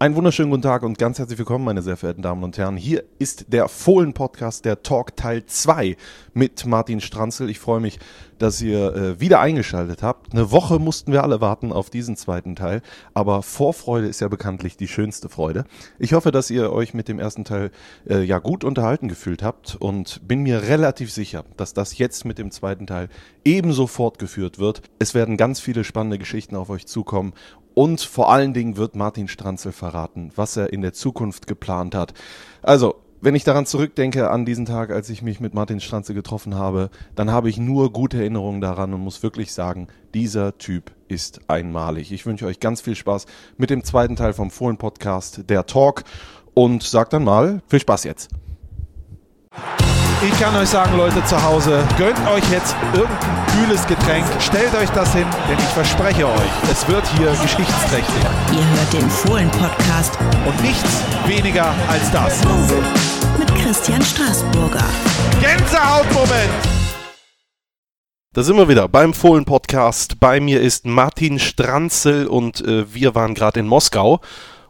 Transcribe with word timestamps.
Einen 0.00 0.14
wunderschönen 0.14 0.50
guten 0.50 0.62
Tag 0.62 0.84
und 0.84 0.96
ganz 0.96 1.18
herzlich 1.18 1.40
willkommen, 1.40 1.64
meine 1.64 1.82
sehr 1.82 1.96
verehrten 1.96 2.22
Damen 2.22 2.44
und 2.44 2.56
Herren. 2.56 2.76
Hier 2.76 3.02
ist 3.18 3.52
der 3.52 3.66
Fohlen-Podcast, 3.66 4.64
der 4.64 4.84
Talk 4.84 5.16
Teil 5.16 5.44
2 5.44 5.96
mit 6.34 6.64
Martin 6.66 7.00
Stranzel. 7.00 7.50
Ich 7.50 7.58
freue 7.58 7.80
mich, 7.80 7.98
dass 8.38 8.62
ihr 8.62 8.94
äh, 8.94 9.20
wieder 9.20 9.40
eingeschaltet 9.40 10.04
habt. 10.04 10.32
Eine 10.32 10.52
Woche 10.52 10.78
mussten 10.78 11.10
wir 11.10 11.24
alle 11.24 11.40
warten 11.40 11.72
auf 11.72 11.90
diesen 11.90 12.16
zweiten 12.16 12.54
Teil, 12.54 12.82
aber 13.12 13.42
Vorfreude 13.42 14.06
ist 14.06 14.20
ja 14.20 14.28
bekanntlich 14.28 14.76
die 14.76 14.86
schönste 14.86 15.28
Freude. 15.28 15.64
Ich 15.98 16.12
hoffe, 16.12 16.30
dass 16.30 16.48
ihr 16.48 16.70
euch 16.70 16.94
mit 16.94 17.08
dem 17.08 17.18
ersten 17.18 17.42
Teil 17.42 17.72
äh, 18.08 18.22
ja 18.22 18.38
gut 18.38 18.62
unterhalten 18.62 19.08
gefühlt 19.08 19.42
habt 19.42 19.74
und 19.80 20.20
bin 20.28 20.44
mir 20.44 20.62
relativ 20.62 21.10
sicher, 21.10 21.44
dass 21.56 21.74
das 21.74 21.98
jetzt 21.98 22.24
mit 22.24 22.38
dem 22.38 22.52
zweiten 22.52 22.86
Teil 22.86 23.08
ebenso 23.44 23.88
fortgeführt 23.88 24.60
wird. 24.60 24.80
Es 25.00 25.14
werden 25.14 25.36
ganz 25.36 25.58
viele 25.58 25.82
spannende 25.82 26.18
Geschichten 26.18 26.54
auf 26.54 26.70
euch 26.70 26.86
zukommen 26.86 27.32
und 27.78 28.00
vor 28.00 28.32
allen 28.32 28.54
Dingen 28.54 28.76
wird 28.76 28.96
Martin 28.96 29.28
Stranzel 29.28 29.70
verraten, 29.70 30.32
was 30.34 30.56
er 30.56 30.72
in 30.72 30.82
der 30.82 30.94
Zukunft 30.94 31.46
geplant 31.46 31.94
hat. 31.94 32.12
Also, 32.60 32.96
wenn 33.20 33.36
ich 33.36 33.44
daran 33.44 33.66
zurückdenke 33.66 34.32
an 34.32 34.44
diesen 34.44 34.64
Tag, 34.64 34.90
als 34.90 35.08
ich 35.10 35.22
mich 35.22 35.38
mit 35.38 35.54
Martin 35.54 35.78
Stranzel 35.78 36.16
getroffen 36.16 36.56
habe, 36.56 36.90
dann 37.14 37.30
habe 37.30 37.48
ich 37.48 37.56
nur 37.56 37.92
gute 37.92 38.16
Erinnerungen 38.16 38.60
daran 38.60 38.92
und 38.94 39.02
muss 39.02 39.22
wirklich 39.22 39.52
sagen, 39.52 39.86
dieser 40.12 40.58
Typ 40.58 40.90
ist 41.06 41.42
einmalig. 41.46 42.10
Ich 42.10 42.26
wünsche 42.26 42.46
euch 42.46 42.58
ganz 42.58 42.80
viel 42.80 42.96
Spaß 42.96 43.26
mit 43.58 43.70
dem 43.70 43.84
zweiten 43.84 44.16
Teil 44.16 44.32
vom 44.32 44.50
Fohlen 44.50 44.76
Podcast, 44.76 45.48
der 45.48 45.64
Talk 45.66 46.02
und 46.54 46.82
sag 46.82 47.10
dann 47.10 47.22
mal, 47.22 47.62
viel 47.68 47.78
Spaß 47.78 48.02
jetzt. 48.02 48.28
Ich 50.20 50.40
kann 50.40 50.56
euch 50.56 50.68
sagen, 50.68 50.96
Leute 50.96 51.24
zu 51.24 51.40
Hause, 51.40 51.86
gönnt 51.96 52.18
euch 52.28 52.42
jetzt 52.50 52.74
irgendein 52.92 53.46
kühles 53.54 53.86
Getränk, 53.86 54.26
stellt 54.40 54.74
euch 54.74 54.90
das 54.90 55.12
hin, 55.14 55.26
denn 55.48 55.56
ich 55.56 55.64
verspreche 55.66 56.26
euch, 56.26 56.50
es 56.72 56.86
wird 56.88 57.06
hier 57.16 57.30
geschichtsträchtig. 57.40 58.24
Ihr 58.52 58.68
hört 58.68 58.92
den 58.92 59.08
Fohlen-Podcast 59.08 60.18
Und 60.44 60.60
nichts 60.62 61.02
weniger 61.26 61.72
als 61.88 62.10
das. 62.10 62.40
mit 63.38 63.54
Christian 63.62 64.02
Straßburger. 64.02 64.84
Gänsehautmoment! 65.40 66.50
Da 68.34 68.42
sind 68.42 68.56
wir 68.56 68.68
wieder 68.68 68.88
beim 68.88 69.14
Fohlen 69.14 69.44
Podcast. 69.44 70.18
Bei 70.18 70.40
mir 70.40 70.60
ist 70.60 70.84
Martin 70.84 71.38
Stranzel 71.38 72.26
und 72.26 72.60
äh, 72.66 72.92
wir 72.92 73.14
waren 73.14 73.34
gerade 73.34 73.60
in 73.60 73.68
Moskau. 73.68 74.20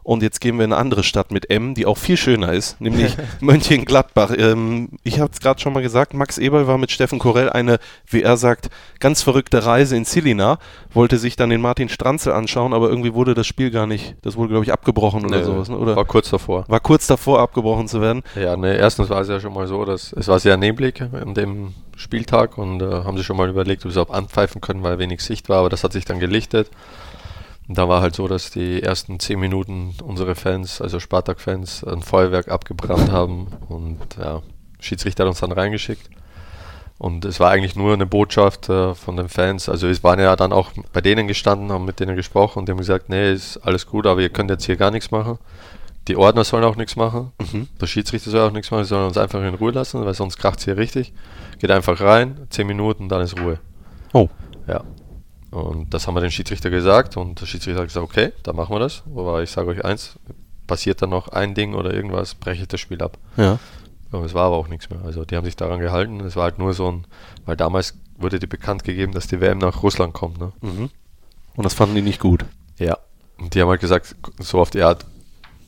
Und 0.03 0.23
jetzt 0.23 0.41
gehen 0.41 0.57
wir 0.57 0.65
in 0.65 0.73
eine 0.73 0.81
andere 0.81 1.03
Stadt 1.03 1.31
mit 1.31 1.49
M, 1.49 1.75
die 1.75 1.85
auch 1.85 1.97
viel 1.97 2.17
schöner 2.17 2.53
ist, 2.53 2.79
nämlich 2.81 3.15
Mönchengladbach. 3.41 4.31
Ähm, 4.37 4.89
ich 5.03 5.19
habe 5.19 5.31
es 5.31 5.39
gerade 5.39 5.59
schon 5.59 5.73
mal 5.73 5.83
gesagt, 5.83 6.13
Max 6.13 6.37
Eberl 6.37 6.67
war 6.67 6.77
mit 6.77 6.89
Steffen 6.91 7.19
Korell 7.19 7.49
eine, 7.49 7.79
wie 8.07 8.23
er 8.23 8.37
sagt, 8.37 8.69
ganz 8.99 9.21
verrückte 9.21 9.65
Reise 9.65 9.95
in 9.95 10.05
Silina, 10.05 10.57
wollte 10.93 11.17
sich 11.17 11.35
dann 11.35 11.49
den 11.49 11.61
Martin 11.61 11.89
Stranzel 11.89 12.33
anschauen, 12.33 12.73
aber 12.73 12.89
irgendwie 12.89 13.13
wurde 13.13 13.33
das 13.33 13.45
Spiel 13.45 13.69
gar 13.71 13.85
nicht, 13.87 14.15
das 14.21 14.35
wurde 14.35 14.49
glaube 14.49 14.65
ich 14.65 14.73
abgebrochen 14.73 15.25
oder 15.25 15.39
Nee, 15.39 15.43
sowas. 15.43 15.69
Ne? 15.69 15.77
Oder 15.77 15.95
War 15.95 16.05
kurz 16.05 16.29
davor. 16.29 16.65
war 16.67 16.79
kurz 16.79 17.05
davor 17.07 17.39
abgebrochen 17.39 17.87
zu 17.87 18.01
werden. 18.01 18.23
Ja, 18.35 18.55
ne, 18.57 18.77
erstens 18.77 19.09
war 19.09 19.21
es 19.21 19.27
ja 19.27 19.39
schon 19.39 19.53
mal 19.53 19.67
so, 19.67 19.85
dass 19.85 20.13
es 20.13 20.27
war 20.27 20.39
sehr 20.39 20.57
neblig 20.57 21.01
an 21.01 21.33
dem 21.33 21.73
Spieltag 21.95 22.57
und 22.57 22.81
äh, 22.81 22.85
haben 22.85 23.17
sie 23.17 23.23
schon 23.23 23.35
mal 23.37 23.49
überlegt, 23.49 23.85
ob 23.85 23.91
sie 23.91 24.01
auch 24.01 24.09
anpfeifen 24.09 24.61
können, 24.61 24.81
weil 24.83 24.97
wenig 24.99 25.21
Sicht 25.21 25.49
war, 25.49 25.59
aber 25.59 25.69
das 25.69 25.83
hat 25.83 25.91
sich 25.93 26.05
dann 26.05 26.19
gelichtet. 26.19 26.69
Und 27.69 27.77
da 27.77 27.87
war 27.87 28.01
halt 28.01 28.15
so, 28.15 28.27
dass 28.27 28.49
die 28.49 28.81
ersten 28.81 29.19
zehn 29.19 29.39
Minuten 29.39 29.93
unsere 30.03 30.33
Fans, 30.33 30.81
also 30.81 30.99
Spartak-Fans, 30.99 31.83
ein 31.83 32.01
Feuerwerk 32.01 32.49
abgebrannt 32.49 33.11
haben 33.13 33.47
und 33.69 33.99
ja, 34.19 34.41
Schiedsrichter 34.79 35.23
hat 35.23 35.29
uns 35.29 35.39
dann 35.39 35.51
reingeschickt. 35.51 36.09
Und 36.97 37.25
es 37.25 37.39
war 37.39 37.51
eigentlich 37.51 37.75
nur 37.75 37.93
eine 37.93 38.07
Botschaft 38.07 38.69
äh, 38.69 38.95
von 38.95 39.15
den 39.15 39.29
Fans. 39.29 39.69
Also 39.69 39.87
es 39.87 40.03
waren 40.03 40.19
ja 40.19 40.35
dann 40.35 40.51
auch 40.51 40.71
bei 40.91 40.99
denen 40.99 41.27
gestanden, 41.27 41.71
haben 41.71 41.85
mit 41.85 41.99
denen 41.99 42.15
gesprochen 42.15 42.59
und 42.59 42.67
die 42.67 42.71
haben 42.71 42.79
gesagt, 42.79 43.07
nee, 43.07 43.31
ist 43.31 43.57
alles 43.57 43.85
gut, 43.85 44.07
aber 44.07 44.19
ihr 44.19 44.29
könnt 44.29 44.49
jetzt 44.49 44.65
hier 44.65 44.75
gar 44.75 44.89
nichts 44.89 45.11
machen. 45.11 45.37
Die 46.07 46.17
Ordner 46.17 46.43
sollen 46.43 46.63
auch 46.63 46.75
nichts 46.75 46.95
machen. 46.95 47.33
Der 47.79 47.85
Schiedsrichter 47.85 48.31
soll 48.31 48.49
auch 48.49 48.51
nichts 48.51 48.71
machen, 48.71 48.83
sie 48.83 48.89
sollen 48.89 49.05
uns 49.05 49.17
einfach 49.17 49.43
in 49.43 49.53
Ruhe 49.53 49.71
lassen, 49.71 50.03
weil 50.03 50.15
sonst 50.15 50.39
kracht 50.39 50.57
es 50.57 50.65
hier 50.65 50.75
richtig. 50.75 51.13
Geht 51.59 51.69
einfach 51.69 52.01
rein, 52.01 52.47
10 52.49 52.65
Minuten, 52.65 53.09
dann 53.09 53.21
ist 53.21 53.39
Ruhe. 53.39 53.59
Oh. 54.13 54.27
Ja. 54.67 54.83
Und 55.51 55.93
das 55.93 56.07
haben 56.07 56.15
wir 56.15 56.21
dem 56.21 56.31
Schiedsrichter 56.31 56.69
gesagt 56.69 57.17
und 57.17 57.41
der 57.41 57.45
Schiedsrichter 57.45 57.81
hat 57.81 57.87
gesagt, 57.87 58.03
okay, 58.03 58.33
dann 58.43 58.55
machen 58.55 58.75
wir 58.75 58.79
das. 58.79 59.03
Aber 59.15 59.41
ich 59.41 59.49
sage 59.49 59.69
euch 59.69 59.83
eins, 59.83 60.19
passiert 60.67 61.01
dann 61.01 61.09
noch 61.09 61.29
ein 61.29 61.55
Ding 61.55 61.73
oder 61.73 61.93
irgendwas, 61.93 62.35
breche 62.35 62.61
ich 62.61 62.67
das 62.67 62.79
Spiel 62.79 63.01
ab. 63.01 63.17
Ja. 63.35 63.57
Ja, 64.11 64.23
es 64.23 64.33
war 64.33 64.45
aber 64.45 64.57
auch 64.57 64.67
nichts 64.67 64.89
mehr. 64.89 65.01
Also 65.03 65.25
die 65.25 65.35
haben 65.35 65.45
sich 65.45 65.55
daran 65.55 65.79
gehalten. 65.79 66.19
Es 66.21 66.35
war 66.35 66.43
halt 66.43 66.59
nur 66.59 66.73
so 66.73 66.91
ein, 66.91 67.05
weil 67.45 67.55
damals 67.55 67.95
wurde 68.17 68.39
dir 68.39 68.47
bekannt 68.47 68.83
gegeben, 68.83 69.13
dass 69.13 69.27
die 69.27 69.39
WM 69.39 69.59
nach 69.59 69.83
Russland 69.83 70.13
kommt. 70.13 70.39
Ne? 70.39 70.51
Mhm. 70.61 70.89
Und 71.55 71.63
das 71.63 71.73
fanden 71.73 71.95
die 71.95 72.01
nicht 72.01 72.19
gut. 72.19 72.45
Ja. 72.77 72.97
Und 73.37 73.53
die 73.53 73.61
haben 73.61 73.69
halt 73.69 73.81
gesagt, 73.81 74.15
so 74.39 74.59
auf 74.59 74.69
die 74.69 74.81
Art, 74.81 75.05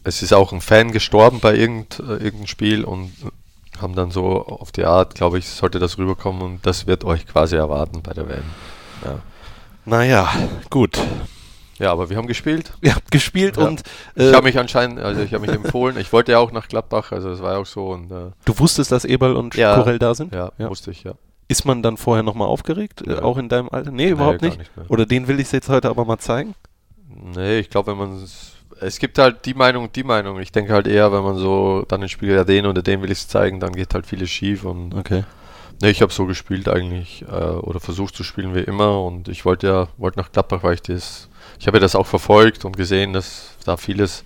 es 0.04 0.22
ist 0.24 0.34
auch 0.34 0.52
ein 0.52 0.62
Fan 0.62 0.92
gestorben 0.92 1.40
bei 1.40 1.56
irgend, 1.56 2.00
äh, 2.00 2.14
irgendeinem 2.14 2.48
Spiel 2.48 2.84
und 2.84 3.12
haben 3.80 3.96
dann 3.96 4.12
so 4.12 4.46
auf 4.46 4.72
die 4.72 4.86
Art, 4.86 5.16
glaube 5.16 5.40
ich, 5.40 5.48
sollte 5.48 5.80
das 5.80 5.98
rüberkommen 5.98 6.42
und 6.42 6.66
das 6.66 6.88
wird 6.88 7.04
euch 7.04 7.28
quasi 7.28 7.56
erwarten 7.56 8.02
bei 8.02 8.14
der 8.14 8.28
WM. 8.28 8.44
Ja. 9.06 9.20
Naja, 9.86 10.30
gut. 10.70 11.00
Ja, 11.80 11.92
aber 11.92 12.10
wir 12.10 12.18
haben 12.18 12.28
gespielt. 12.28 12.74
Ihr 12.82 12.94
habt 12.96 13.10
gespielt 13.12 13.58
Ja. 13.58 13.66
und 13.66 13.82
Ich 14.16 14.24
äh, 14.24 14.34
habe 14.34 14.44
mich 14.44 14.58
anscheinend, 14.60 15.00
also 15.00 15.22
ich 15.22 15.34
habe 15.34 15.46
mich 15.48 15.56
empfohlen. 15.56 15.98
Ich 15.98 16.14
wollte 16.14 16.34
ja 16.34 16.40
auch 16.40 16.52
nach 16.52 16.68
Gladbach, 16.68 17.12
also 17.12 17.30
es 17.32 17.42
war 17.42 17.54
ja 17.54 17.58
auch 17.60 17.66
so 17.66 17.88
und 17.90 18.12
äh, 18.12 18.32
du 18.46 18.60
wusstest, 18.60 18.92
dass 18.92 19.04
Eberl 19.06 19.36
und 19.36 19.56
Ja. 19.56 19.76
Korell 19.76 19.98
da 20.00 20.14
sind? 20.14 20.34
ja, 20.34 20.52
Ja. 20.58 20.68
musste 20.70 20.92
ich 20.92 21.04
ja. 21.04 21.14
Ist 21.48 21.66
man 21.66 21.82
dann 21.84 21.98
vorher 21.98 22.24
nochmal 22.24 22.48
aufgeregt? 22.48 23.02
Äh, 23.08 23.14
Ja. 23.14 23.22
auch 23.24 23.38
in 23.38 23.50
deinem 23.50 23.70
Alter? 23.70 23.92
Nee, 23.92 24.10
überhaupt 24.10 24.40
gar 24.42 24.50
nicht. 24.50 24.60
nicht. 24.60 24.72
Oder 24.90 25.06
den 25.06 25.28
will 25.28 25.40
ich 25.40 25.52
jetzt 25.52 25.70
heute 25.70 25.90
aber 25.90 26.06
mal 26.06 26.20
zeigen? 26.20 26.54
Nee, 27.36 27.60
ich 27.60 27.70
glaube, 27.70 27.92
wenn 27.92 27.98
man 27.98 28.24
es- 28.24 28.54
es 28.80 29.00
gibt 29.00 29.18
halt 29.20 29.46
die 29.46 29.54
Meinung 29.54 29.86
und 29.86 29.96
die 29.96 30.04
Meinung. 30.04 30.40
Ich 30.40 30.52
denke 30.52 30.74
halt 30.74 30.88
eher, 30.88 31.12
wenn 31.12 31.24
man 31.24 31.36
so 31.38 31.84
dann 31.88 32.02
den 32.02 32.10
Spieler 32.10 32.36
ja 32.36 32.44
den 32.44 32.66
oder 32.68 32.82
den 32.82 33.02
will 33.02 33.12
ich 33.12 33.20
es 33.20 33.28
zeigen, 33.28 33.60
dann 33.60 33.74
geht 33.74 33.94
halt 33.94 34.06
vieles 34.06 34.30
schief 34.30 34.64
und 34.64 34.94
Okay. 34.96 35.24
Nee, 35.82 35.90
ich 35.90 36.02
habe 36.02 36.14
so 36.14 36.26
gespielt 36.26 36.70
eigentlich 36.70 37.24
äh, 37.24 37.34
oder 37.34 37.80
versucht 37.80 38.16
zu 38.16 38.24
spielen 38.24 38.54
wie 38.54 38.60
immer 38.60 39.04
und 39.04 39.28
ich 39.28 39.46
wollte 39.46 39.68
ja 39.68 39.88
wollte 39.98 40.20
nach 40.20 40.32
Gladbach, 40.32 40.64
weil 40.64 40.76
ich 40.76 40.82
das 40.82 41.28
ich 41.60 41.68
habe 41.68 41.78
ja 41.78 41.82
das 41.82 41.96
auch 41.96 42.08
verfolgt 42.08 42.66
und 42.66 42.78
gesehen, 42.78 43.14
dass 43.14 43.56
da 43.66 43.78
vieles 43.78 44.24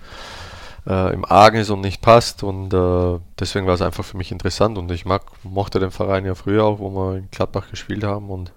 äh, 0.87 1.13
im 1.13 1.25
Argen 1.25 1.57
ist 1.57 1.69
und 1.69 1.81
nicht 1.81 2.01
passt 2.01 2.43
und 2.43 2.73
äh, 2.73 3.19
deswegen 3.39 3.67
war 3.67 3.73
es 3.73 3.81
einfach 3.81 4.03
für 4.03 4.17
mich 4.17 4.31
interessant 4.31 4.77
und 4.77 4.91
ich 4.91 5.05
mag 5.05 5.23
mochte 5.43 5.79
den 5.79 5.91
Verein 5.91 6.25
ja 6.25 6.35
früher 6.35 6.65
auch, 6.65 6.79
wo 6.79 6.91
wir 6.91 7.17
in 7.17 7.29
Gladbach 7.31 7.69
gespielt 7.69 8.03
haben 8.03 8.29
und 8.29 8.51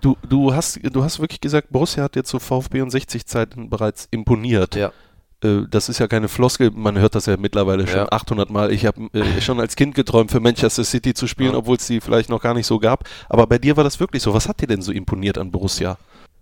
Du, 0.00 0.16
du, 0.28 0.52
hast, 0.52 0.80
du 0.82 1.04
hast 1.04 1.20
wirklich 1.20 1.40
gesagt, 1.40 1.68
Borussia 1.70 2.02
hat 2.02 2.16
dir 2.16 2.24
zu 2.24 2.40
VfB 2.40 2.82
und 2.82 2.92
60-Zeiten 2.92 3.70
bereits 3.70 4.08
imponiert. 4.10 4.74
ja, 4.74 4.90
das 5.68 5.88
ist 5.88 5.98
ja 5.98 6.06
keine 6.08 6.28
Floskel, 6.28 6.70
man 6.70 6.98
hört 6.98 7.14
das 7.14 7.26
ja 7.26 7.36
mittlerweile 7.36 7.86
schon 7.86 7.96
Ja. 7.98 8.08
800 8.12 8.50
Mal. 8.50 8.72
Ich 8.72 8.86
habe 8.86 9.08
äh, 9.12 9.40
schon 9.40 9.58
als 9.60 9.76
Kind 9.76 9.94
geträumt, 9.94 10.30
für 10.30 10.40
Manchester 10.40 10.84
City 10.84 11.14
zu 11.14 11.26
spielen, 11.26 11.52
Ja. 11.52 11.58
obwohl 11.58 11.76
es 11.76 11.86
die 11.86 12.00
vielleicht 12.00 12.28
noch 12.30 12.40
gar 12.40 12.54
nicht 12.54 12.66
so 12.66 12.78
gab. 12.78 13.04
Aber 13.28 13.46
bei 13.46 13.58
dir 13.58 13.76
war 13.76 13.84
das 13.84 13.98
wirklich 14.00 14.22
so. 14.22 14.32
Was 14.34 14.48
hat 14.48 14.60
dir 14.60 14.66
denn 14.68 14.82
so 14.82 14.92
imponiert 14.92 15.38
an 15.38 15.50
Borussia? 15.50 15.98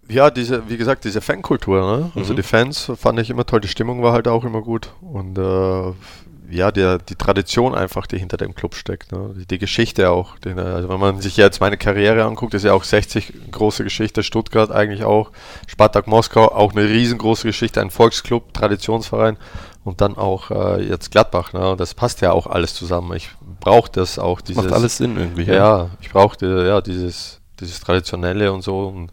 Ja, 0.08 0.30
diese, 0.30 0.68
wie 0.68 0.76
gesagt, 0.76 1.04
diese 1.04 1.20
Fankultur, 1.20 1.80
ne? 1.80 2.10
Also 2.16 2.32
Mhm. 2.32 2.36
die 2.38 2.42
Fans 2.42 2.90
fand 2.96 3.20
ich 3.20 3.30
immer 3.30 3.46
toll, 3.46 3.60
die 3.60 3.68
Stimmung 3.68 4.02
war 4.02 4.12
halt 4.12 4.26
auch 4.28 4.44
immer 4.44 4.60
gut. 4.60 4.92
Und 5.00 5.38
äh, 5.38 5.92
ja, 6.50 6.70
der, 6.70 6.98
die 6.98 7.14
Tradition 7.14 7.74
einfach, 7.74 8.06
die 8.06 8.18
hinter 8.18 8.36
dem 8.36 8.54
Club 8.54 8.74
steckt. 8.74 9.12
Ne? 9.12 9.34
Die, 9.36 9.46
die 9.46 9.58
Geschichte 9.58 10.10
auch. 10.10 10.38
Die, 10.38 10.50
also 10.50 10.88
wenn 10.88 11.00
man 11.00 11.20
sich 11.20 11.36
jetzt 11.36 11.60
meine 11.60 11.76
Karriere 11.76 12.24
anguckt, 12.24 12.54
ist 12.54 12.64
ja 12.64 12.72
auch 12.72 12.84
60 12.84 13.50
große 13.50 13.84
Geschichte, 13.84 14.22
Stuttgart 14.22 14.70
eigentlich 14.70 15.04
auch, 15.04 15.30
Spartak 15.66 16.06
Moskau, 16.06 16.48
auch 16.48 16.72
eine 16.72 16.88
riesengroße 16.88 17.46
Geschichte, 17.46 17.80
ein 17.80 17.90
Volksclub, 17.90 18.52
Traditionsverein 18.52 19.36
und 19.84 20.00
dann 20.00 20.16
auch 20.16 20.50
äh, 20.50 20.82
jetzt 20.82 21.10
Gladbach. 21.10 21.52
Ne? 21.52 21.74
Das 21.76 21.94
passt 21.94 22.20
ja 22.20 22.32
auch 22.32 22.46
alles 22.46 22.74
zusammen. 22.74 23.14
Ich 23.14 23.30
brauche 23.60 23.90
das 23.90 24.18
auch, 24.18 24.40
dieses 24.40 24.64
Macht 24.64 24.74
alles 24.74 24.96
Sinn 24.96 25.16
irgendwie. 25.16 25.44
ja, 25.44 25.90
ich 26.00 26.10
brauchte 26.10 26.66
ja 26.66 26.80
dieses, 26.80 27.40
dieses 27.60 27.80
Traditionelle 27.80 28.52
und 28.52 28.62
so. 28.62 28.88
Und 28.88 29.12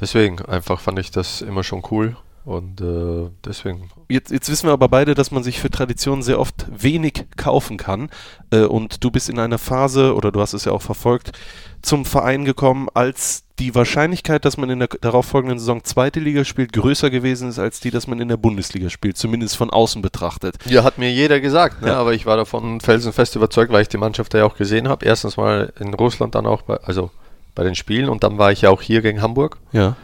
deswegen 0.00 0.44
einfach 0.44 0.80
fand 0.80 0.98
ich 0.98 1.10
das 1.10 1.42
immer 1.42 1.64
schon 1.64 1.82
cool. 1.90 2.16
Und 2.44 2.80
äh, 2.82 3.30
deswegen, 3.44 3.90
Jetzt, 4.08 4.30
jetzt 4.30 4.50
wissen 4.50 4.68
wir 4.68 4.72
aber 4.72 4.88
beide, 4.88 5.14
dass 5.14 5.30
man 5.30 5.42
sich 5.42 5.60
für 5.60 5.70
Traditionen 5.70 6.22
sehr 6.22 6.38
oft 6.38 6.66
wenig 6.70 7.24
kaufen 7.36 7.78
kann. 7.78 8.10
Äh, 8.50 8.64
und 8.64 9.02
du 9.02 9.10
bist 9.10 9.30
in 9.30 9.38
einer 9.38 9.58
Phase, 9.58 10.14
oder 10.14 10.30
du 10.30 10.40
hast 10.40 10.52
es 10.52 10.66
ja 10.66 10.72
auch 10.72 10.82
verfolgt, 10.82 11.32
zum 11.80 12.04
Verein 12.04 12.44
gekommen, 12.44 12.88
als 12.92 13.44
die 13.58 13.74
Wahrscheinlichkeit, 13.74 14.44
dass 14.44 14.56
man 14.56 14.68
in 14.68 14.80
der 14.80 14.88
darauffolgenden 14.88 15.58
Saison 15.58 15.84
zweite 15.84 16.20
Liga 16.20 16.44
spielt, 16.44 16.72
größer 16.72 17.08
gewesen 17.08 17.48
ist, 17.48 17.58
als 17.58 17.80
die, 17.80 17.90
dass 17.90 18.06
man 18.06 18.20
in 18.20 18.28
der 18.28 18.36
Bundesliga 18.36 18.90
spielt, 18.90 19.16
zumindest 19.16 19.56
von 19.56 19.70
außen 19.70 20.02
betrachtet. 20.02 20.56
ja, 20.66 20.82
hat 20.82 20.98
mir 20.98 21.12
jeder 21.12 21.40
gesagt, 21.40 21.80
ne? 21.80 21.88
Ja. 21.88 21.96
aber 21.96 22.14
ich 22.14 22.26
war 22.26 22.36
davon 22.36 22.80
felsenfest 22.80 23.36
überzeugt, 23.36 23.72
weil 23.72 23.82
ich 23.82 23.88
die 23.88 23.96
Mannschaft 23.96 24.34
ja 24.34 24.44
auch 24.44 24.56
gesehen 24.56 24.88
habe. 24.88 25.06
Erstens 25.06 25.36
mal 25.36 25.72
in 25.78 25.94
Russland, 25.94 26.34
dann 26.34 26.46
auch 26.46 26.62
bei, 26.62 26.76
also 26.78 27.10
bei 27.54 27.62
den 27.62 27.76
Spielen 27.76 28.08
und 28.08 28.24
dann 28.24 28.38
war 28.38 28.50
ich 28.50 28.62
ja 28.62 28.70
auch 28.70 28.82
hier 28.82 29.00
gegen 29.00 29.22
Hamburg. 29.22 29.58
Ja. 29.72 29.96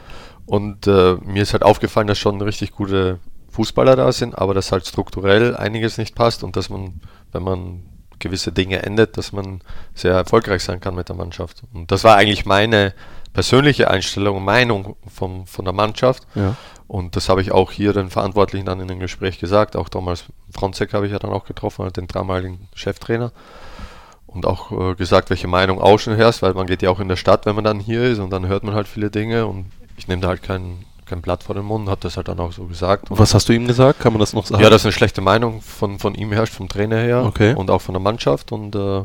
Und 0.51 0.89
äh, 0.89 1.15
mir 1.25 1.45
ist 1.45 1.53
halt 1.53 1.63
aufgefallen, 1.63 2.09
dass 2.09 2.19
schon 2.19 2.41
richtig 2.41 2.73
gute 2.73 3.21
Fußballer 3.51 3.95
da 3.95 4.11
sind, 4.11 4.37
aber 4.37 4.53
dass 4.53 4.73
halt 4.73 4.85
strukturell 4.85 5.57
einiges 5.57 5.97
nicht 5.97 6.17
passt 6.17 6.43
und 6.43 6.57
dass 6.57 6.69
man, 6.69 7.01
wenn 7.31 7.45
man 7.45 7.83
gewisse 8.19 8.51
Dinge 8.51 8.83
ändert, 8.83 9.17
dass 9.17 9.31
man 9.31 9.61
sehr 9.95 10.13
erfolgreich 10.13 10.65
sein 10.65 10.81
kann 10.81 10.97
mit 10.97 11.09
der 11.09 11.15
Mannschaft. 11.15 11.63
Und 11.73 11.93
das 11.93 12.03
war 12.03 12.17
eigentlich 12.17 12.47
meine 12.47 12.95
persönliche 13.33 13.89
Einstellung, 13.93 14.45
Meinung 14.45 14.97
vom, 15.07 15.47
von 15.47 15.65
der 15.65 15.73
Mannschaft. 15.73 16.27
Ja. 16.35 16.57
Und 16.89 17.15
das 17.15 17.29
habe 17.29 17.43
ich 17.43 17.53
auch 17.53 17.71
hier 17.71 17.93
den 17.93 18.11
Verantwortlichen 18.11 18.67
dann 18.67 18.81
in 18.81 18.89
dem 18.89 18.99
Gespräch 18.99 19.39
gesagt. 19.39 19.77
Auch 19.77 19.89
damals 19.89 20.25
Fronzek 20.51 20.95
habe 20.95 21.07
ich 21.07 21.13
ja 21.13 21.21
dann 21.21 21.31
auch 21.31 21.45
getroffen, 21.45 21.93
den 21.93 22.09
dreimaligen 22.09 22.67
Cheftrainer. 22.75 23.31
Und 24.27 24.47
auch 24.47 24.73
äh, 24.73 24.95
gesagt, 24.97 25.31
welche 25.31 25.47
Meinung 25.47 25.81
außen 25.81 26.17
herrscht, 26.17 26.43
weil 26.43 26.55
man 26.55 26.67
geht 26.67 26.83
ja 26.83 26.91
auch 26.91 26.99
in 26.99 27.09
der 27.09 27.15
Stadt, 27.15 27.47
wenn 27.47 27.55
man 27.55 27.65
dann 27.65 27.79
hier 27.79 28.03
ist 28.03 28.19
und 28.19 28.31
dann 28.31 28.49
hört 28.49 28.65
man 28.65 28.75
halt 28.75 28.89
viele 28.89 29.13
Dinge 29.13 29.47
und 29.47 29.67
ich 30.01 30.09
nehme 30.09 30.23
da 30.23 30.29
halt 30.29 30.43
kein, 30.43 30.85
kein 31.05 31.21
Blatt 31.21 31.43
vor 31.43 31.55
den 31.55 31.65
Mund, 31.65 31.89
habe 31.89 32.01
das 32.01 32.17
halt 32.17 32.29
dann 32.29 32.41
auch 32.41 32.53
so 32.53 32.65
gesagt. 32.65 33.11
Und 33.11 33.19
Was 33.19 33.35
hast 33.35 33.49
du 33.49 33.53
ihm 33.53 33.67
gesagt? 33.67 34.01
Kann 34.01 34.13
man 34.15 34.21
das 34.21 34.33
noch 34.33 34.47
sagen? 34.47 34.63
ja, 34.63 34.71
dass 34.71 34.85
eine 34.85 34.93
schlechte 34.93 35.21
Meinung 35.21 35.61
von, 35.61 35.99
von 35.99 36.15
ihm 36.15 36.33
herrscht, 36.33 36.55
vom 36.55 36.69
Trainer 36.69 36.97
her 36.99 37.25
Okay. 37.27 37.55
und 37.55 37.71
auch 37.71 37.81
von 37.83 37.93
der 37.93 38.01
Mannschaft. 38.01 38.51
Und, 38.53 38.75
äh, 38.75 39.03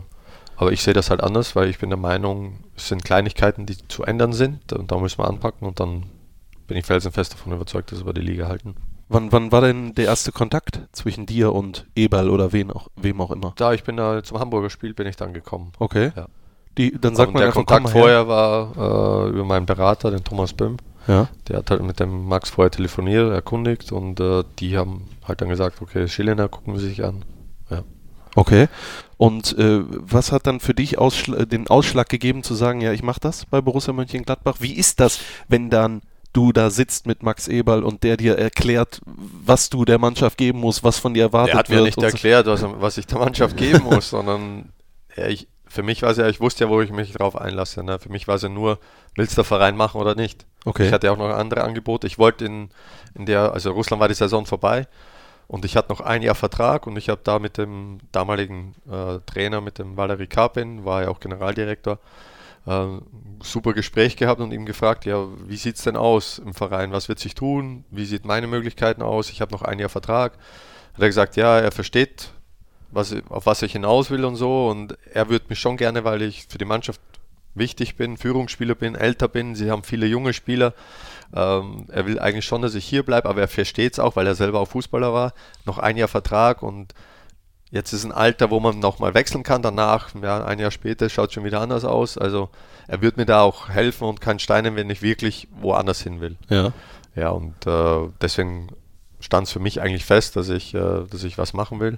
aber 0.57 0.71
ich 0.71 0.81
sehe 0.81 0.93
das 0.93 1.09
halt 1.09 1.21
anders, 1.21 1.55
weil 1.55 1.69
ich 1.69 1.79
bin 1.79 1.89
der 1.89 1.99
Meinung, 1.99 2.59
es 2.77 2.87
sind 2.87 3.03
Kleinigkeiten, 3.03 3.65
die 3.65 3.77
zu 3.87 4.03
ändern 4.03 4.31
sind 4.33 4.71
und 4.73 4.91
da 4.91 4.97
müssen 4.97 5.19
wir 5.19 5.27
anpacken 5.27 5.67
und 5.67 5.79
dann 5.81 6.03
bin 6.67 6.77
ich 6.77 6.85
felsenfest 6.85 7.33
davon 7.33 7.51
überzeugt, 7.53 7.91
dass 7.91 8.05
wir 8.05 8.13
die 8.13 8.21
Liga 8.21 8.47
halten. 8.47 8.75
Wann, 9.09 9.31
wann 9.31 9.51
war 9.51 9.61
denn 9.61 9.93
der 9.93 10.05
erste 10.05 10.31
Kontakt 10.31 10.79
zwischen 10.93 11.27
dir 11.27 11.53
und 11.53 11.85
Eberl 11.95 12.29
oder 12.29 12.53
wen 12.53 12.71
auch, 12.71 12.87
wem 12.95 13.21
auch 13.21 13.29
immer? 13.29 13.53
Da 13.57 13.73
ich 13.73 13.83
bin 13.83 13.97
da 13.97 14.23
zum 14.23 14.39
Hamburger 14.39 14.71
Spiel 14.71 14.95
bin 14.95 15.05
ich 15.05 15.15
dann 15.15 15.33
gekommen. 15.33 15.73
Okay. 15.77 16.11
Ja. 16.15 16.25
Die, 16.77 16.91
dann 16.99 17.15
sagt 17.15 17.29
und 17.29 17.33
man 17.35 17.41
der 17.41 17.47
einfach, 17.47 17.65
Kontakt 17.65 17.89
vorher 17.89 18.27
war 18.27 19.27
äh, 19.27 19.29
über 19.29 19.45
meinen 19.45 19.65
Berater, 19.65 20.11
den 20.11 20.23
Thomas 20.23 20.53
Böhm. 20.53 20.77
Ja. 21.07 21.29
Der 21.47 21.57
hat 21.57 21.71
halt 21.71 21.83
mit 21.83 21.99
dem 21.99 22.25
Max 22.27 22.49
vorher 22.49 22.71
telefoniert, 22.71 23.31
erkundigt 23.31 23.91
und 23.91 24.19
äh, 24.19 24.43
die 24.59 24.77
haben 24.77 25.07
halt 25.27 25.41
dann 25.41 25.49
gesagt, 25.49 25.81
okay, 25.81 26.07
Schilliner 26.07 26.47
gucken 26.47 26.73
wir 26.73 26.79
sich 26.79 27.03
an. 27.03 27.23
Ja. 27.69 27.83
Okay. 28.35 28.67
Und 29.17 29.57
äh, 29.57 29.81
was 29.87 30.31
hat 30.31 30.47
dann 30.47 30.59
für 30.59 30.73
dich 30.73 30.97
ausschl 30.97 31.45
den 31.45 31.67
Ausschlag 31.67 32.09
gegeben 32.09 32.43
zu 32.43 32.53
sagen, 32.53 32.81
ja, 32.81 32.91
ich 32.91 33.03
mache 33.03 33.19
das 33.19 33.45
bei 33.45 33.61
Borussia 33.61 33.93
Mönchengladbach? 33.93 34.57
Wie 34.59 34.73
ist 34.73 34.99
das, 34.99 35.19
wenn 35.47 35.69
dann 35.69 36.01
du 36.33 36.51
da 36.51 36.69
sitzt 36.69 37.07
mit 37.07 37.23
Max 37.23 37.47
Eberl 37.47 37.83
und 37.83 38.03
der 38.03 38.17
dir 38.17 38.37
erklärt, 38.37 39.01
was 39.05 39.69
du 39.69 39.85
der 39.85 39.99
Mannschaft 39.99 40.37
geben 40.37 40.59
musst, 40.59 40.83
was 40.83 40.99
von 40.99 41.13
dir 41.13 41.23
erwartet 41.23 41.53
Er 41.53 41.59
hat 41.59 41.69
wird? 41.69 41.79
mir 41.79 41.85
nicht 41.85 42.03
erklärt, 42.03 42.47
was, 42.47 42.63
was 42.63 42.97
ich 42.97 43.07
der 43.07 43.19
Mannschaft 43.19 43.55
geben 43.55 43.83
muss, 43.83 44.09
sondern 44.09 44.73
ja, 45.15 45.27
ich, 45.27 45.47
für 45.75 45.83
mich 45.83 46.01
war 46.01 46.11
es 46.11 46.17
ja, 46.17 46.27
ich 46.27 46.39
wusste 46.39 46.63
ja, 46.63 46.69
wo 46.69 46.81
ich 46.81 46.91
mich 46.91 47.11
drauf 47.11 47.35
einlasse. 47.35 47.83
Ne? 47.83 47.99
Für 47.99 48.09
mich 48.09 48.29
war 48.29 48.35
es 48.35 48.43
ja 48.43 48.49
nur, 48.49 48.79
willst 49.15 49.37
du 49.37 49.43
Verein 49.43 49.75
machen 49.75 49.99
oder 49.99 50.15
nicht? 50.15 50.45
Okay. 50.63 50.87
Ich 50.87 50.93
hatte 50.93 51.11
auch 51.11 51.17
noch 51.17 51.29
andere 51.29 51.65
Angebote. 51.65 52.07
Ich 52.07 52.17
wollte 52.17 52.45
in, 52.45 52.69
in 53.13 53.25
der, 53.25 53.51
also 53.51 53.71
Russland 53.71 53.99
war 53.99 54.07
die 54.07 54.13
Saison 54.13 54.45
vorbei 54.45 54.87
und 55.47 55.65
ich 55.65 55.75
hatte 55.75 55.91
noch 55.91 55.99
ein 55.99 56.21
Jahr 56.21 56.33
Vertrag 56.33 56.87
und 56.87 56.97
ich 56.97 57.09
habe 57.09 57.19
da 57.23 57.39
mit 57.39 57.57
dem 57.57 57.99
damaligen 58.13 58.73
äh, 58.89 59.19
Trainer, 59.25 59.59
mit 59.59 59.77
dem 59.77 59.97
Valery 59.97 60.27
Karpin, 60.27 60.85
war 60.85 61.03
ja 61.03 61.09
auch 61.09 61.19
Generaldirektor, 61.19 61.99
äh, 62.67 62.85
super 63.43 63.73
Gespräch 63.73 64.15
gehabt 64.15 64.39
und 64.39 64.53
ihm 64.53 64.65
gefragt, 64.65 65.05
ja, 65.05 65.27
wie 65.45 65.57
sieht 65.57 65.75
es 65.75 65.83
denn 65.83 65.97
aus 65.97 66.39
im 66.39 66.53
Verein? 66.53 66.93
Was 66.93 67.09
wird 67.09 67.19
sich 67.19 67.35
tun? 67.35 67.83
Wie 67.91 68.05
sieht 68.05 68.23
meine 68.23 68.47
Möglichkeiten 68.47 69.01
aus? 69.01 69.29
Ich 69.29 69.41
habe 69.41 69.51
noch 69.51 69.61
ein 69.61 69.77
Jahr 69.77 69.89
Vertrag. 69.89 70.37
Hat 70.93 71.01
er 71.01 71.07
gesagt, 71.07 71.35
ja, 71.35 71.59
er 71.59 71.73
versteht, 71.73 72.29
was, 72.95 73.15
auf 73.29 73.45
was 73.45 73.61
ich 73.61 73.73
hinaus 73.73 74.09
will 74.09 74.25
und 74.25 74.35
so 74.35 74.69
und 74.69 74.97
er 75.13 75.29
würde 75.29 75.45
mich 75.49 75.59
schon 75.59 75.77
gerne, 75.77 76.03
weil 76.03 76.21
ich 76.21 76.45
für 76.47 76.57
die 76.57 76.65
Mannschaft 76.65 77.01
wichtig 77.53 77.95
bin, 77.95 78.17
Führungsspieler 78.17 78.75
bin, 78.75 78.95
älter 78.95 79.27
bin, 79.27 79.55
sie 79.55 79.71
haben 79.71 79.83
viele 79.83 80.07
junge 80.07 80.33
Spieler. 80.33 80.73
Ähm, 81.33 81.85
er 81.89 82.05
will 82.05 82.19
eigentlich 82.19 82.45
schon, 82.45 82.61
dass 82.61 82.75
ich 82.75 82.85
hier 82.85 83.03
bleibe, 83.03 83.29
aber 83.29 83.41
er 83.41 83.47
versteht 83.47 83.93
es 83.93 83.99
auch, 83.99 84.15
weil 84.15 84.27
er 84.27 84.35
selber 84.35 84.59
auch 84.59 84.67
Fußballer 84.67 85.13
war. 85.13 85.33
Noch 85.65 85.77
ein 85.79 85.97
Jahr 85.97 86.07
Vertrag 86.07 86.61
und 86.63 86.93
jetzt 87.71 87.93
ist 87.93 88.03
ein 88.05 88.11
Alter, 88.11 88.51
wo 88.51 88.59
man 88.59 88.79
nochmal 88.79 89.13
wechseln 89.13 89.43
kann. 89.43 89.61
Danach, 89.61 90.09
ja, 90.21 90.45
ein 90.45 90.59
Jahr 90.59 90.71
später, 90.71 91.09
schaut 91.09 91.33
schon 91.33 91.43
wieder 91.43 91.61
anders 91.61 91.85
aus. 91.85 92.17
Also 92.17 92.49
er 92.87 93.01
wird 93.01 93.17
mir 93.17 93.25
da 93.25 93.41
auch 93.41 93.69
helfen 93.69 94.07
und 94.07 94.21
kann 94.21 94.39
steinen, 94.39 94.75
wenn 94.75 94.89
ich 94.89 95.01
wirklich 95.01 95.47
woanders 95.59 96.01
hin 96.01 96.21
will. 96.21 96.37
Ja. 96.49 96.73
Ja, 97.15 97.29
und 97.29 97.65
äh, 97.65 98.09
deswegen 98.21 98.67
stand 99.21 99.47
es 99.47 99.53
für 99.53 99.59
mich 99.59 99.81
eigentlich 99.81 100.05
fest, 100.05 100.35
dass 100.35 100.49
ich, 100.49 100.73
äh, 100.73 101.03
dass 101.09 101.23
ich 101.23 101.37
was 101.37 101.53
machen 101.53 101.79
will. 101.79 101.97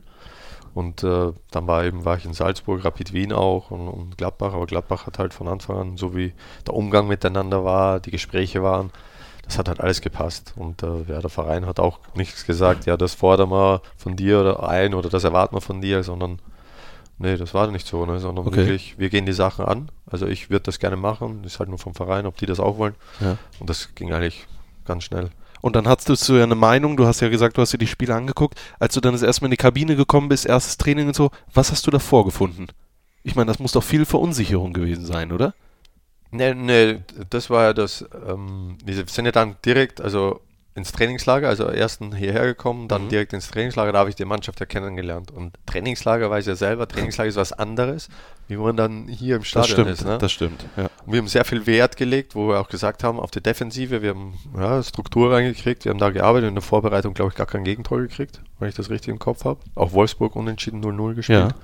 Und 0.74 1.04
äh, 1.04 1.32
dann 1.52 1.68
war 1.68 1.84
eben, 1.86 2.06
war 2.06 2.18
ich 2.18 2.26
in 2.26 2.34
Salzburg, 2.34 2.84
Rapid 2.84 3.14
Wien 3.14 3.34
auch 3.34 3.72
und, 3.72 3.88
und 3.88 4.18
Gladbach, 4.18 4.54
aber 4.54 4.66
Gladbach 4.66 5.06
hat 5.08 5.20
halt 5.20 5.34
von 5.34 5.48
Anfang 5.48 5.78
an, 5.78 5.98
so 5.98 6.16
wie 6.16 6.34
der 6.66 6.74
Umgang 6.76 7.08
miteinander 7.08 7.64
war, 7.64 8.00
die 8.00 8.12
Gespräche 8.12 8.64
waren, 8.64 8.92
das 9.44 9.58
hat 9.58 9.70
halt 9.70 9.80
alles 9.80 10.02
gepasst. 10.02 10.54
Und 10.56 10.84
äh, 10.84 11.04
ja, 11.08 11.20
der 11.22 11.30
Verein 11.30 11.66
hat 11.66 11.80
auch 11.80 12.00
nichts 12.16 12.46
gesagt, 12.46 12.86
ja, 12.86 12.98
das 12.98 13.14
fordern 13.14 13.50
wir 13.50 13.82
von 13.96 14.16
dir 14.16 14.42
oder 14.42 14.68
ein 14.68 14.94
oder 14.94 15.10
das 15.10 15.24
erwarten 15.24 15.56
wir 15.56 15.62
von 15.62 15.82
dir, 15.82 16.04
sondern 16.04 16.40
nee, 17.18 17.38
das 17.38 17.54
war 17.54 17.68
nicht 17.68 17.88
so, 17.88 18.06
ne, 18.06 18.20
sondern 18.20 18.48
Okay. 18.48 18.58
wirklich, 18.58 19.00
wir 19.00 19.10
gehen 19.10 19.26
die 19.26 19.34
Sachen 19.34 19.66
an. 19.66 19.90
Also 20.10 20.28
ich 20.28 20.50
würde 20.50 20.64
das 20.64 20.80
gerne 20.80 20.98
machen, 20.98 21.44
ist 21.44 21.60
halt 21.60 21.70
nur 21.70 21.80
vom 21.80 21.96
Verein, 21.96 22.26
ob 22.26 22.38
die 22.38 22.46
das 22.46 22.60
auch 22.60 22.78
wollen. 22.78 22.96
Ja. 23.20 23.38
Und 23.60 23.70
das 23.70 23.96
ging 23.96 24.14
eigentlich 24.14 24.46
ganz 24.86 25.04
schnell. 25.04 25.30
Und 25.62 25.76
dann 25.76 25.88
hattest 25.88 26.28
du 26.30 26.34
ja 26.36 26.44
eine 26.44 26.56
Meinung, 26.56 26.98
du 26.98 27.06
hast 27.06 27.20
ja 27.22 27.30
gesagt, 27.30 27.58
du 27.58 27.62
hast 27.62 27.74
dir 27.74 27.78
die 27.78 27.88
Spiele 27.88 28.16
angeguckt. 28.16 28.60
Als 28.80 28.94
du 28.94 29.02
dann 29.02 29.14
das 29.14 29.22
erste 29.24 29.44
Mal 29.44 29.48
in 29.48 29.52
die 29.52 29.58
Kabine 29.58 29.96
gekommen 29.96 30.30
bist, 30.30 30.46
erstes 30.46 30.78
Training 30.78 31.08
und 31.08 31.16
so, 31.16 31.32
was 31.54 31.72
hast 31.72 31.86
du 31.88 31.92
da 31.92 32.00
vorgefunden? 32.00 32.68
Ich 33.24 33.36
meine, 33.36 33.48
das 33.48 33.60
muss 33.60 33.74
doch 33.74 33.84
viel 33.84 34.06
Verunsicherung 34.06 34.74
gewesen 34.74 35.06
sein, 35.06 35.32
oder? 35.32 35.54
Nee, 36.32 36.54
nee, 36.54 37.02
das 37.30 37.50
war 37.50 37.64
ja 37.64 37.74
das, 37.74 38.06
ähm, 38.28 38.78
wir 38.84 39.06
sind 39.08 39.26
ja 39.26 39.32
dann 39.32 39.56
direkt, 39.64 40.02
also 40.02 40.42
ins 40.78 40.92
Trainingslager, 40.92 41.50
also 41.50 41.70
erst 41.70 42.02
hierher 42.16 42.46
gekommen, 42.46 42.88
dann 42.88 43.06
Mhm. 43.06 43.10
direkt 43.10 43.34
ins 43.34 43.50
Trainingslager, 43.50 43.92
da 43.92 44.00
habe 44.00 44.10
ich 44.10 44.16
die 44.16 44.26
Mannschaft 44.26 44.60
ja 44.60 44.66
kennengelernt. 44.68 45.32
Und 45.32 45.56
Trainingslager 45.66 46.30
weiß 46.30 46.44
ich 46.46 46.50
ja 46.50 46.56
selber, 46.56 46.88
Trainingslager 46.88 47.30
ist 47.30 47.36
was 47.36 47.52
anderes, 47.52 48.10
wie 48.48 48.56
man 48.58 48.78
dann 48.78 49.08
hier 49.08 49.36
im 49.38 49.42
Das 49.42 49.48
Stadion 49.50 49.74
stimmt, 49.74 49.90
ist. 49.90 50.06
Ne? 50.06 50.18
das 50.20 50.32
stimmt. 50.32 50.66
Ja. 50.78 50.84
Und 51.06 51.14
wir 51.14 51.20
haben 51.20 51.28
sehr 51.28 51.44
viel 51.46 51.66
Wert 51.66 51.98
gelegt, 51.98 52.36
wo 52.36 52.48
wir 52.50 52.62
auch 52.62 52.70
gesagt 52.70 53.04
haben, 53.04 53.20
auf 53.20 53.32
die 53.32 53.42
Defensive, 53.42 54.02
wir 54.04 54.12
haben 54.12 54.36
ja, 54.56 54.82
Struktur 54.84 55.34
reingekriegt, 55.34 55.84
wir 55.86 55.90
haben 55.90 56.00
da 56.00 56.12
gearbeitet, 56.12 56.50
in 56.50 56.56
der 56.56 56.62
Vorbereitung, 56.62 57.14
glaube 57.16 57.32
ich, 57.32 57.36
gar 57.36 57.48
kein 57.48 57.64
Gegentor 57.64 58.00
gekriegt, 58.00 58.40
wenn 58.60 58.70
ich 58.70 58.76
das 58.76 58.90
richtig 58.92 59.10
im 59.10 59.20
Kopf 59.20 59.44
habe. 59.46 59.60
Auch 59.76 59.94
Wolfsburg 59.94 60.36
unentschieden 60.36 60.82
0-0 60.84 61.16
gespielt. 61.16 61.40
Ja. 61.40 61.56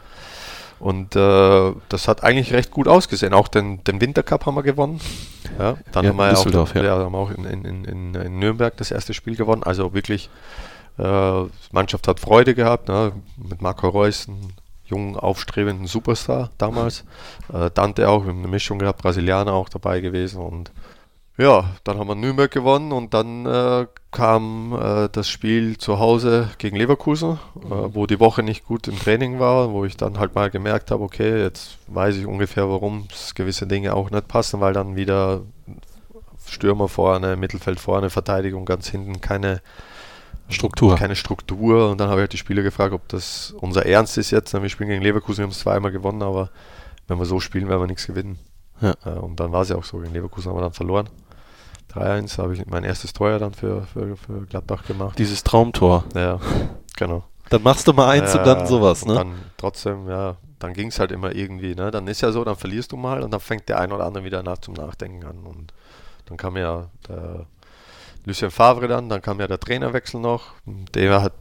Und 0.83 1.15
äh, 1.15 1.71
das 1.87 2.09
hat 2.09 2.23
eigentlich 2.25 2.51
recht 2.51 2.69
gut 2.69 2.89
ausgesehen. 2.89 3.33
Auch 3.33 3.47
den, 3.47 3.81
den 3.85 4.01
Wintercup 4.01 4.45
haben 4.45 4.55
wir 4.55 4.63
gewonnen. 4.63 4.99
Ja, 5.57 5.77
dann 5.93 6.03
Ja, 6.03 6.09
haben 6.09 6.17
wir 6.17 6.25
ja 6.25 6.33
auch, 6.33 6.43
Düsseldorf, 6.43 6.75
ja. 6.75 6.97
haben 6.97 7.15
auch 7.15 7.31
in, 7.31 7.45
in, 7.45 7.85
in, 7.85 8.15
in, 8.15 8.39
Nürnberg 8.39 8.75
das 8.75 8.91
erste 8.91 9.13
Spiel 9.13 9.37
gewonnen. 9.37 9.63
Also 9.63 9.93
wirklich, 9.93 10.29
äh, 10.97 11.03
die 11.03 11.49
Mannschaft 11.71 12.09
hat 12.09 12.19
Freude 12.19 12.53
gehabt. 12.53 12.89
Ne? 12.89 13.13
Mit 13.37 13.61
Marco 13.61 13.87
Reus, 13.87 14.27
einen 14.27 14.51
jungen, 14.83 15.15
aufstrebenden 15.15 15.87
Superstar 15.87 16.49
damals. 16.57 17.05
Äh, 17.53 17.71
Dante 17.73 18.09
auch, 18.09 18.25
wir 18.25 18.31
haben 18.31 18.39
eine 18.39 18.49
Mischung 18.49 18.77
gehabt, 18.77 19.01
Brasilianer 19.01 19.53
auch 19.53 19.69
dabei 19.69 20.01
gewesen. 20.01 20.41
Und 20.41 20.73
ja, 21.37 21.71
dann 21.83 21.97
haben 21.97 22.07
wir 22.07 22.15
Nürnberg 22.15 22.51
gewonnen 22.51 22.91
und 22.91 23.13
dann 23.13 23.45
äh, 23.45 23.87
kam 24.11 24.77
äh, 24.79 25.09
das 25.11 25.27
Spiel 25.27 25.77
zu 25.77 25.99
Hause 25.99 26.49
gegen 26.59 26.77
Leverkusen, 26.77 27.39
äh, 27.55 27.69
wo 27.69 28.05
die 28.05 28.19
Woche 28.19 28.43
nicht 28.43 28.65
gut 28.65 28.87
im 28.87 28.99
Training 28.99 29.39
war, 29.39 29.71
wo 29.71 29.83
ich 29.85 29.97
dann 29.97 30.19
halt 30.19 30.35
mal 30.35 30.51
gemerkt 30.51 30.91
habe, 30.91 31.03
okay, 31.03 31.41
jetzt 31.41 31.77
weiß 31.87 32.17
ich 32.17 32.27
ungefähr, 32.27 32.69
warum 32.69 33.07
gewisse 33.33 33.65
Dinge 33.65 33.95
auch 33.95 34.11
nicht 34.11 34.27
passen, 34.27 34.61
weil 34.61 34.73
dann 34.73 34.95
wieder 34.95 35.41
Stürmer 36.45 36.87
vorne, 36.87 37.35
Mittelfeld 37.35 37.79
vorne, 37.79 38.09
Verteidigung 38.09 38.65
ganz 38.65 38.87
hinten, 38.87 39.21
keine 39.21 39.61
Struktur. 40.49 40.95
keine 40.95 41.15
Struktur. 41.15 41.89
Und 41.89 41.99
dann 41.99 42.09
habe 42.09 42.19
ich 42.19 42.23
halt 42.23 42.33
die 42.33 42.37
Spieler 42.37 42.61
gefragt, 42.61 42.93
ob 42.93 43.07
das 43.07 43.55
unser 43.59 43.85
Ernst 43.85 44.17
ist 44.17 44.31
jetzt. 44.31 44.53
Wir 44.53 44.69
spielen 44.69 44.89
gegen 44.89 45.01
Leverkusen, 45.01 45.39
wir 45.39 45.43
haben 45.45 45.51
es 45.51 45.59
zweimal 45.59 45.91
gewonnen, 45.91 46.21
aber 46.21 46.49
wenn 47.07 47.17
wir 47.17 47.25
so 47.25 47.39
spielen, 47.39 47.69
werden 47.69 47.81
wir 47.81 47.87
nichts 47.87 48.05
gewinnen. 48.05 48.37
Ja. 48.81 48.95
Äh, 49.05 49.19
Und 49.19 49.39
dann 49.39 49.51
war 49.51 49.61
es 49.61 49.69
ja 49.69 49.75
auch 49.75 49.83
so. 49.83 49.99
Gegen 49.99 50.13
Leverkusen 50.13 50.49
haben 50.49 50.57
wir 50.57 50.61
dann 50.61 50.73
verloren. 50.73 51.09
3-1 51.93 52.37
habe 52.37 52.53
ich 52.53 52.65
mein 52.65 52.83
erstes 52.83 53.13
Tor 53.13 53.29
ja 53.29 53.39
dann 53.39 53.53
für, 53.53 53.83
für, 53.83 54.15
für 54.17 54.45
Gladbach 54.45 54.85
gemacht. 54.85 55.17
Dieses 55.17 55.43
Traumtor. 55.43 56.05
Ja, 56.15 56.39
genau. 56.97 57.23
Dann 57.49 57.61
machst 57.61 57.87
du 57.87 57.93
mal 57.93 58.09
eins 58.09 58.33
und 58.35 58.45
dann 58.45 58.59
Ja, 58.59 58.65
sowas, 58.65 59.03
und 59.03 59.09
ne? 59.09 59.15
Dann 59.15 59.33
trotzdem, 59.57 60.09
ja, 60.09 60.37
dann 60.59 60.73
ging 60.73 60.87
es 60.87 60.99
halt 60.99 61.11
immer 61.11 61.35
irgendwie. 61.35 61.75
Ne? 61.75 61.91
Dann 61.91 62.07
ist 62.07 62.21
ja 62.21 62.31
so, 62.31 62.43
dann 62.43 62.55
verlierst 62.55 62.91
du 62.91 62.97
mal 62.97 63.21
und 63.21 63.31
dann 63.31 63.39
fängt 63.39 63.69
der 63.69 63.79
ein 63.79 63.91
oder 63.91 64.05
andere 64.05 64.23
wieder 64.23 64.41
nach 64.43 64.57
zum 64.59 64.73
Nachdenken 64.73 65.25
an. 65.25 65.37
Und 65.43 65.73
dann 66.25 66.37
kam 66.37 66.57
ja 66.57 66.89
der 67.07 67.45
Lucien 68.25 68.51
Favre 68.51 68.87
dann, 68.87 69.09
dann 69.09 69.21
kam 69.21 69.39
ja 69.39 69.47
der 69.47 69.59
Trainerwechsel 69.59 70.19
noch. 70.19 70.53
Der 70.65 71.21
hat 71.21 71.33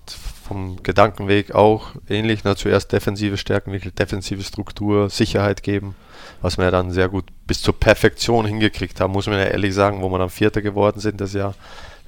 vom 0.44 0.82
Gedankenweg 0.82 1.54
auch 1.54 1.90
ähnlich, 2.09 2.44
ne? 2.44 2.56
zuerst 2.56 2.92
defensive 2.92 3.37
Stärken, 3.37 3.73
wirklich 3.73 3.94
defensive 3.94 4.42
Struktur, 4.42 5.09
Sicherheit 5.09 5.62
geben, 5.62 5.94
was 6.42 6.58
wir 6.58 6.66
ja 6.66 6.70
dann 6.70 6.90
sehr 6.90 7.08
gut 7.08 7.25
bis 7.46 7.62
zur 7.62 7.78
Perfektion 7.78 8.44
hingekriegt 8.44 9.00
haben, 9.00 9.12
muss 9.12 9.26
man 9.26 9.38
ja 9.38 9.44
ehrlich 9.44 9.75
sagen, 9.75 10.02
wo 10.02 10.08
wir 10.11 10.18
dann 10.18 10.30
Vierter 10.30 10.61
geworden 10.61 11.00
sind 11.00 11.20
das 11.20 11.32
Jahr, 11.32 11.54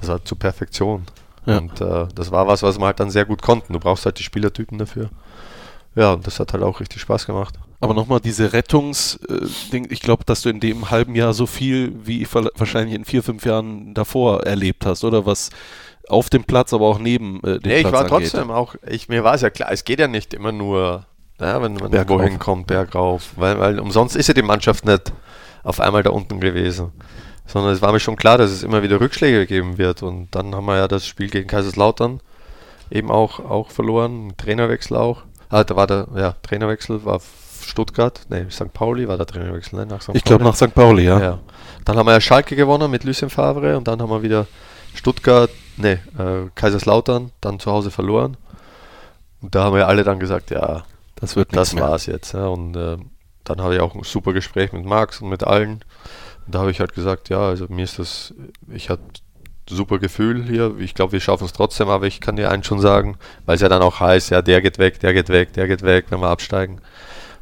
das 0.01 0.09
war 0.09 0.25
zur 0.25 0.39
Perfektion. 0.39 1.07
Ja. 1.47 1.59
Und 1.59 1.81
äh, 1.81 2.07
das 2.15 2.31
war 2.31 2.47
was, 2.47 2.63
was 2.63 2.79
wir 2.79 2.87
halt 2.87 3.01
dann 3.01 3.11
sehr 3.11 3.25
gut 3.25 3.43
konnten. 3.43 3.73
Du 3.73 3.79
brauchst 3.79 4.05
halt 4.07 4.19
die 4.19 4.23
Spielertypen 4.23 4.79
dafür. 4.79 5.11
Ja, 5.95 6.13
und 6.15 6.27
das 6.27 6.41
hat 6.41 6.53
halt 6.53 6.63
auch 6.63 6.81
richtig 6.81 7.01
Spaß 7.01 7.27
gemacht. 7.27 7.55
Aber 7.81 7.93
nochmal 7.95 8.21
diese 8.21 8.53
Rettungs-Ding, 8.55 9.89
ich 9.91 10.01
glaube, 10.01 10.25
dass 10.25 10.41
du 10.41 10.49
in 10.49 10.59
dem 10.59 10.91
halben 10.91 11.15
Jahr 11.15 11.35
so 11.35 11.47
viel 11.47 11.93
wie 12.05 12.27
wahrscheinlich 12.33 12.95
in 12.95 13.05
vier, 13.05 13.23
fünf 13.23 13.45
Jahren 13.45 13.93
davor 13.95 14.45
erlebt 14.45 14.87
hast, 14.87 15.05
oder? 15.05 15.27
Was 15.27 15.51
auf 16.09 16.31
dem 16.31 16.45
Platz, 16.45 16.73
aber 16.73 16.87
auch 16.87 16.99
neben 16.99 17.43
äh, 17.45 17.61
dem 17.61 17.71
Nee, 17.71 17.77
ich 17.77 17.83
Platz 17.83 17.93
war 17.93 18.01
angeht. 18.01 18.31
trotzdem 18.33 18.51
auch, 18.51 18.75
ich, 18.89 19.09
mir 19.09 19.23
war 19.23 19.35
es 19.35 19.43
ja 19.43 19.51
klar, 19.51 19.71
es 19.71 19.85
geht 19.85 20.01
ja 20.01 20.09
nicht 20.09 20.35
immer 20.35 20.53
nur, 20.53 21.07
ja, 21.41 21.63
wenn 21.63 21.75
man 21.75 21.91
Bergauf. 21.91 22.21
irgendwo 22.21 22.23
hinkommt, 22.23 22.67
bergauf. 22.67 23.33
Weil, 23.37 23.59
weil 23.59 23.79
umsonst 23.79 24.17
ist 24.17 24.29
ja 24.29 24.35
die 24.35 24.43
Mannschaft 24.43 24.85
nicht 24.85 25.13
auf 25.63 25.81
einmal 25.81 26.03
da 26.03 26.11
unten 26.11 26.41
gewesen. 26.41 26.93
sondern 27.47 27.73
es 27.73 27.83
war 27.83 27.93
mir 27.93 28.01
schon 28.01 28.17
klar, 28.17 28.39
dass 28.39 28.51
es 28.51 28.63
immer 28.63 28.83
wieder 28.83 29.01
Rückschläge 29.01 29.47
geben 29.47 29.79
wird. 29.79 30.03
Und 30.03 30.35
dann 30.35 30.55
haben 30.55 30.67
wir 30.67 30.77
ja 30.77 30.89
das 30.89 31.07
Spiel 31.07 31.29
gegen 31.29 31.49
Kaiserslautern 31.49 32.21
eben 32.91 33.11
auch, 33.11 33.41
auch 33.41 33.71
verloren, 33.71 34.35
Trainerwechsel 34.37 34.97
auch. 34.97 35.23
Ah, 35.49 35.65
da 35.65 35.77
war 35.77 35.87
der 35.87 36.07
ja, 36.17 36.35
Trainerwechsel, 36.43 37.05
war 37.05 37.21
Stuttgart, 37.63 38.21
ne, 38.29 38.47
St. 38.51 38.73
Pauli 38.73 39.09
war 39.09 39.17
der 39.17 39.27
Trainerwechsel, 39.27 39.79
ne, 39.79 39.87
nach 39.87 40.03
St. 40.03 40.11
Ich 40.15 40.25
glaube 40.25 40.45
nach 40.45 40.55
St. 40.55 40.75
Pauli, 40.75 41.05
ja. 41.05 41.21
ja. 41.21 41.39
Dann 41.85 41.97
haben 41.97 42.07
wir 42.07 42.13
ja 42.13 42.21
Schalke 42.21 42.57
gewonnen 42.57 42.91
mit 42.91 43.05
Lucien 43.05 43.31
Favre 43.31 43.77
und 43.77 43.89
dann 43.89 44.01
haben 44.01 44.11
wir 44.11 44.23
wieder 44.23 44.47
Stuttgart, 44.95 45.51
ne, 45.77 46.01
äh, 46.19 46.51
Kaiserslautern, 46.55 47.33
dann 47.41 47.59
zu 47.59 47.71
Hause 47.71 47.91
verloren. 47.91 48.37
Und 49.41 49.55
da 49.55 49.65
haben 49.65 49.77
wir 49.77 49.89
alle 49.89 50.05
dann 50.05 50.19
gesagt, 50.19 50.51
ja, 50.51 50.85
das 51.25 51.37
wird 51.37 51.57
Das 51.57 51.77
war's 51.77 52.07
jetzt. 52.07 52.33
Ja. 52.33 52.47
Und 52.47 52.77
äh, 52.77 52.97
dann 53.45 53.61
habe 53.61 53.75
ich 53.75 53.81
auch 53.81 53.95
ein 53.95 54.03
super 54.03 54.33
Gespräch 54.33 54.73
mit 54.73 54.85
Max 54.85 55.21
und 55.21 55.29
mit 55.29 55.45
allen. 55.45 55.85
Und 56.47 56.55
da 56.55 56.61
habe 56.61 56.71
ich 56.71 56.81
halt 56.81 56.95
gesagt, 56.95 57.29
ja, 57.29 57.41
also 57.41 57.67
mir 57.69 57.85
ist 57.85 57.99
das, 57.99 58.35
ich 58.69 58.91
hatte 58.91 59.03
super 59.69 59.99
Gefühl 59.99 60.45
hier. 60.45 60.75
Ich 60.79 60.95
glaube, 60.95 61.13
wir 61.13 61.21
schaffen 61.21 61.45
es 61.45 61.53
trotzdem, 61.53 61.89
aber 61.89 62.07
ich 62.07 62.21
kann 62.21 62.37
dir 62.37 62.51
eins 62.51 62.67
schon 62.67 62.81
sagen, 62.81 63.17
weil 63.47 63.57
es 63.57 63.63
ja 63.63 63.69
dann 63.69 63.83
auch 63.83 64.01
heißt, 64.01 64.31
ja, 64.31 64.43
der 64.43 64.61
geht 64.61 64.79
weg, 64.79 65.01
der 65.01 65.15
geht 65.15 65.29
weg, 65.29 65.53
der 65.55 65.67
geht 65.67 65.83
weg, 65.83 66.07
wenn 66.11 66.21
wir 66.21 66.29
absteigen. 66.29 66.81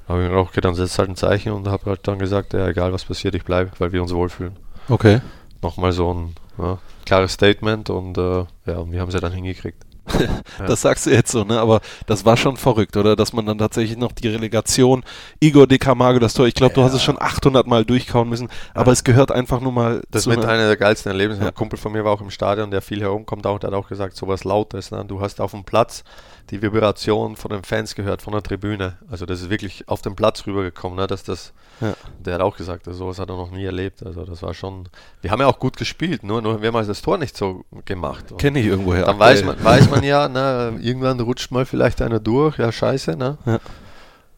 Habe 0.09 0.25
ich 0.25 0.31
mir 0.31 0.37
auch 0.37 0.53
gedacht, 0.53 0.65
dann 0.65 0.75
setzt 0.75 0.99
halt 0.99 1.09
ein 1.09 1.17
Zeichen 1.17 1.53
und 1.53 1.69
habe 1.69 1.87
halt 1.87 2.07
dann 2.07 2.19
gesagt, 2.19 2.53
ja, 2.53 2.69
egal 2.69 2.93
was 2.93 3.05
passiert, 3.05 3.35
ich 3.35 3.45
bleibe, 3.45 3.71
weil 3.79 3.93
wir 3.93 4.03
uns 4.03 4.13
wohlfühlen. 4.13 4.57
Okay. 4.89 5.21
Nochmal 5.63 5.93
so 5.93 6.13
ein 6.13 6.35
ja, 6.59 6.79
klares 7.07 7.33
Statement 7.33 7.91
und 7.91 8.19
äh, 8.19 8.45
ja, 8.67 8.91
wir 8.91 9.01
haben 9.01 9.09
es 9.09 9.15
ja 9.15 9.21
dann 9.21 9.33
hingekriegt. 9.33 9.85
das 10.67 10.83
sagst 10.83 11.07
du 11.07 11.11
jetzt 11.11 11.31
so, 11.31 11.45
ne? 11.45 11.61
Aber 11.61 11.81
das 12.07 12.25
war 12.25 12.37
schon 12.37 12.57
verrückt, 12.57 12.97
oder? 12.97 13.17
Dass 13.17 13.33
man 13.33 13.47
dann 13.47 13.59
tatsächlich 13.59 13.97
noch 13.97 14.13
die 14.13 14.29
Relegation, 14.29 15.05
Igor 15.41 15.67
de 15.67 15.79
Camargo, 15.79 16.19
das 16.19 16.35
Tor, 16.35 16.47
ich 16.47 16.55
glaube, 16.55 16.73
ja. 16.73 16.77
du 16.77 16.83
hast 16.85 16.95
es 16.95 17.03
schon 17.03 17.21
800 17.21 17.67
Mal 17.67 17.85
durchkauen 17.85 18.29
müssen, 18.29 18.49
aber 18.75 18.89
ja. 18.89 18.93
es 18.93 19.05
gehört 19.05 19.33
einfach 19.33 19.61
nur 19.61 19.73
mal 19.73 20.03
Das 20.11 20.23
ist 20.23 20.27
mit 20.27 20.45
einer 20.45 20.67
der 20.67 20.77
geilsten 20.77 21.13
Erlebnisse. 21.13 21.47
Ein 21.47 21.55
Kumpel 21.55 21.79
von 21.79 21.93
mir 21.93 22.05
war 22.05 22.13
auch 22.13 22.21
im 22.21 22.31
Stadion, 22.31 22.71
der 22.71 22.83
viel 22.83 23.01
herumkommt, 23.01 23.47
auch, 23.47 23.59
der 23.59 23.71
hat 23.71 23.77
auch 23.77 23.89
gesagt, 23.89 24.17
sowas 24.17 24.45
Lautes, 24.45 24.91
ne? 24.91 25.05
Du 25.07 25.21
hast 25.21 25.41
auf 25.41 25.53
dem 25.53 25.65
Platz 25.65 26.05
die 26.53 26.61
Vibration 26.61 27.35
von 27.35 27.51
den 27.51 27.65
Fans 27.65 27.95
gehört, 27.95 28.21
von 28.21 28.35
der 28.35 28.43
Tribüne. 28.43 28.99
Also 29.11 29.25
das 29.25 29.41
ist 29.41 29.49
wirklich 29.49 29.89
auf 29.89 30.03
den 30.03 30.15
Platz 30.15 30.47
rübergekommen, 30.47 30.99
ne? 30.99 31.07
dass 31.07 31.25
das, 31.25 31.55
ja. 31.81 31.95
der 32.19 32.35
hat 32.35 32.41
auch 32.43 32.59
gesagt, 32.59 32.87
also 32.87 32.99
sowas 32.99 33.19
hat 33.19 33.31
er 33.31 33.37
noch 33.37 33.51
nie 33.51 33.65
erlebt. 33.65 34.05
Also 34.05 34.27
das 34.27 34.43
war 34.43 34.53
schon, 34.53 34.91
wir 35.23 35.31
haben 35.31 35.41
ja 35.41 35.47
auch 35.47 35.59
gut 35.59 35.79
gespielt, 35.79 36.23
nur, 36.23 36.43
nur 36.43 36.61
wir 36.61 36.69
haben 36.69 36.77
halt 36.77 36.91
das 36.91 37.01
Tor 37.01 37.17
nicht 37.17 37.39
so 37.39 37.65
gemacht. 37.87 38.27
Kenne 38.37 38.61
ich 38.61 38.67
irgendwoher. 38.67 39.07
Dann 39.07 39.19
weiß 39.19 39.45
man, 39.45 39.65
weiß 39.65 39.89
man 39.91 40.05
ja, 40.05 40.29
ne, 40.29 40.79
irgendwann 40.83 41.19
rutscht 41.21 41.51
mal 41.53 41.65
vielleicht 41.65 42.03
einer 42.03 42.21
durch, 42.21 42.59
ja 42.59 42.71
scheiße, 42.71 43.17
ne? 43.17 43.39
Ja. 43.47 43.59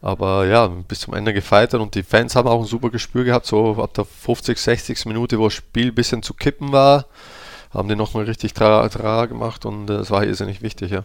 Aber 0.01 0.45
ja, 0.45 0.67
bis 0.67 1.01
zum 1.01 1.15
Ende 1.15 1.33
gefeitert 1.33 1.81
und 1.81 1.95
die 1.95 2.03
Fans 2.03 2.35
haben 2.37 2.47
auch 2.47 2.61
ein 2.61 2.65
super 2.65 2.91
Gespür 2.91 3.25
gehabt, 3.25 3.45
so 3.45 3.83
ab 3.83 3.93
der 3.93 4.05
50, 4.05 4.57
60. 4.57 5.05
Minute, 5.07 5.37
wo 5.37 5.45
das 5.45 5.53
Spiel 5.53 5.87
ein 5.87 5.95
bisschen 5.95 6.23
zu 6.23 6.33
kippen 6.33 6.71
war, 6.71 7.07
haben 7.71 7.89
die 7.89 7.95
nochmal 7.97 8.23
richtig 8.23 8.53
tra, 8.53 8.87
tra 8.87 9.25
gemacht 9.25 9.65
und 9.65 9.89
es 9.89 10.07
äh, 10.07 10.11
war 10.11 10.23
irrsinnig 10.23 10.61
wichtig, 10.61 10.91
ja 10.91 11.03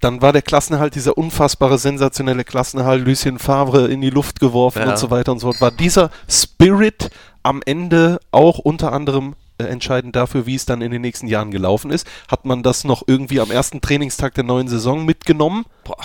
dann 0.00 0.22
war 0.22 0.32
der 0.32 0.42
Klassenerhalt, 0.42 0.94
dieser 0.94 1.16
unfassbare, 1.16 1.78
sensationelle 1.78 2.44
Klassenerhalt, 2.44 3.04
Lucien 3.04 3.38
Favre 3.38 3.88
in 3.88 4.00
die 4.00 4.10
Luft 4.10 4.40
geworfen 4.40 4.82
ja. 4.82 4.90
und 4.90 4.98
so 4.98 5.10
weiter 5.10 5.32
und 5.32 5.38
so 5.38 5.48
fort. 5.48 5.60
War 5.60 5.70
dieser 5.70 6.10
Spirit 6.28 7.10
am 7.42 7.62
Ende 7.64 8.20
auch 8.30 8.58
unter 8.58 8.92
anderem 8.92 9.34
äh, 9.58 9.64
entscheidend 9.64 10.16
dafür, 10.16 10.46
wie 10.46 10.54
es 10.54 10.66
dann 10.66 10.82
in 10.82 10.90
den 10.90 11.02
nächsten 11.02 11.26
Jahren 11.26 11.50
gelaufen 11.50 11.90
ist? 11.90 12.06
Hat 12.28 12.44
man 12.44 12.62
das 12.62 12.84
noch 12.84 13.02
irgendwie 13.06 13.40
am 13.40 13.50
ersten 13.50 13.80
Trainingstag 13.80 14.34
der 14.34 14.44
neuen 14.44 14.68
Saison 14.68 15.04
mitgenommen? 15.04 15.64
Boah. 15.84 15.96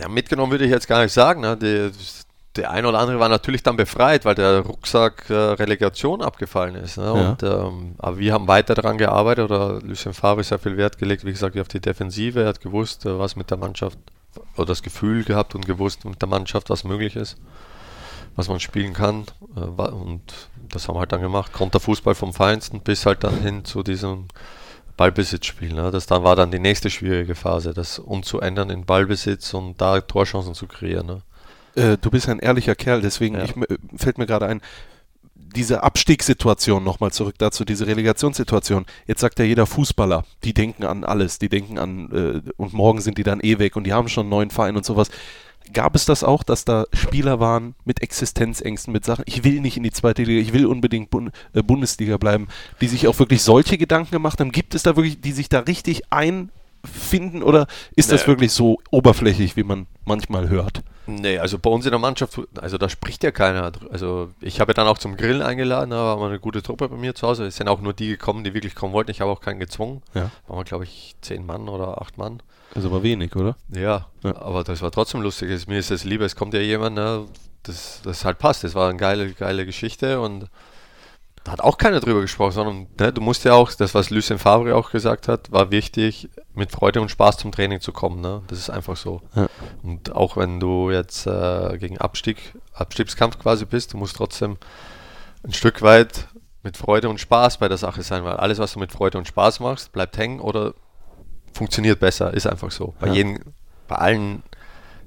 Ja, 0.00 0.08
mitgenommen 0.08 0.52
würde 0.52 0.64
ich 0.64 0.70
jetzt 0.70 0.88
gar 0.88 1.02
nicht 1.02 1.12
sagen. 1.12 1.42
Ne? 1.42 1.56
Die, 1.56 1.90
der 2.56 2.70
ein 2.70 2.84
oder 2.84 2.98
andere 2.98 3.18
war 3.18 3.28
natürlich 3.28 3.62
dann 3.62 3.76
befreit, 3.76 4.24
weil 4.24 4.34
der 4.34 4.60
Rucksack 4.60 5.30
äh, 5.30 5.34
Relegation 5.34 6.20
abgefallen 6.20 6.74
ist. 6.74 6.98
Ne? 6.98 7.04
Ja. 7.04 7.10
Und, 7.10 7.42
ähm, 7.42 7.94
aber 7.98 8.18
wir 8.18 8.32
haben 8.32 8.46
weiter 8.46 8.74
daran 8.74 8.98
gearbeitet 8.98 9.50
oder 9.50 9.80
Lucien 9.80 10.12
Favre 10.12 10.44
sehr 10.44 10.58
viel 10.58 10.76
Wert 10.76 10.98
gelegt, 10.98 11.24
wie 11.24 11.32
gesagt, 11.32 11.58
auf 11.58 11.68
die 11.68 11.80
Defensive. 11.80 12.42
Er 12.42 12.48
hat 12.48 12.60
gewusst, 12.60 13.06
äh, 13.06 13.18
was 13.18 13.36
mit 13.36 13.50
der 13.50 13.56
Mannschaft 13.56 13.98
oder 14.56 14.66
das 14.66 14.82
Gefühl 14.82 15.24
gehabt 15.24 15.54
und 15.54 15.66
gewusst 15.66 16.04
mit 16.04 16.20
der 16.20 16.28
Mannschaft, 16.28 16.68
was 16.68 16.84
möglich 16.84 17.16
ist, 17.16 17.36
was 18.36 18.48
man 18.48 18.60
spielen 18.60 18.92
kann. 18.92 19.24
Äh, 19.56 19.60
und 19.60 20.22
das 20.68 20.88
haben 20.88 20.96
wir 20.96 21.00
halt 21.00 21.12
dann 21.12 21.22
gemacht. 21.22 21.52
Konterfußball 21.54 22.14
vom 22.14 22.34
Feinsten 22.34 22.80
bis 22.80 23.06
halt 23.06 23.24
dann 23.24 23.40
hin 23.40 23.64
zu 23.64 23.82
diesem 23.82 24.26
Ballbesitzspiel. 24.98 25.72
Ne? 25.72 25.90
Das 25.90 26.06
dann 26.06 26.22
war 26.22 26.36
dann 26.36 26.50
die 26.50 26.58
nächste 26.58 26.90
schwierige 26.90 27.34
Phase, 27.34 27.72
das 27.72 27.98
umzuändern 27.98 28.68
in 28.68 28.84
Ballbesitz 28.84 29.54
und 29.54 29.80
da 29.80 30.00
Torchancen 30.02 30.54
zu 30.54 30.66
kreieren. 30.66 31.06
Ne? 31.06 31.22
Äh, 31.74 31.98
du 31.98 32.10
bist 32.10 32.28
ein 32.28 32.38
ehrlicher 32.38 32.74
Kerl, 32.74 33.00
deswegen 33.00 33.36
ja. 33.36 33.44
ich, 33.44 33.54
fällt 33.96 34.18
mir 34.18 34.26
gerade 34.26 34.46
ein, 34.46 34.60
diese 35.54 35.82
Abstiegssituation 35.82 36.82
nochmal 36.82 37.12
zurück 37.12 37.34
dazu, 37.38 37.64
diese 37.64 37.86
Relegationssituation. 37.86 38.86
Jetzt 39.06 39.20
sagt 39.20 39.38
ja 39.38 39.44
jeder 39.44 39.66
Fußballer, 39.66 40.24
die 40.44 40.54
denken 40.54 40.84
an 40.84 41.04
alles, 41.04 41.38
die 41.38 41.48
denken 41.48 41.78
an, 41.78 42.10
äh, 42.12 42.50
und 42.56 42.72
morgen 42.72 43.00
sind 43.00 43.18
die 43.18 43.22
dann 43.22 43.40
eh 43.40 43.58
weg 43.58 43.76
und 43.76 43.84
die 43.84 43.92
haben 43.92 44.08
schon 44.08 44.22
einen 44.22 44.30
neuen 44.30 44.50
Verein 44.50 44.76
und 44.76 44.84
sowas. 44.84 45.10
Gab 45.72 45.94
es 45.94 46.04
das 46.04 46.24
auch, 46.24 46.42
dass 46.42 46.64
da 46.64 46.86
Spieler 46.92 47.38
waren 47.38 47.74
mit 47.84 48.02
Existenzängsten, 48.02 48.92
mit 48.92 49.04
Sachen, 49.04 49.24
ich 49.26 49.44
will 49.44 49.60
nicht 49.60 49.76
in 49.76 49.84
die 49.84 49.92
zweite 49.92 50.24
Liga, 50.24 50.40
ich 50.40 50.52
will 50.52 50.66
unbedingt 50.66 51.10
Bund 51.10 51.30
äh, 51.52 51.62
Bundesliga 51.62 52.16
bleiben, 52.16 52.48
die 52.80 52.88
sich 52.88 53.06
auch 53.06 53.18
wirklich 53.18 53.42
solche 53.42 53.78
Gedanken 53.78 54.10
gemacht 54.10 54.40
haben? 54.40 54.52
Gibt 54.52 54.74
es 54.74 54.82
da 54.82 54.96
wirklich, 54.96 55.20
die 55.20 55.32
sich 55.32 55.48
da 55.48 55.60
richtig 55.60 56.12
einfinden 56.84 57.42
oder 57.42 57.66
ist 57.94 58.10
nee. 58.10 58.16
das 58.16 58.26
wirklich 58.26 58.52
so 58.52 58.78
oberflächlich, 58.90 59.56
wie 59.56 59.62
man 59.62 59.86
manchmal 60.04 60.48
hört? 60.48 60.82
Nee, 61.06 61.38
also 61.38 61.58
bei 61.58 61.68
uns 61.68 61.84
in 61.84 61.90
der 61.90 61.98
Mannschaft, 61.98 62.40
also 62.60 62.78
da 62.78 62.88
spricht 62.88 63.24
ja 63.24 63.32
keiner. 63.32 63.72
Also 63.90 64.30
ich 64.40 64.60
habe 64.60 64.72
dann 64.72 64.86
auch 64.86 64.98
zum 64.98 65.16
Grillen 65.16 65.42
eingeladen, 65.42 65.90
da 65.90 66.18
war 66.18 66.28
eine 66.28 66.38
gute 66.38 66.62
Truppe 66.62 66.88
bei 66.88 66.96
mir 66.96 67.14
zu 67.14 67.26
Hause. 67.26 67.46
Es 67.46 67.56
sind 67.56 67.68
auch 67.68 67.80
nur 67.80 67.92
die 67.92 68.08
gekommen, 68.08 68.44
die 68.44 68.54
wirklich 68.54 68.74
kommen 68.74 68.92
wollten. 68.92 69.10
Ich 69.10 69.20
habe 69.20 69.30
auch 69.30 69.40
keinen 69.40 69.58
gezwungen. 69.58 70.02
Ja. 70.14 70.30
Waren 70.46 70.58
wir, 70.58 70.64
glaube 70.64 70.84
ich, 70.84 71.16
zehn 71.20 71.44
Mann 71.44 71.68
oder 71.68 72.00
acht 72.00 72.18
Mann. 72.18 72.40
Ist 72.74 72.86
aber 72.86 73.02
wenig, 73.02 73.34
oder? 73.34 73.56
Ja, 73.68 74.06
ja. 74.22 74.36
aber 74.40 74.62
das 74.62 74.80
war 74.80 74.92
trotzdem 74.92 75.22
lustig. 75.22 75.66
Mir 75.66 75.78
ist 75.78 75.90
es 75.90 76.04
lieber, 76.04 76.24
es 76.24 76.36
kommt 76.36 76.54
ja 76.54 76.60
jemand, 76.60 76.94
ne, 76.94 77.24
das, 77.64 78.00
das 78.04 78.24
halt 78.24 78.38
passt. 78.38 78.62
Das 78.62 78.74
war 78.74 78.88
eine 78.88 78.98
geile, 78.98 79.32
geile 79.32 79.66
Geschichte 79.66 80.20
und 80.20 80.48
da 81.44 81.52
hat 81.52 81.60
auch 81.60 81.76
keiner 81.76 82.00
drüber 82.00 82.20
gesprochen, 82.20 82.52
sondern 82.52 82.86
ne, 83.00 83.12
du 83.12 83.20
musst 83.20 83.44
ja 83.44 83.54
auch, 83.54 83.72
das 83.72 83.94
was 83.94 84.10
Lucien 84.10 84.38
Favre 84.38 84.76
auch 84.76 84.90
gesagt 84.90 85.26
hat, 85.26 85.50
war 85.50 85.70
wichtig, 85.70 86.28
mit 86.54 86.70
Freude 86.70 87.00
und 87.00 87.10
Spaß 87.10 87.38
zum 87.38 87.50
Training 87.50 87.80
zu 87.80 87.92
kommen. 87.92 88.20
Ne? 88.20 88.42
Das 88.46 88.58
ist 88.58 88.70
einfach 88.70 88.96
so. 88.96 89.22
Ja. 89.34 89.48
Und 89.82 90.14
auch 90.14 90.36
wenn 90.36 90.60
du 90.60 90.90
jetzt 90.90 91.26
äh, 91.26 91.78
gegen 91.78 91.98
Abstieg, 91.98 92.54
Abstiegskampf 92.74 93.38
quasi 93.38 93.64
bist, 93.64 93.92
du 93.92 93.96
musst 93.96 94.16
trotzdem 94.16 94.56
ein 95.42 95.52
Stück 95.52 95.82
weit 95.82 96.28
mit 96.62 96.76
Freude 96.76 97.08
und 97.08 97.18
Spaß 97.18 97.58
bei 97.58 97.68
der 97.68 97.78
Sache 97.78 98.02
sein, 98.02 98.24
weil 98.24 98.34
alles, 98.34 98.58
was 98.58 98.74
du 98.74 98.78
mit 98.78 98.92
Freude 98.92 99.18
und 99.18 99.26
Spaß 99.26 99.58
machst, 99.58 99.92
bleibt 99.92 100.16
hängen 100.16 100.38
oder 100.38 100.74
funktioniert 101.52 101.98
besser, 101.98 102.32
ist 102.32 102.46
einfach 102.46 102.70
so. 102.70 102.94
Bei, 103.00 103.08
ja. 103.08 103.14
jeden, 103.14 103.54
bei 103.88 103.96
allen 103.96 104.44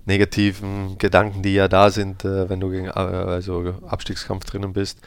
negativen 0.06 0.98
Gedanken, 0.98 1.42
die 1.42 1.54
ja 1.54 1.70
da 1.70 1.90
sind, 1.90 2.26
äh, 2.26 2.50
wenn 2.50 2.60
du 2.60 2.70
gegen 2.70 2.88
äh, 2.88 2.90
also 2.90 3.74
Abstiegskampf 3.88 4.46
drinnen 4.46 4.74
bist, 4.74 5.00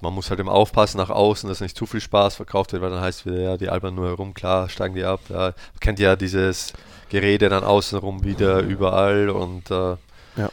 man 0.00 0.14
muss 0.14 0.30
halt 0.30 0.40
immer 0.40 0.52
aufpassen 0.52 0.98
nach 0.98 1.10
außen, 1.10 1.48
dass 1.48 1.60
nicht 1.60 1.76
zu 1.76 1.86
viel 1.86 2.00
Spaß 2.00 2.36
verkauft 2.36 2.72
wird, 2.72 2.82
weil 2.82 2.90
dann 2.90 3.00
heißt 3.00 3.20
es 3.20 3.26
wieder, 3.26 3.40
ja, 3.40 3.56
die 3.56 3.68
albern 3.68 3.94
nur 3.94 4.08
herum, 4.08 4.34
klar, 4.34 4.68
steigen 4.68 4.94
die 4.94 5.04
ab. 5.04 5.20
Ja. 5.28 5.52
kennt 5.80 5.98
ja 5.98 6.16
dieses 6.16 6.72
Gerede 7.08 7.48
dann 7.48 7.64
außenrum 7.64 8.24
wieder 8.24 8.60
überall 8.60 9.30
und 9.30 9.70
äh, 9.70 9.96
ja. 10.36 10.50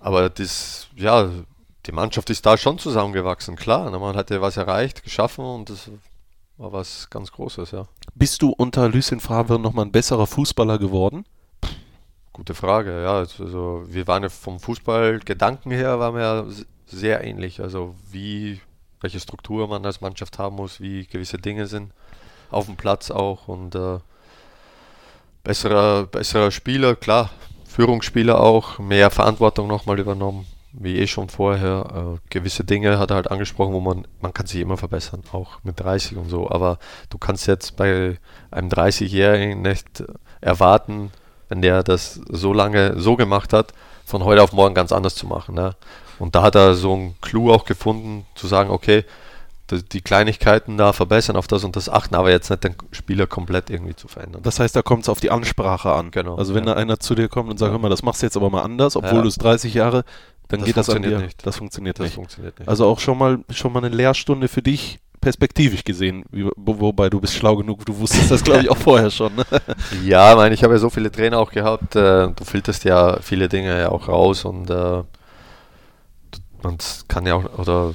aber 0.00 0.30
das, 0.30 0.88
ja, 0.96 1.30
die 1.86 1.92
Mannschaft 1.92 2.30
ist 2.30 2.46
da 2.46 2.56
schon 2.56 2.78
zusammengewachsen, 2.78 3.56
klar. 3.56 3.90
Ne, 3.90 3.98
man 3.98 4.16
hatte 4.16 4.40
was 4.40 4.56
erreicht, 4.56 5.02
geschaffen 5.02 5.44
und 5.44 5.70
das 5.70 5.90
war 6.56 6.72
was 6.72 7.10
ganz 7.10 7.32
Großes, 7.32 7.72
ja. 7.72 7.86
Bist 8.14 8.42
du 8.42 8.50
unter 8.50 8.88
Lucien 8.88 9.20
Favre 9.20 9.58
nochmal 9.58 9.86
ein 9.86 9.92
besserer 9.92 10.26
Fußballer 10.26 10.78
geworden? 10.78 11.24
Gute 12.32 12.54
Frage, 12.54 13.02
ja. 13.02 13.14
Also 13.14 13.84
wir 13.86 14.06
waren 14.06 14.22
ja 14.22 14.28
vom 14.28 14.60
Fußballgedanken 14.60 15.72
her, 15.72 15.98
waren 15.98 16.14
wir 16.14 16.22
ja 16.22 16.46
sehr 16.92 17.24
ähnlich. 17.24 17.60
Also 17.60 17.94
wie, 18.10 18.60
welche 19.00 19.20
Struktur 19.20 19.66
man 19.68 19.84
als 19.84 20.00
Mannschaft 20.00 20.38
haben 20.38 20.56
muss, 20.56 20.80
wie 20.80 21.06
gewisse 21.06 21.38
Dinge 21.38 21.66
sind. 21.66 21.92
Auf 22.50 22.66
dem 22.66 22.76
Platz 22.76 23.10
auch 23.10 23.48
und 23.48 23.74
äh, 23.74 23.98
besserer, 25.42 26.06
besserer 26.06 26.50
Spieler, 26.50 26.94
klar. 26.94 27.30
Führungsspieler 27.66 28.38
auch, 28.38 28.78
mehr 28.78 29.10
Verantwortung 29.10 29.66
nochmal 29.66 29.98
übernommen, 29.98 30.46
wie 30.72 30.98
eh 30.98 31.06
schon 31.06 31.30
vorher. 31.30 32.18
Äh, 32.18 32.28
gewisse 32.28 32.64
Dinge 32.64 32.98
hat 32.98 33.10
er 33.10 33.16
halt 33.16 33.30
angesprochen, 33.30 33.72
wo 33.72 33.80
man, 33.80 34.06
man 34.20 34.34
kann 34.34 34.46
sich 34.46 34.60
immer 34.60 34.76
verbessern, 34.76 35.22
auch 35.32 35.58
mit 35.62 35.80
30 35.80 36.18
und 36.18 36.28
so. 36.28 36.50
Aber 36.50 36.78
du 37.08 37.16
kannst 37.16 37.46
jetzt 37.46 37.76
bei 37.76 38.18
einem 38.50 38.68
30-Jährigen 38.68 39.62
nicht 39.62 40.04
erwarten, 40.42 41.10
wenn 41.48 41.62
der 41.62 41.82
das 41.82 42.20
so 42.28 42.52
lange 42.52 42.98
so 43.00 43.16
gemacht 43.16 43.54
hat, 43.54 43.72
von 44.04 44.24
heute 44.24 44.42
auf 44.42 44.52
morgen 44.52 44.74
ganz 44.74 44.92
anders 44.92 45.14
zu 45.14 45.26
machen. 45.26 45.54
Ne? 45.54 45.74
Und 46.22 46.36
da 46.36 46.42
hat 46.42 46.54
er 46.54 46.74
so 46.74 46.94
einen 46.94 47.16
Clou 47.20 47.50
auch 47.50 47.64
gefunden, 47.64 48.24
zu 48.36 48.46
sagen, 48.46 48.70
okay, 48.70 49.04
die 49.72 50.02
Kleinigkeiten 50.02 50.76
da 50.76 50.92
verbessern, 50.92 51.34
auf 51.34 51.48
das 51.48 51.64
und 51.64 51.74
das 51.74 51.88
achten, 51.88 52.14
aber 52.14 52.30
jetzt 52.30 52.48
nicht 52.48 52.62
den 52.62 52.76
Spieler 52.92 53.26
komplett 53.26 53.70
irgendwie 53.70 53.96
zu 53.96 54.06
verändern. 54.06 54.40
Das 54.44 54.60
heißt, 54.60 54.76
da 54.76 54.82
kommt 54.82 55.02
es 55.02 55.08
auf 55.08 55.18
die 55.18 55.32
Ansprache 55.32 55.92
an. 55.92 56.12
Genau. 56.12 56.36
Also 56.36 56.54
wenn 56.54 56.64
ja. 56.64 56.74
da 56.74 56.80
einer 56.80 57.00
zu 57.00 57.16
dir 57.16 57.28
kommt 57.28 57.50
und 57.50 57.58
sagt, 57.58 57.70
ja. 57.70 57.72
hör 57.72 57.80
mal, 57.80 57.88
das 57.88 58.04
machst 58.04 58.22
du 58.22 58.26
jetzt 58.26 58.36
aber 58.36 58.50
mal 58.50 58.62
anders, 58.62 58.94
obwohl 58.94 59.16
ja. 59.16 59.22
du 59.22 59.28
es 59.28 59.34
30 59.34 59.74
Jahre 59.74 60.04
dann 60.46 60.60
Das 60.60 60.66
geht 60.66 60.76
das 60.76 60.90
an 60.90 61.02
dir. 61.02 61.18
nicht. 61.18 61.44
Das 61.44 61.56
funktioniert 61.56 61.98
Das 61.98 62.04
nicht. 62.04 62.14
funktioniert 62.14 62.56
nicht. 62.56 62.68
Also 62.68 62.86
auch 62.86 63.00
schon 63.00 63.18
mal 63.18 63.40
schon 63.50 63.72
mal 63.72 63.84
eine 63.84 63.92
Lehrstunde 63.92 64.46
für 64.46 64.62
dich 64.62 65.00
perspektivisch 65.20 65.82
gesehen, 65.82 66.24
wie, 66.30 66.48
wo, 66.54 66.78
wobei 66.78 67.10
du 67.10 67.20
bist 67.20 67.34
schlau 67.34 67.56
genug, 67.56 67.84
du 67.84 67.98
wusstest 67.98 68.30
das 68.30 68.44
glaube 68.44 68.60
ich 68.60 68.70
auch 68.70 68.76
vorher 68.76 69.10
schon. 69.10 69.34
Ne? 69.34 69.44
Ja, 70.04 70.30
ich 70.30 70.36
meine, 70.36 70.54
ich 70.54 70.62
habe 70.62 70.74
ja 70.74 70.78
so 70.78 70.90
viele 70.90 71.10
Trainer 71.10 71.38
auch 71.38 71.50
gehabt. 71.50 71.96
Äh, 71.96 72.28
du 72.28 72.44
filterst 72.44 72.84
ja 72.84 73.18
viele 73.20 73.48
Dinge 73.48 73.76
ja 73.76 73.88
auch 73.88 74.06
raus 74.06 74.44
und 74.44 74.70
äh, 74.70 75.02
man 76.62 76.78
kann 77.08 77.26
ja 77.26 77.34
auch, 77.34 77.58
oder 77.58 77.94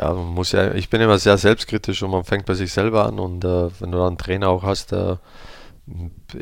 ja, 0.00 0.12
man 0.12 0.28
muss 0.28 0.52
ja, 0.52 0.74
ich 0.74 0.88
bin 0.88 1.00
immer 1.00 1.18
sehr 1.18 1.36
selbstkritisch 1.38 2.02
und 2.02 2.10
man 2.10 2.24
fängt 2.24 2.46
bei 2.46 2.54
sich 2.54 2.72
selber 2.72 3.06
an 3.06 3.18
und 3.18 3.44
äh, 3.44 3.68
wenn 3.80 3.92
du 3.92 3.98
dann 3.98 4.08
einen 4.08 4.18
Trainer 4.18 4.48
auch 4.48 4.62
hast, 4.62 4.92
der, 4.92 5.18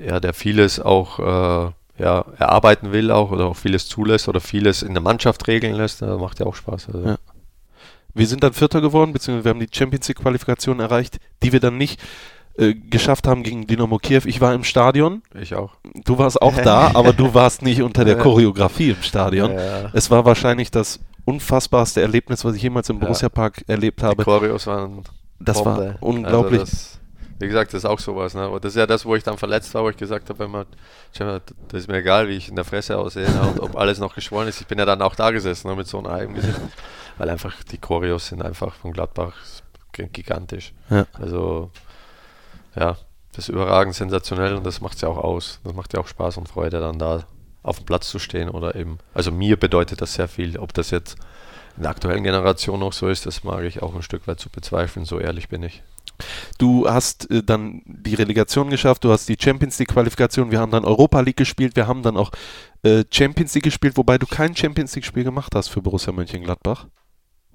ja, 0.04 0.20
der 0.20 0.34
vieles 0.34 0.80
auch 0.80 1.18
äh, 1.18 1.72
ja, 2.02 2.24
erarbeiten 2.38 2.92
will 2.92 3.10
auch 3.10 3.30
oder 3.30 3.46
auch 3.46 3.56
vieles 3.56 3.88
zulässt 3.88 4.28
oder 4.28 4.40
vieles 4.40 4.82
in 4.82 4.94
der 4.94 5.02
Mannschaft 5.02 5.46
regeln 5.48 5.74
lässt, 5.74 6.02
äh, 6.02 6.06
macht 6.16 6.40
ja 6.40 6.46
auch 6.46 6.54
Spaß. 6.54 6.88
Also, 6.92 7.08
Ja. 7.08 7.18
Wir 8.12 8.26
sind 8.26 8.42
dann 8.42 8.52
Vierter 8.52 8.80
geworden, 8.80 9.12
beziehungsweise 9.12 9.44
wir 9.44 9.50
haben 9.50 9.60
die 9.60 9.68
Champions 9.72 10.08
League 10.08 10.18
Qualifikation 10.18 10.80
erreicht, 10.80 11.20
die 11.44 11.52
wir 11.52 11.60
dann 11.60 11.78
nicht 11.78 12.00
äh, 12.58 12.74
geschafft 12.74 13.28
haben 13.28 13.44
gegen 13.44 13.68
Dynamo 13.68 13.98
Kiew. 13.98 14.22
Ich 14.24 14.40
war 14.40 14.52
im 14.52 14.64
Stadion, 14.64 15.22
Ich 15.40 15.54
auch. 15.54 15.74
du 16.04 16.18
warst 16.18 16.42
auch 16.42 16.56
da, 16.56 16.90
aber 16.94 17.12
du 17.12 17.34
warst 17.34 17.62
nicht 17.62 17.82
unter 17.82 18.04
der 18.04 18.18
Choreografie 18.18 18.90
im 18.90 19.02
Stadion. 19.02 19.52
Ja. 19.52 19.90
Es 19.92 20.10
war 20.10 20.24
wahrscheinlich 20.24 20.72
das 20.72 20.98
unfassbarste 21.24 22.00
Erlebnis, 22.00 22.44
was 22.44 22.54
ich 22.56 22.62
jemals 22.62 22.88
im 22.88 22.96
Ja. 22.98 23.04
Borussia 23.04 23.28
Park 23.28 23.64
erlebt 23.66 24.00
Die 24.00 24.04
habe. 24.06 24.24
Choreos 24.24 24.66
waren 24.66 25.02
Das 25.38 25.64
war 25.64 25.76
Bombe. 25.76 25.96
unglaublich. 26.00 26.60
Also 26.60 26.72
das, 26.72 27.00
wie 27.38 27.46
gesagt, 27.46 27.72
das 27.72 27.78
ist 27.84 27.84
auch 27.86 27.98
sowas. 27.98 28.34
Ne? 28.34 28.48
Und 28.48 28.64
das 28.64 28.72
ist 28.72 28.76
ja 28.78 28.86
das, 28.86 29.04
wo 29.06 29.14
ich 29.16 29.22
dann 29.22 29.38
verletzt 29.38 29.72
war, 29.74 29.82
wo 29.82 29.88
ich 29.90 29.96
gesagt 29.96 30.28
habe, 30.28 30.38
wenn 30.40 30.50
man, 30.50 30.66
schau 31.16 31.24
mal, 31.24 31.40
das 31.68 31.80
ist 31.82 31.88
mir 31.88 31.96
egal, 31.98 32.28
wie 32.28 32.34
ich 32.34 32.48
in 32.48 32.56
der 32.56 32.64
Fresse 32.64 32.98
aussehe 32.98 33.30
ne? 33.30 33.40
und 33.48 33.60
ob 33.60 33.76
alles 33.76 33.98
noch 33.98 34.14
geschwollen 34.14 34.48
ist. 34.48 34.60
Ich 34.60 34.66
bin 34.66 34.78
ja 34.78 34.84
dann 34.84 35.00
auch 35.02 35.14
da 35.14 35.30
gesessen 35.30 35.68
ne? 35.68 35.76
mit 35.76 35.86
so 35.86 35.98
einem 35.98 36.08
Eigen 36.08 36.34
Gesicht, 36.34 36.60
weil 37.18 37.30
einfach 37.30 37.62
die 37.64 37.78
Choreos 37.78 38.26
sind 38.28 38.42
einfach 38.42 38.74
von 38.74 38.92
Gladbach 38.92 39.32
gigantisch. 39.92 40.72
Ja. 40.88 41.06
Also, 41.14 41.70
ja, 42.76 42.96
das 43.32 43.48
ist 43.48 43.48
überragend 43.48 43.94
sensationell 43.94 44.54
und 44.54 44.64
das 44.64 44.80
macht 44.80 44.96
es 44.96 45.00
ja 45.02 45.08
auch 45.08 45.18
aus. 45.18 45.60
Das 45.64 45.74
macht 45.74 45.92
ja 45.94 46.00
auch 46.00 46.08
Spaß 46.08 46.36
und 46.36 46.48
Freude, 46.48 46.80
dann 46.80 46.98
da 46.98 47.24
auf 47.62 47.78
dem 47.78 47.86
Platz 47.86 48.08
zu 48.08 48.18
stehen 48.18 48.48
oder 48.48 48.74
eben, 48.74 48.98
also 49.14 49.30
mir 49.30 49.56
bedeutet 49.56 50.00
das 50.00 50.14
sehr 50.14 50.28
viel. 50.28 50.58
Ob 50.58 50.72
das 50.72 50.90
jetzt 50.90 51.16
in 51.76 51.82
der 51.82 51.90
aktuellen 51.90 52.24
Generation 52.24 52.80
noch 52.80 52.92
so 52.92 53.08
ist, 53.08 53.26
das 53.26 53.44
mag 53.44 53.64
ich 53.64 53.82
auch 53.82 53.94
ein 53.94 54.02
Stück 54.02 54.26
weit 54.26 54.40
zu 54.40 54.50
bezweifeln, 54.50 55.04
so 55.04 55.18
ehrlich 55.18 55.48
bin 55.48 55.62
ich. 55.62 55.82
Du 56.58 56.88
hast 56.88 57.30
äh, 57.30 57.42
dann 57.42 57.82
die 57.86 58.14
Relegation 58.14 58.70
geschafft, 58.70 59.04
du 59.04 59.10
hast 59.10 59.28
die 59.28 59.36
Champions 59.40 59.78
League 59.78 59.88
Qualifikation, 59.88 60.50
wir 60.50 60.60
haben 60.60 60.72
dann 60.72 60.84
Europa 60.84 61.20
League 61.20 61.36
gespielt, 61.36 61.76
wir 61.76 61.86
haben 61.86 62.02
dann 62.02 62.16
auch 62.16 62.30
äh, 62.82 63.04
Champions 63.10 63.54
League 63.54 63.64
gespielt, 63.64 63.96
wobei 63.96 64.18
du 64.18 64.26
kein 64.26 64.54
Champions 64.54 64.94
League 64.94 65.04
Spiel 65.04 65.24
gemacht 65.24 65.54
hast 65.54 65.68
für 65.68 65.80
Borussia 65.80 66.12
Mönchengladbach. 66.12 66.86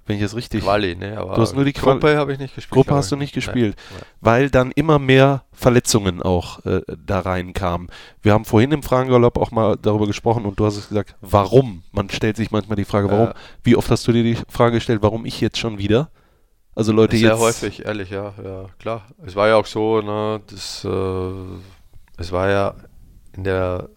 Wenn 0.06 0.16
ich 0.16 0.22
das 0.22 0.36
richtig. 0.36 0.62
Quali, 0.62 0.94
ne? 0.94 1.18
Aber 1.18 1.34
Du 1.34 1.42
hast 1.42 1.54
nur 1.54 1.64
die 1.64 1.72
Quali- 1.72 1.94
Gruppe 2.00 2.16
habe 2.16 2.32
ich 2.32 2.38
nicht 2.38 2.54
gespielt. 2.54 2.72
Gruppe 2.72 2.94
hast 2.94 3.10
du 3.10 3.16
nicht 3.16 3.34
gespielt, 3.34 3.76
Nein. 3.90 4.02
weil 4.20 4.50
dann 4.50 4.70
immer 4.72 4.98
mehr 5.00 5.42
Verletzungen 5.52 6.22
auch 6.22 6.64
äh, 6.64 6.80
da 7.04 7.20
reinkamen. 7.20 7.88
Wir 8.22 8.32
haben 8.32 8.44
vorhin 8.44 8.70
im 8.72 8.82
Fragengalopp 8.84 9.36
auch 9.36 9.50
mal 9.50 9.76
darüber 9.76 10.06
gesprochen 10.06 10.44
und 10.44 10.58
du 10.60 10.64
hast 10.66 10.76
es 10.76 10.88
gesagt, 10.88 11.16
warum? 11.20 11.82
Man 11.92 12.08
stellt 12.10 12.36
sich 12.36 12.50
manchmal 12.52 12.76
die 12.76 12.84
Frage, 12.84 13.10
warum? 13.10 13.26
Ja. 13.26 13.34
Wie 13.64 13.74
oft 13.76 13.90
hast 13.90 14.06
du 14.06 14.12
dir 14.12 14.22
die 14.22 14.38
Frage 14.48 14.76
gestellt, 14.76 15.02
warum 15.02 15.26
ich 15.26 15.40
jetzt 15.40 15.58
schon 15.58 15.78
wieder? 15.78 16.10
Also 16.76 16.92
Leute 16.92 17.16
Sehr 17.16 17.30
jetzt 17.30 17.40
häufig, 17.40 17.84
ehrlich, 17.86 18.10
ja, 18.10 18.34
ja, 18.44 18.66
klar. 18.78 19.06
Es 19.24 19.34
war 19.34 19.48
ja 19.48 19.56
auch 19.56 19.66
so, 19.66 20.02
ne, 20.02 20.40
das, 20.46 20.84
äh, 20.84 21.30
es 22.18 22.30
war 22.32 22.50
ja 22.50 22.74
in 23.34 23.44
der, 23.44 23.88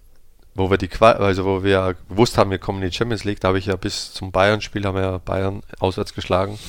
wo 0.60 0.70
wir 0.70 0.78
die 0.78 0.88
Qual 0.89 1.16
also 1.16 1.46
wo 1.46 1.63
wir 1.63 1.96
gewusst 2.10 2.38
haben, 2.38 2.51
wir 2.51 2.60
kommen 2.60 2.82
in 2.84 2.89
die 2.89 2.96
Champions 2.96 3.24
League, 3.24 3.39
da 3.39 3.48
habe 3.48 3.58
ich 3.60 3.66
ja 3.68 3.75
bis 3.75 4.13
zum 4.13 4.32
Bayern-Spiel 4.32 4.86
haben 4.86 4.96
wir 4.96 5.01
ja 5.04 5.18
Bayern 5.18 5.63
auswärts 5.80 6.13
geschlagen. 6.13 6.60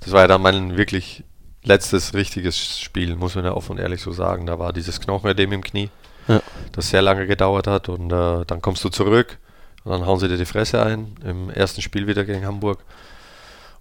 Das 0.00 0.12
war 0.12 0.22
ja 0.22 0.26
dann 0.26 0.42
mein 0.42 0.76
wirklich 0.76 1.22
letztes 1.62 2.14
richtiges 2.14 2.80
Spiel, 2.80 3.14
muss 3.16 3.34
man 3.34 3.44
ja 3.44 3.52
offen 3.52 3.72
und 3.72 3.78
ehrlich 3.78 4.00
so 4.00 4.12
sagen. 4.12 4.46
Da 4.46 4.58
war 4.58 4.72
dieses 4.72 5.00
Knochenödem 5.00 5.52
im 5.52 5.62
Knie, 5.62 5.90
Ja. 6.28 6.40
das 6.72 6.90
sehr 6.90 7.02
lange 7.02 7.26
gedauert 7.26 7.66
hat 7.66 7.88
und 7.88 8.10
äh, 8.12 8.44
dann 8.46 8.62
kommst 8.62 8.82
du 8.84 8.88
zurück 8.88 9.38
und 9.84 9.92
dann 9.92 10.06
hauen 10.06 10.18
sie 10.18 10.28
dir 10.28 10.36
die 10.38 10.44
Fresse 10.46 10.82
ein 10.82 11.16
im 11.24 11.50
ersten 11.50 11.82
Spiel 11.82 12.06
wieder 12.06 12.24
gegen 12.24 12.46
Hamburg. 12.46 12.78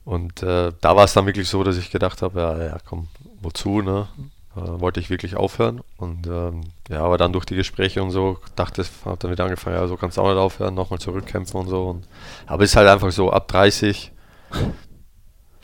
Und 0.03 0.43
äh, 0.43 0.71
da 0.81 0.95
war 0.95 1.05
es 1.05 1.13
dann 1.13 1.25
wirklich 1.25 1.49
so, 1.49 1.63
dass 1.63 1.77
ich 1.77 1.89
gedacht 1.89 2.21
habe, 2.21 2.39
ja, 2.39 2.63
ja, 2.63 2.77
komm, 2.87 3.07
wozu, 3.41 3.81
ne? 3.81 4.07
Äh, 4.55 4.79
wollte 4.79 4.99
ich 4.99 5.09
wirklich 5.09 5.35
aufhören. 5.35 5.81
Und 5.97 6.27
ähm, 6.27 6.61
ja, 6.89 7.01
aber 7.01 7.17
dann 7.17 7.33
durch 7.33 7.45
die 7.45 7.55
Gespräche 7.55 8.01
und 8.01 8.11
so 8.11 8.37
dachte 8.55 8.81
ich, 8.81 8.89
habe 9.05 9.17
dann 9.17 9.31
wieder 9.31 9.43
angefangen, 9.43 9.75
ja, 9.75 9.87
so 9.87 9.97
kannst 9.97 10.17
du 10.17 10.21
auch 10.21 10.29
nicht 10.29 10.37
aufhören, 10.37 10.73
nochmal 10.73 10.99
zurückkämpfen 10.99 11.59
und 11.59 11.67
so. 11.67 11.87
Und, 11.89 12.07
aber 12.47 12.63
es 12.63 12.71
ist 12.71 12.75
halt 12.75 12.87
einfach 12.87 13.11
so, 13.11 13.31
ab 13.31 13.47
30 13.47 14.11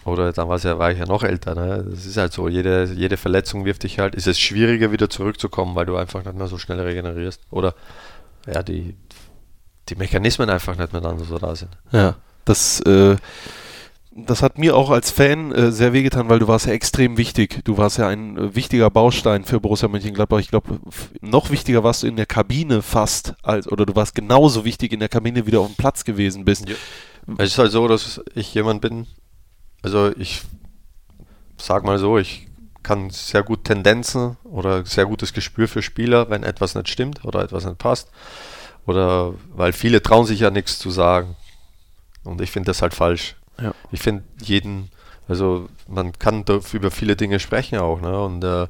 oder 0.03 0.33
dann 0.33 0.49
ja, 0.57 0.79
war 0.79 0.91
ich 0.91 0.97
ja 0.97 1.05
noch 1.05 1.23
älter, 1.23 1.53
ne? 1.53 1.85
Das 1.87 2.05
ist 2.05 2.17
halt 2.17 2.33
so, 2.33 2.47
jede, 2.47 2.85
jede 2.85 3.17
Verletzung 3.17 3.65
wirft 3.65 3.83
dich 3.83 3.99
halt, 3.99 4.15
ist 4.15 4.27
es 4.27 4.39
schwieriger 4.39 4.91
wieder 4.91 5.09
zurückzukommen, 5.09 5.75
weil 5.75 5.85
du 5.85 5.95
einfach 5.95 6.25
nicht 6.25 6.35
mehr 6.35 6.47
so 6.47 6.57
schnell 6.57 6.79
regenerierst. 6.79 7.41
Oder 7.51 7.75
ja, 8.47 8.63
die, 8.63 8.95
die 9.89 9.95
Mechanismen 9.95 10.49
einfach 10.49 10.75
nicht 10.75 10.91
mehr 10.91 11.01
dann 11.01 11.19
so 11.19 11.37
da 11.37 11.55
sind. 11.55 11.77
Ja, 11.91 12.15
das, 12.45 12.79
äh, 12.81 13.15
das 14.13 14.41
hat 14.41 14.57
mir 14.57 14.75
auch 14.75 14.89
als 14.89 15.09
Fan 15.09 15.51
äh, 15.53 15.71
sehr 15.71 15.93
wehgetan, 15.93 16.27
weil 16.27 16.39
du 16.39 16.47
warst 16.47 16.65
ja 16.65 16.73
extrem 16.73 17.17
wichtig. 17.17 17.63
Du 17.63 17.77
warst 17.77 17.97
ja 17.97 18.07
ein 18.07 18.37
äh, 18.37 18.55
wichtiger 18.55 18.89
Baustein 18.89 19.45
für 19.45 19.61
Borussia 19.61 19.87
Mönchengladbach. 19.87 20.39
Ich 20.39 20.49
glaube, 20.49 20.79
noch 21.21 21.49
wichtiger 21.49 21.83
warst 21.83 22.03
du 22.03 22.07
in 22.07 22.17
der 22.17 22.25
Kabine 22.25 22.81
fast, 22.81 23.35
als, 23.41 23.71
oder 23.71 23.85
du 23.85 23.95
warst 23.95 24.13
genauso 24.13 24.65
wichtig 24.65 24.91
in 24.91 24.99
der 24.99 25.07
Kabine, 25.07 25.45
wie 25.45 25.51
du 25.51 25.61
auf 25.61 25.67
dem 25.67 25.75
Platz 25.75 26.03
gewesen 26.03 26.43
bist. 26.43 26.67
Ja. 26.67 26.75
Es 27.37 27.51
ist 27.51 27.57
halt 27.57 27.71
so, 27.71 27.87
dass 27.87 28.19
ich 28.35 28.53
jemand 28.53 28.81
bin, 28.81 29.07
also 29.81 30.11
ich 30.17 30.41
sag 31.57 31.85
mal 31.85 31.97
so, 31.97 32.17
ich 32.17 32.47
kann 32.83 33.11
sehr 33.11 33.43
gut 33.43 33.63
Tendenzen 33.63 34.37
oder 34.43 34.85
sehr 34.85 35.05
gutes 35.05 35.33
Gespür 35.33 35.67
für 35.67 35.81
Spieler, 35.81 36.29
wenn 36.29 36.43
etwas 36.43 36.75
nicht 36.75 36.89
stimmt 36.89 37.23
oder 37.23 37.43
etwas 37.43 37.63
nicht 37.65 37.77
passt. 37.77 38.09
Oder 38.85 39.35
weil 39.53 39.71
viele 39.71 40.01
trauen 40.01 40.25
sich 40.25 40.39
ja 40.39 40.49
nichts 40.49 40.79
zu 40.79 40.89
sagen. 40.89 41.35
Und 42.23 42.41
ich 42.41 42.51
finde 42.51 42.67
das 42.67 42.81
halt 42.81 42.93
falsch. 42.93 43.35
Ja. 43.59 43.73
Ich 43.91 44.01
finde 44.01 44.23
jeden, 44.41 44.89
also 45.27 45.69
man 45.87 46.13
kann 46.13 46.45
über 46.73 46.91
viele 46.91 47.15
Dinge 47.15 47.39
sprechen 47.39 47.79
auch. 47.79 48.01
Ne? 48.01 48.19
Und, 48.21 48.43
äh, 48.43 48.67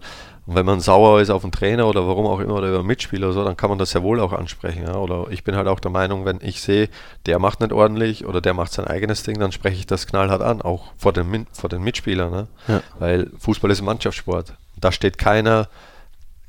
und 0.48 0.56
wenn 0.56 0.66
man 0.66 0.80
sauer 0.80 1.22
ist 1.22 1.30
auf 1.30 1.44
einen 1.44 1.52
Trainer 1.52 1.88
oder 1.88 2.08
warum 2.08 2.26
auch 2.26 2.40
immer 2.40 2.56
oder 2.56 2.70
über 2.70 2.80
einen 2.80 2.88
Mitspieler 2.88 3.28
oder 3.28 3.34
so, 3.34 3.44
dann 3.44 3.58
kann 3.58 3.70
man 3.70 3.80
das 3.80 3.94
ja 3.94 4.02
wohl 4.02 4.20
auch 4.20 4.34
ansprechen. 4.34 4.84
Ja? 4.84 4.96
Oder 4.96 5.28
ich 5.30 5.44
bin 5.44 5.56
halt 5.56 5.68
auch 5.68 5.80
der 5.80 5.92
Meinung, 5.92 6.26
wenn 6.26 6.40
ich 6.42 6.62
sehe, 6.62 6.90
der 7.26 7.40
macht 7.40 7.62
nicht 7.62 7.72
ordentlich 7.72 8.26
oder 8.26 8.42
der 8.42 8.54
macht 8.54 8.74
sein 8.74 8.88
eigenes 8.88 9.24
Ding, 9.24 9.40
dann 9.40 9.52
spreche 9.52 9.78
ich 9.78 9.88
das 9.88 10.08
knallhart 10.08 10.42
an, 10.42 10.62
auch 10.62 10.92
vor 10.98 11.14
den, 11.14 11.48
vor 11.52 11.70
den 11.70 11.84
Mitspielern. 11.84 12.32
Ne? 12.32 12.48
Ja. 12.68 12.82
Weil 13.00 13.30
Fußball 13.40 13.72
ist 13.72 13.82
ein 13.82 13.86
Mannschaftssport. 13.86 14.56
Da 14.78 14.92
steht 14.92 15.18
keiner, 15.18 15.68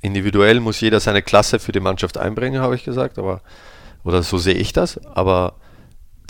individuell 0.00 0.60
muss 0.60 0.80
jeder 0.80 1.00
seine 1.00 1.22
Klasse 1.22 1.58
für 1.58 1.72
die 1.72 1.80
Mannschaft 1.80 2.18
einbringen, 2.18 2.60
habe 2.60 2.74
ich 2.74 2.84
gesagt, 2.84 3.18
aber 3.18 3.40
oder 4.04 4.22
so 4.22 4.36
sehe 4.36 4.54
ich 4.54 4.72
das, 4.72 4.98
aber 5.06 5.54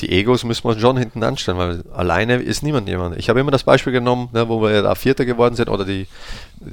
die 0.01 0.11
Egos 0.11 0.43
müssen 0.45 0.65
wir 0.69 0.79
schon 0.79 0.97
hinten 0.97 1.23
anstellen, 1.23 1.59
weil 1.59 1.85
alleine 1.93 2.37
ist 2.37 2.63
niemand 2.63 2.89
jemand. 2.89 3.17
Ich 3.19 3.29
habe 3.29 3.41
immer 3.41 3.51
das 3.51 3.63
Beispiel 3.65 3.93
genommen, 3.93 4.29
ne, 4.33 4.49
wo 4.49 4.61
wir 4.63 4.83
da 4.83 4.95
Vierter 4.95 5.25
geworden 5.25 5.55
sind 5.55 5.69
oder 5.69 5.85
die, 5.85 6.07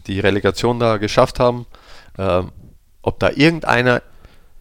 die 0.07 0.19
Relegation 0.19 0.79
da 0.79 0.97
geschafft 0.97 1.39
haben, 1.39 1.65
ähm, 2.17 2.51
ob 3.01 3.19
da 3.19 3.29
irgendeiner 3.29 4.01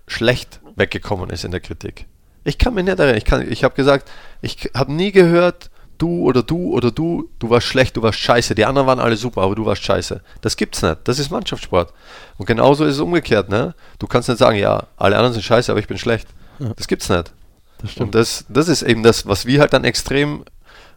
schlecht 0.07 0.61
weggekommen 0.77 1.31
ist 1.31 1.45
in 1.45 1.51
der 1.51 1.61
Kritik. 1.61 2.07
Ich 2.45 2.59
kann 2.59 2.75
mich 2.75 2.85
nicht 2.85 2.99
erinnern. 2.99 3.17
Ich, 3.19 3.25
kann- 3.25 3.51
ich 3.51 3.65
habe 3.65 3.75
gesagt, 3.75 4.11
ich 4.43 4.71
habe 4.75 4.93
nie 4.93 5.13
gehört, 5.13 5.71
du 5.99 6.23
oder 6.23 6.43
du 6.43 6.73
oder 6.73 6.91
du, 6.91 7.29
du 7.39 7.51
warst 7.51 7.67
schlecht, 7.67 7.97
du 7.97 8.03
warst 8.03 8.19
scheiße. 8.19 8.55
Die 8.55 8.65
anderen 8.65 8.87
waren 8.87 9.01
alle 9.01 9.17
super, 9.17 9.43
aber 9.43 9.55
du 9.55 9.67
warst 9.67 9.83
scheiße. 9.83 10.21
Das 10.41 10.57
gibt's 10.57 10.81
nicht. 10.83 10.99
Das 11.05 11.19
ist 11.19 11.31
Mannschaftssport. 11.31 11.93
Und 12.37 12.47
genauso 12.47 12.85
ist 12.85 12.95
es 12.95 13.01
umgekehrt. 13.01 13.49
Ne? 13.49 13.75
Du 13.99 14.07
kannst 14.07 14.29
nicht 14.29 14.39
sagen, 14.39 14.57
ja, 14.59 14.85
alle 14.97 15.17
anderen 15.17 15.33
sind 15.35 15.43
scheiße, 15.43 15.71
aber 15.73 15.81
ich 15.81 15.89
bin 15.89 15.99
schlecht. 15.99 16.29
Das 16.77 16.87
gibt's 16.89 17.09
nicht. 17.09 17.33
Das 17.81 17.93
stimmt. 17.93 18.09
Und 18.09 18.15
das, 18.15 18.45
das 18.49 18.69
ist 18.69 18.83
eben 18.83 19.03
das, 19.03 19.27
was 19.27 19.47
wir 19.47 19.61
halt 19.61 19.73
dann 19.73 19.85
extrem 19.85 20.45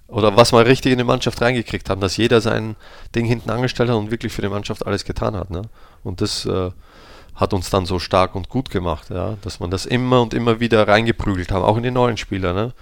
oder 0.08 0.36
was 0.36 0.52
wir 0.52 0.66
richtig 0.66 0.92
in 0.92 0.98
die 0.98 1.04
Mannschaft 1.04 1.42
reingekriegt 1.42 1.90
haben, 1.90 2.02
dass 2.02 2.18
jeder 2.18 2.42
sein 2.42 2.76
Ding 3.16 3.26
hinten 3.26 3.50
angestellt 3.50 3.90
hat 3.90 3.96
und 3.96 4.12
wirklich 4.12 4.34
für 4.34 4.42
die 4.42 4.50
Mannschaft 4.50 4.86
alles 4.86 5.06
getan 5.06 5.36
hat. 5.36 5.50
Ne? 5.50 5.62
Und 6.04 6.20
das 6.20 6.46
äh, 6.46 6.72
hat 7.36 7.54
uns 7.54 7.70
dann 7.70 7.86
so 7.86 7.98
stark 7.98 8.36
und 8.36 8.50
gut 8.50 8.70
gemacht, 8.70 9.10
ja? 9.10 9.38
dass 9.42 9.60
man 9.60 9.72
das 9.72 9.86
immer 9.86 10.22
und 10.22 10.34
immer 10.34 10.60
wieder 10.60 10.88
reingeprügelt 10.88 11.52
haben, 11.52 11.64
auch 11.64 11.78
in 11.78 11.84
die 11.84 11.92
neuen 11.92 12.18
Spieler. 12.18 12.54
Ne? 12.54 12.74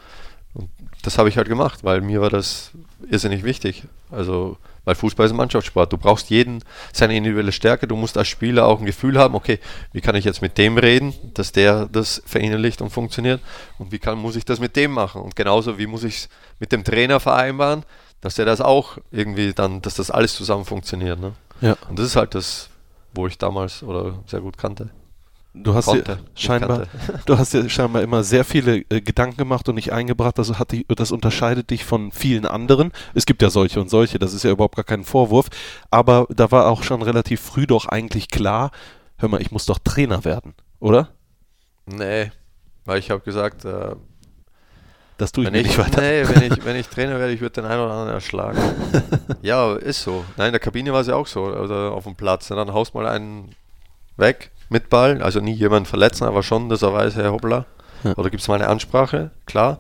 Und 0.56 0.70
das 1.04 1.18
habe 1.18 1.30
ich 1.30 1.38
halt 1.38 1.48
gemacht, 1.48 1.84
weil 1.84 2.02
mir 2.02 2.20
war 2.20 2.32
das 2.32 2.72
irrsinnig 3.10 3.44
wichtig. 3.44 3.84
Also, 4.12 4.58
weil 4.90 4.96
Fußball 4.96 5.28
ist 5.28 5.34
ein 5.34 5.38
Mannschaftssport. 5.38 5.94
Du 5.94 6.00
brauchst 6.00 6.32
jeden 6.32 6.64
seine 6.92 7.16
individuelle 7.16 7.52
Stärke. 7.52 7.86
Du 7.86 7.96
musst 7.96 8.18
als 8.18 8.28
Spieler 8.28 8.66
auch 8.66 8.80
ein 8.80 8.88
Gefühl 8.88 9.20
haben, 9.20 9.36
okay, 9.36 9.60
wie 9.94 10.02
kann 10.02 10.16
ich 10.16 10.26
jetzt 10.26 10.42
mit 10.42 10.58
dem 10.58 10.80
reden, 10.80 11.14
dass 11.36 11.52
der 11.52 11.86
das 11.86 12.24
verinnerlicht 12.26 12.82
und 12.82 12.90
funktioniert? 12.90 13.40
Und 13.78 13.92
wie 13.92 14.00
kann, 14.00 14.18
muss 14.18 14.36
ich 14.36 14.46
das 14.46 14.60
mit 14.60 14.76
dem 14.76 14.90
machen? 14.90 15.22
Und 15.22 15.36
genauso, 15.36 15.78
wie 15.78 15.86
muss 15.86 16.04
ich 16.04 16.16
es 16.16 16.30
mit 16.58 16.72
dem 16.72 16.84
Trainer 16.84 17.20
vereinbaren, 17.20 17.84
dass 18.20 18.34
der 18.34 18.46
das 18.46 18.62
auch 18.62 18.98
irgendwie 19.12 19.54
dann, 19.54 19.84
dass 19.84 19.94
das 19.94 20.10
alles 20.10 20.34
zusammen 20.34 20.66
funktioniert. 20.66 21.20
Ne? 21.20 21.34
Ja. 21.62 21.78
Und 21.88 22.00
das 22.00 22.08
ist 22.08 22.16
halt 22.16 22.34
das, 22.34 22.72
wo 23.14 23.28
ich 23.28 23.38
damals 23.38 23.84
oder 23.84 24.24
sehr 24.26 24.42
gut 24.42 24.58
kannte. 24.58 24.90
Du 25.54 25.74
hast, 25.74 25.88
dir 25.88 26.04
Konnte, 26.04 26.20
nicht 26.24 26.42
scheinbar, 26.42 26.88
du 27.26 27.38
hast 27.38 27.54
dir 27.54 27.68
scheinbar 27.70 28.04
immer 28.04 28.24
sehr 28.24 28.46
viele 28.46 28.78
äh, 28.90 29.02
Gedanken 29.02 29.38
gemacht 29.38 29.68
und 29.68 29.76
nicht 29.76 29.92
eingebracht. 29.92 30.38
Das, 30.38 30.60
hat 30.60 30.72
dich, 30.72 30.86
das 30.88 31.12
unterscheidet 31.12 31.72
dich 31.72 31.86
von 31.86 32.12
vielen 32.12 32.46
anderen. 32.46 32.92
Es 33.16 33.26
gibt 33.26 33.42
ja 33.42 33.50
solche 33.50 33.82
und 33.82 33.90
solche, 33.90 34.20
das 34.20 34.34
ist 34.34 34.44
ja 34.44 34.52
überhaupt 34.52 34.76
gar 34.76 34.86
kein 34.86 35.04
Vorwurf. 35.04 35.48
Aber 35.90 36.28
da 36.30 36.52
war 36.52 36.68
auch 36.68 36.84
schon 36.84 37.02
relativ 37.02 37.42
früh 37.42 37.66
doch 37.66 37.88
eigentlich 37.88 38.30
klar, 38.30 38.72
hör 39.18 39.30
mal, 39.30 39.42
ich 39.42 39.52
muss 39.52 39.66
doch 39.66 39.80
Trainer 39.80 40.24
werden, 40.24 40.54
oder? 40.80 41.10
Nee, 41.88 42.32
weil 42.86 43.00
ich 43.00 43.10
habe 43.10 43.22
gesagt, 43.22 43.66
äh, 43.66 43.96
Das 45.18 45.32
tue 45.32 45.46
ich 45.46 45.54
ich, 45.54 45.64
nicht 45.64 45.78
weiter. 45.80 46.00
nee, 46.02 46.24
wenn, 46.28 46.44
ich, 46.44 46.64
wenn 46.66 46.76
ich 46.76 46.88
Trainer 46.88 47.18
werde, 47.20 47.34
ich 47.34 47.42
würde 47.42 47.62
den 47.62 47.66
einen 47.66 47.82
oder 47.82 47.92
anderen 47.92 48.14
erschlagen. 48.14 48.60
ja, 49.42 49.74
ist 49.76 50.04
so. 50.04 50.24
Nein, 50.38 50.48
in 50.48 50.54
der 50.54 50.60
Kabine 50.60 50.94
war 50.94 51.02
es 51.02 51.08
ja 51.08 51.16
auch 51.16 51.28
so, 51.28 51.42
oder 51.46 51.92
auf 51.92 52.04
dem 52.04 52.16
Platz. 52.16 52.52
Und 52.52 52.58
dann 52.58 52.72
haust 52.72 52.94
mal 52.94 53.08
einen 53.08 53.56
weg 54.16 54.52
mit 54.70 54.90
Ball, 54.90 55.22
also 55.22 55.40
nie 55.40 55.54
jemanden 55.54 55.86
verletzen, 55.86 56.26
aber 56.26 56.44
schon, 56.44 56.70
dass 56.70 56.82
er 56.82 56.94
weiß, 56.94 57.16
hey, 57.16 57.26
hoppla. 57.26 57.66
Ja. 58.04 58.14
Oder 58.16 58.30
gibt 58.30 58.42
es 58.42 58.48
mal 58.48 58.56
eine 58.56 58.68
Ansprache, 58.68 59.32
klar. 59.46 59.80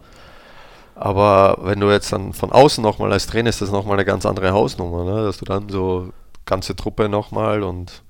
Aber 0.95 1.59
wenn 1.61 1.79
du 1.79 1.89
jetzt 1.89 2.11
dann 2.11 2.33
von 2.33 2.51
außen 2.51 2.83
nochmal 2.83 3.13
als 3.13 3.27
Trainer 3.27 3.49
ist 3.49 3.61
das 3.61 3.71
nochmal 3.71 3.93
eine 3.93 4.05
ganz 4.05 4.25
andere 4.25 4.51
Hausnummer, 4.51 5.05
ne? 5.05 5.23
dass 5.23 5.37
du 5.37 5.45
dann 5.45 5.69
so 5.69 6.11
ganze 6.45 6.75
Truppe 6.75 7.07
nochmal 7.07 7.63
und 7.63 8.01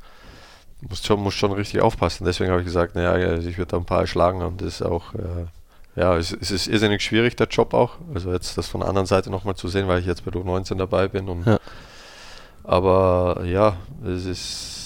musst 0.81 1.05
schon, 1.05 1.21
musst 1.21 1.37
schon 1.37 1.51
richtig 1.51 1.81
aufpassen. 1.81 2.25
Deswegen 2.25 2.49
habe 2.49 2.61
ich 2.61 2.65
gesagt, 2.65 2.95
naja, 2.95 3.11
also 3.11 3.47
ich 3.47 3.57
würde 3.57 3.71
da 3.71 3.77
ein 3.77 3.85
paar 3.85 4.01
erschlagen 4.01 4.41
und 4.41 4.61
das 4.61 4.79
ist 4.79 4.81
auch, 4.81 5.13
äh, 5.13 5.45
ja, 5.99 6.17
es, 6.17 6.31
es 6.31 6.49
ist 6.49 6.67
irrsinnig 6.67 7.03
schwierig, 7.03 7.35
der 7.35 7.47
Job 7.47 7.73
auch. 7.73 7.97
Also 8.13 8.31
jetzt 8.31 8.57
das 8.57 8.67
von 8.67 8.79
der 8.81 8.89
anderen 8.89 9.05
Seite 9.05 9.29
nochmal 9.29 9.55
zu 9.55 9.67
sehen, 9.67 9.87
weil 9.87 9.99
ich 9.99 10.07
jetzt 10.07 10.25
bei 10.25 10.31
du 10.31 10.43
19 10.43 10.77
dabei 10.77 11.07
bin. 11.07 11.29
Und, 11.29 11.45
Ja. 11.45 11.59
Aber 12.63 13.43
ja, 13.45 13.77
es 14.05 14.25
ist 14.25 14.78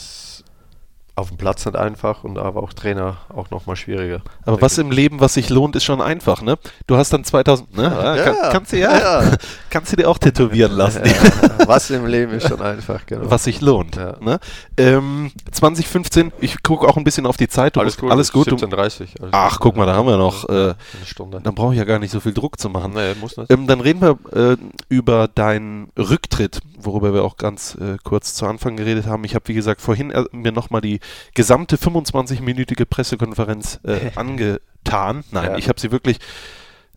auf 1.15 1.27
dem 1.27 1.37
Platz 1.37 1.63
nicht 1.65 1.75
einfach 1.75 2.23
und 2.23 2.39
aber 2.39 2.63
auch 2.63 2.73
Trainer 2.73 3.17
auch 3.29 3.51
nochmal 3.51 3.75
schwieriger. 3.75 4.21
Aber 4.45 4.61
was 4.61 4.79
im 4.79 4.89
Leben, 4.89 5.19
was 5.19 5.35
sich 5.35 5.49
lohnt, 5.49 5.75
ist 5.75 5.83
schon 5.83 6.01
einfach, 6.01 6.41
ne? 6.41 6.57
Du 6.87 6.97
hast 6.97 7.13
dann 7.13 7.23
2000, 7.23 7.77
ne? 7.77 7.83
Ja, 7.83 8.15
Ja, 8.15 8.23
kann, 8.23 8.35
kannst 8.51 8.73
du 8.73 8.79
ja, 8.79 8.97
ja. 8.97 9.31
kannst 9.69 9.91
du 9.91 9.95
dir 9.95 10.09
auch 10.09 10.17
tätowieren 10.17 10.71
lassen. 10.71 11.03
Was 11.67 11.89
im 11.91 12.05
Leben 12.07 12.33
ist 12.33 12.47
schon 12.47 12.61
einfach, 12.61 13.05
genau. 13.05 13.29
was 13.29 13.45
sich 13.45 13.61
lohnt. 13.61 13.95
Ne? 13.95 14.39
Ähm, 14.75 15.31
2015, 15.51 16.33
ich 16.41 16.61
gucke 16.61 16.87
auch 16.87 16.97
ein 16.97 17.05
bisschen 17.05 17.25
auf 17.25 17.37
die 17.37 17.47
Zeit. 17.47 17.75
Du 17.75 17.79
alles 17.79 17.97
gut, 17.97 18.11
Alles 18.11 18.31
gut. 18.33 18.51
Du, 18.51 18.55
17.30 18.55 18.75
alles 18.75 19.09
ach, 19.31 19.51
gut. 19.51 19.59
guck 19.61 19.77
mal, 19.77 19.85
da 19.85 19.95
haben 19.95 20.07
wir 20.07 20.17
noch. 20.17 20.49
Äh, 20.49 20.53
eine 20.53 20.75
Stunde. 21.05 21.39
dann 21.41 21.55
brauche 21.55 21.73
ich 21.73 21.79
ja 21.79 21.85
gar 21.85 21.99
nicht 21.99 22.11
so 22.11 22.19
viel 22.19 22.33
Druck 22.33 22.59
zu 22.59 22.69
machen. 22.69 22.93
Nee, 22.93 23.13
muss 23.19 23.37
nicht. 23.37 23.49
Ähm, 23.49 23.65
dann 23.67 23.79
reden 23.79 24.01
wir 24.01 24.17
äh, 24.35 24.57
über 24.89 25.29
deinen 25.29 25.89
Rücktritt, 25.97 26.59
worüber 26.77 27.13
wir 27.13 27.23
auch 27.23 27.37
ganz 27.37 27.75
äh, 27.75 27.97
kurz 28.03 28.33
zu 28.33 28.45
Anfang 28.45 28.75
geredet 28.75 29.05
haben. 29.05 29.23
Ich 29.23 29.35
habe, 29.35 29.47
wie 29.47 29.53
gesagt, 29.53 29.81
vorhin 29.81 30.11
äh, 30.11 30.25
mir 30.33 30.51
nochmal 30.51 30.81
die 30.81 30.99
gesamte 31.33 31.77
25-minütige 31.77 32.85
Pressekonferenz 32.85 33.79
äh, 33.83 34.11
angetan. 34.15 35.23
Nein, 35.31 35.51
Ja. 35.51 35.57
ich 35.57 35.69
habe 35.69 35.79
sie 35.79 35.91
wirklich 35.91 36.19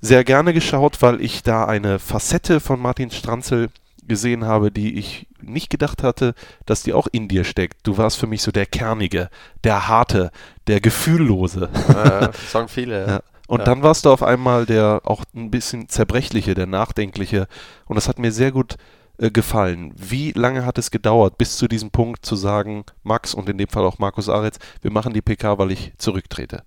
sehr 0.01 0.25
gerne 0.25 0.53
geschaut, 0.53 1.01
weil 1.03 1.21
ich 1.21 1.42
da 1.42 1.64
eine 1.64 1.99
Facette 1.99 2.61
von 2.61 2.81
Martin 2.81 3.11
Stranzel 3.11 3.69
gesehen 4.07 4.45
habe, 4.45 4.71
die 4.71 4.99
ich 4.99 5.27
nicht 5.42 5.69
gedacht 5.71 6.03
hatte, 6.03 6.35
dass 6.64 6.83
die 6.83 6.92
auch 6.92 7.09
in 7.11 7.27
dir 7.29 7.42
steckt. 7.45 7.79
Du 7.87 7.97
warst 7.99 8.19
für 8.19 8.27
mich 8.29 8.42
so 8.42 8.53
der 8.53 8.66
Kernige, 8.66 9.31
der 9.64 9.88
Harte, 9.88 10.31
der 10.69 10.81
Gefühllose. 10.81 11.69
Ja, 11.88 12.31
sagen 12.53 12.69
viele. 12.69 13.07
Ja. 13.07 13.21
Und 13.49 13.61
Ja. 13.61 13.64
dann 13.64 13.83
warst 13.83 14.05
du 14.05 14.11
auf 14.11 14.23
einmal 14.23 14.64
der 14.66 15.01
auch 15.05 15.25
ein 15.35 15.51
bisschen 15.51 15.88
zerbrechliche, 15.88 16.55
der 16.55 16.66
nachdenkliche. 16.66 17.47
Und 17.87 17.97
das 17.97 18.07
hat 18.09 18.19
mir 18.19 18.31
sehr 18.33 18.53
gut 18.53 18.75
äh, 18.75 18.77
gefallen. 19.18 19.92
Wie 19.96 20.33
lange 20.33 20.64
hat 20.64 20.79
es 20.79 20.90
gedauert, 20.90 21.38
bis 21.38 21.57
zu 21.57 21.68
diesem 21.68 21.90
Punkt 21.90 22.24
zu 22.26 22.37
sagen, 22.37 22.85
Max 23.02 23.35
und 23.35 23.48
in 23.48 23.59
dem 23.59 23.68
Fall 23.68 23.85
auch 23.85 23.98
Markus 23.98 24.29
Aretz, 24.29 24.59
wir 24.83 24.90
machen 24.90 25.14
die 25.14 25.22
PK, 25.22 25.59
weil 25.59 25.70
ich 25.70 25.92
zurücktrete? 25.98 26.62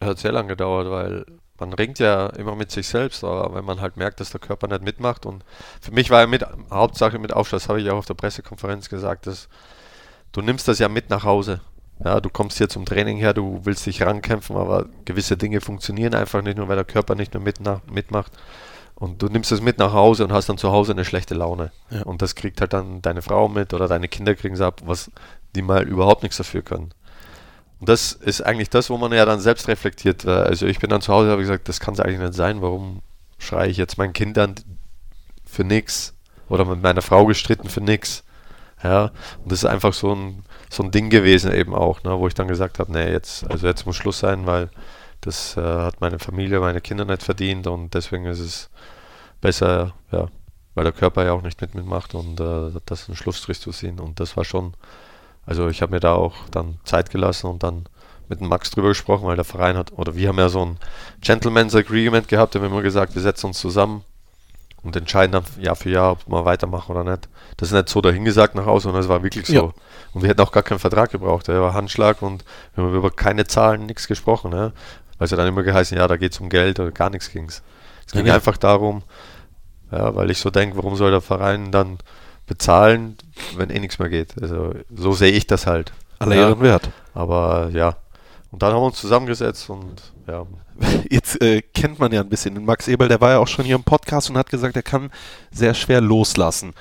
Hat 0.00 0.18
sehr 0.18 0.32
lange 0.32 0.48
gedauert, 0.48 0.90
weil 0.90 1.26
man 1.58 1.72
ringt 1.72 1.98
ja 1.98 2.26
immer 2.30 2.54
mit 2.54 2.70
sich 2.70 2.86
selbst, 2.86 3.24
aber 3.24 3.54
wenn 3.54 3.64
man 3.64 3.80
halt 3.80 3.96
merkt, 3.96 4.20
dass 4.20 4.30
der 4.30 4.40
Körper 4.40 4.68
nicht 4.68 4.82
mitmacht 4.82 5.26
und 5.26 5.44
für 5.80 5.90
mich 5.90 6.10
war 6.10 6.20
ja 6.20 6.26
mit 6.26 6.44
Hauptsache 6.70 7.18
mit 7.18 7.32
Aufschluss, 7.32 7.68
habe 7.68 7.80
ich 7.80 7.90
auch 7.90 7.96
auf 7.96 8.06
der 8.06 8.14
Pressekonferenz 8.14 8.88
gesagt, 8.88 9.26
dass 9.26 9.48
du 10.32 10.42
nimmst 10.42 10.68
das 10.68 10.78
ja 10.78 10.88
mit 10.88 11.10
nach 11.10 11.24
Hause. 11.24 11.60
Ja, 12.04 12.20
du 12.20 12.28
kommst 12.28 12.58
hier 12.58 12.68
zum 12.68 12.84
Training 12.84 13.16
her, 13.16 13.32
du 13.32 13.60
willst 13.64 13.86
dich 13.86 14.02
rankämpfen, 14.02 14.56
aber 14.56 14.86
gewisse 15.06 15.38
Dinge 15.38 15.62
funktionieren 15.62 16.14
einfach 16.14 16.42
nicht 16.42 16.58
nur, 16.58 16.68
weil 16.68 16.76
der 16.76 16.84
Körper 16.84 17.14
nicht 17.14 17.32
mehr 17.32 17.80
mitmacht. 17.90 18.32
Und 18.98 19.20
du 19.20 19.26
nimmst 19.26 19.52
es 19.52 19.60
mit 19.60 19.78
nach 19.78 19.92
Hause 19.92 20.24
und 20.24 20.32
hast 20.32 20.48
dann 20.48 20.56
zu 20.56 20.72
Hause 20.72 20.92
eine 20.92 21.04
schlechte 21.04 21.34
Laune. 21.34 21.70
Ja. 21.90 22.02
Und 22.02 22.22
das 22.22 22.34
kriegt 22.34 22.60
halt 22.62 22.72
dann 22.72 23.02
deine 23.02 23.20
Frau 23.20 23.46
mit 23.46 23.74
oder 23.74 23.88
deine 23.88 24.08
Kinder 24.08 24.34
kriegen 24.34 24.54
es 24.54 24.60
ab, 24.62 24.80
was 24.86 25.10
die 25.54 25.60
mal 25.62 25.86
überhaupt 25.86 26.22
nichts 26.22 26.38
dafür 26.38 26.62
können. 26.62 26.92
Und 27.78 27.90
das 27.90 28.12
ist 28.12 28.40
eigentlich 28.40 28.70
das, 28.70 28.88
wo 28.88 28.96
man 28.96 29.12
ja 29.12 29.26
dann 29.26 29.38
selbst 29.40 29.68
reflektiert. 29.68 30.24
Äh, 30.24 30.30
Also 30.30 30.66
ich 30.66 30.78
bin 30.78 30.88
dann 30.88 31.02
zu 31.02 31.12
Hause, 31.12 31.30
habe 31.30 31.42
gesagt, 31.42 31.68
das 31.68 31.78
kann 31.78 31.92
es 31.92 32.00
eigentlich 32.00 32.20
nicht 32.20 32.34
sein. 32.34 32.62
Warum 32.62 33.02
schreie 33.38 33.68
ich 33.68 33.76
jetzt 33.76 33.98
meinen 33.98 34.14
Kindern 34.14 34.54
für 35.44 35.64
nichts 35.64 36.14
oder 36.48 36.64
mit 36.64 36.82
meiner 36.82 37.02
Frau 37.02 37.26
gestritten 37.26 37.68
für 37.68 37.82
nichts? 37.82 38.24
Ja, 38.82 39.10
und 39.42 39.52
das 39.52 39.60
ist 39.60 39.64
einfach 39.66 39.92
so 39.92 40.14
ein, 40.14 40.44
so 40.70 40.82
ein 40.82 40.90
Ding 40.90 41.10
gewesen 41.10 41.52
eben 41.52 41.74
auch, 41.74 42.02
ne, 42.02 42.18
wo 42.18 42.28
ich 42.28 42.34
dann 42.34 42.48
gesagt 42.48 42.78
habe, 42.78 42.92
nee, 42.92 43.10
jetzt, 43.10 43.50
also 43.50 43.66
jetzt 43.66 43.86
muss 43.86 43.96
Schluss 43.96 44.18
sein, 44.18 44.46
weil 44.46 44.70
das 45.26 45.56
äh, 45.56 45.60
hat 45.60 46.00
meine 46.00 46.18
Familie, 46.18 46.60
meine 46.60 46.80
Kinder 46.80 47.04
nicht 47.04 47.22
verdient 47.22 47.66
und 47.66 47.92
deswegen 47.94 48.26
ist 48.26 48.40
es 48.40 48.70
besser, 49.40 49.92
ja, 50.12 50.28
weil 50.74 50.84
der 50.84 50.92
Körper 50.92 51.24
ja 51.24 51.32
auch 51.32 51.42
nicht 51.42 51.60
mit 51.60 51.74
mitmacht 51.74 52.14
und 52.14 52.40
äh, 52.40 52.70
das 52.86 53.08
einen 53.08 53.16
Schlussstrich 53.16 53.60
zu 53.60 53.72
ziehen. 53.72 53.98
Und 53.98 54.20
das 54.20 54.36
war 54.36 54.44
schon, 54.44 54.74
also 55.44 55.68
ich 55.68 55.82
habe 55.82 55.92
mir 55.92 56.00
da 56.00 56.14
auch 56.14 56.34
dann 56.50 56.78
Zeit 56.84 57.10
gelassen 57.10 57.48
und 57.48 57.62
dann 57.62 57.88
mit 58.28 58.40
dem 58.40 58.48
Max 58.48 58.70
drüber 58.70 58.88
gesprochen, 58.88 59.26
weil 59.26 59.36
der 59.36 59.44
Verein 59.44 59.76
hat, 59.76 59.92
oder 59.92 60.14
wir 60.14 60.28
haben 60.28 60.38
ja 60.38 60.48
so 60.48 60.64
ein 60.64 60.78
Gentleman's 61.20 61.74
Agreement 61.74 62.28
gehabt, 62.28 62.54
da 62.54 62.58
haben 62.58 62.66
wir 62.66 62.70
immer 62.70 62.82
gesagt, 62.82 63.14
wir 63.14 63.22
setzen 63.22 63.46
uns 63.46 63.58
zusammen 63.58 64.04
und 64.82 64.94
entscheiden 64.94 65.32
dann 65.32 65.44
Jahr 65.60 65.76
für 65.76 65.90
Jahr, 65.90 66.12
ob 66.12 66.28
wir 66.28 66.44
weitermachen 66.44 66.92
oder 66.94 67.04
nicht. 67.04 67.28
Das 67.56 67.68
ist 67.68 67.74
nicht 67.74 67.88
so 67.88 68.00
dahingesagt 68.00 68.54
nach 68.54 68.66
außen, 68.66 68.88
sondern 68.88 69.02
es 69.02 69.08
war 69.08 69.22
wirklich 69.22 69.46
so. 69.46 69.54
Ja. 69.54 69.72
Und 70.12 70.22
wir 70.22 70.28
hätten 70.28 70.40
auch 70.40 70.52
gar 70.52 70.62
keinen 70.62 70.78
Vertrag 70.78 71.10
gebraucht. 71.10 71.48
Der 71.48 71.60
war 71.60 71.74
Handschlag 71.74 72.22
und 72.22 72.44
wir 72.74 72.84
haben 72.84 72.94
über 72.94 73.10
keine 73.10 73.46
Zahlen, 73.46 73.86
nichts 73.86 74.06
gesprochen. 74.06 74.50
Ne? 74.50 74.72
Weil 75.18 75.26
es 75.26 75.30
ja 75.30 75.36
dann 75.36 75.48
immer 75.48 75.62
geheißen, 75.62 75.96
ja, 75.96 76.06
da 76.06 76.16
geht 76.16 76.32
es 76.32 76.40
um 76.40 76.48
Geld 76.48 76.78
oder 76.80 76.90
gar 76.90 77.10
nichts 77.10 77.30
ging 77.30 77.46
es. 77.48 77.62
Es 78.06 78.12
ging 78.12 78.26
Ja, 78.26 78.34
einfach 78.34 78.56
darum, 78.56 79.02
ja, 79.90 80.14
weil 80.14 80.30
ich 80.30 80.38
so 80.38 80.50
denke, 80.50 80.76
warum 80.76 80.96
soll 80.96 81.10
der 81.10 81.20
Verein 81.20 81.72
dann 81.72 81.98
bezahlen, 82.46 83.16
wenn 83.56 83.70
eh 83.70 83.80
nichts 83.80 83.98
mehr 83.98 84.08
geht. 84.08 84.40
Also 84.40 84.74
so 84.94 85.12
sehe 85.12 85.32
ich 85.32 85.46
das 85.46 85.66
halt. 85.66 85.92
Aller 86.18 86.36
ja, 86.36 86.48
Ehren 86.48 86.60
wert. 86.60 86.90
aber 87.14 87.70
ja. 87.72 87.96
Und 88.50 88.62
dann 88.62 88.72
haben 88.72 88.80
wir 88.80 88.86
uns 88.86 89.00
zusammengesetzt 89.00 89.68
und 89.68 90.12
ja, 90.26 90.46
Jetzt 91.10 91.40
äh, 91.42 91.62
kennt 91.62 91.98
man 91.98 92.12
ja 92.12 92.20
ein 92.20 92.28
bisschen 92.28 92.54
den 92.54 92.64
Max 92.64 92.88
Eberl, 92.88 93.08
der 93.08 93.20
war 93.20 93.32
ja 93.32 93.38
auch 93.38 93.48
schon 93.48 93.64
hier 93.64 93.76
im 93.76 93.84
Podcast 93.84 94.30
und 94.30 94.36
hat 94.36 94.50
gesagt, 94.50 94.76
er 94.76 94.82
kann 94.82 95.10
sehr 95.50 95.74
schwer 95.74 96.00
loslassen. 96.00 96.74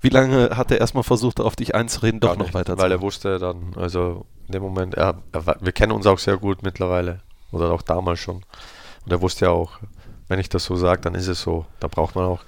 Wie 0.00 0.08
lange 0.08 0.56
hat 0.56 0.70
er 0.70 0.78
erstmal 0.78 1.04
versucht, 1.04 1.40
auf 1.40 1.56
dich 1.56 1.74
einzureden, 1.74 2.20
doch 2.20 2.28
Gar 2.28 2.38
noch 2.38 2.44
nicht, 2.46 2.54
weiter 2.54 2.78
Weil 2.78 2.92
er 2.92 3.00
wusste 3.00 3.38
dann, 3.38 3.74
also 3.76 4.24
in 4.46 4.52
dem 4.52 4.62
Moment, 4.62 4.94
er, 4.94 5.22
er, 5.32 5.56
wir 5.60 5.72
kennen 5.72 5.92
uns 5.92 6.06
auch 6.06 6.18
sehr 6.18 6.38
gut 6.38 6.62
mittlerweile. 6.62 7.20
Oder 7.52 7.72
auch 7.72 7.82
damals 7.82 8.20
schon. 8.20 8.44
Und 9.04 9.12
er 9.12 9.20
wusste 9.22 9.46
ja 9.46 9.50
auch, 9.50 9.78
wenn 10.28 10.38
ich 10.38 10.48
das 10.48 10.64
so 10.64 10.76
sage, 10.76 11.00
dann 11.02 11.14
ist 11.14 11.26
es 11.28 11.40
so. 11.42 11.66
Da 11.80 11.88
braucht 11.88 12.14
man 12.14 12.24
auch. 12.24 12.40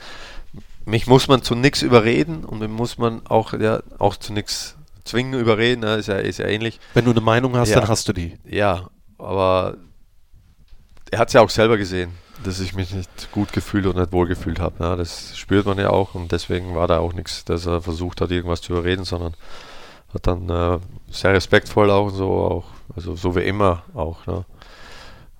Mich 0.85 1.07
muss 1.07 1.29
man 1.29 1.43
zu 1.43 1.55
nichts 1.55 1.83
überreden 1.83 2.45
und 2.45 2.59
mich 2.61 2.69
muss 2.69 2.99
man 2.99 3.27
auch, 3.27 3.53
ja, 3.55 3.81
auch 3.99 4.17
zu 4.17 4.33
nichts 4.33 4.77
zwingen 5.05 5.39
überreden, 5.39 5.81
ne, 5.81 5.97
ist 5.97 6.07
ja, 6.09 6.17
ist 6.17 6.39
ja 6.39 6.47
ähnlich. 6.47 6.79
Wenn 6.95 7.05
du 7.05 7.11
eine 7.13 7.21
Meinung 7.21 7.57
hast, 7.57 7.71
Ja. 7.71 7.81
dann 7.81 7.89
hast 7.89 8.09
du 8.09 8.13
die. 8.13 8.39
Ja, 8.45 8.89
aber 9.19 9.77
er 11.11 11.19
hat 11.19 11.29
es 11.29 11.35
ja 11.35 11.41
auch 11.41 11.51
selber 11.51 11.77
gesehen, 11.77 12.11
dass 12.45 12.61
ich 12.61 12.75
mich 12.75 12.93
nicht 12.93 13.31
gut 13.33 13.53
gefühlt 13.53 13.87
und 13.87 13.97
nicht 13.97 14.13
wohl 14.13 14.27
gefühlt 14.27 14.61
habe. 14.61 14.77
Ja, 14.85 14.97
das 14.97 15.37
spürt 15.37 15.67
man 15.67 15.79
ja 15.79 15.91
auch 15.91 16.15
und 16.15 16.31
deswegen 16.33 16.75
war 16.75 16.89
da 16.89 16.99
auch 16.99 17.13
nichts, 17.13 17.45
dass 17.45 17.67
er 17.67 17.81
versucht 17.81 18.21
hat, 18.21 18.31
irgendwas 18.31 18.61
zu 18.61 18.73
überreden, 18.73 19.05
sondern 19.05 19.35
hat 20.15 20.27
dann 20.27 20.49
äh, 20.49 20.79
sehr 21.11 21.33
respektvoll 21.33 21.91
auch 21.91 22.11
so 22.11 22.31
auch, 22.33 22.65
also 22.95 23.15
so 23.17 23.35
wie 23.37 23.43
immer 23.43 23.83
auch. 23.95 24.27
Ne, 24.27 24.45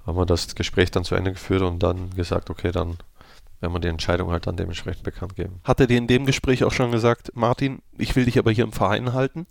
haben 0.07 0.17
wir 0.17 0.27
das 0.27 0.55
Gespräch 0.55 0.91
dann 0.91 1.05
zu 1.05 1.15
Ende 1.15 1.33
geführt 1.33 1.63
und 1.63 1.83
dann 1.83 2.11
gesagt, 2.11 2.51
okay, 2.51 2.73
dann 2.73 2.99
werden 3.61 3.73
wir 3.73 3.81
die 3.81 3.89
Entscheidung 3.89 4.31
halt 4.31 4.47
dann 4.47 4.57
dementsprechend 4.57 5.05
bekannt 5.05 5.37
geben. 5.37 5.61
Hat 5.65 5.79
er 5.81 5.87
dir 5.87 5.99
in 5.99 6.09
dem 6.09 6.27
Gespräch 6.27 6.65
auch 6.65 6.73
schon 6.73 6.91
gesagt, 6.91 7.31
Martin, 7.35 7.81
ich 7.97 8.17
will 8.17 8.25
dich 8.25 8.39
aber 8.39 8.51
hier 8.51 8.65
im 8.65 8.73
Verein 8.73 9.13
halten? 9.13 9.47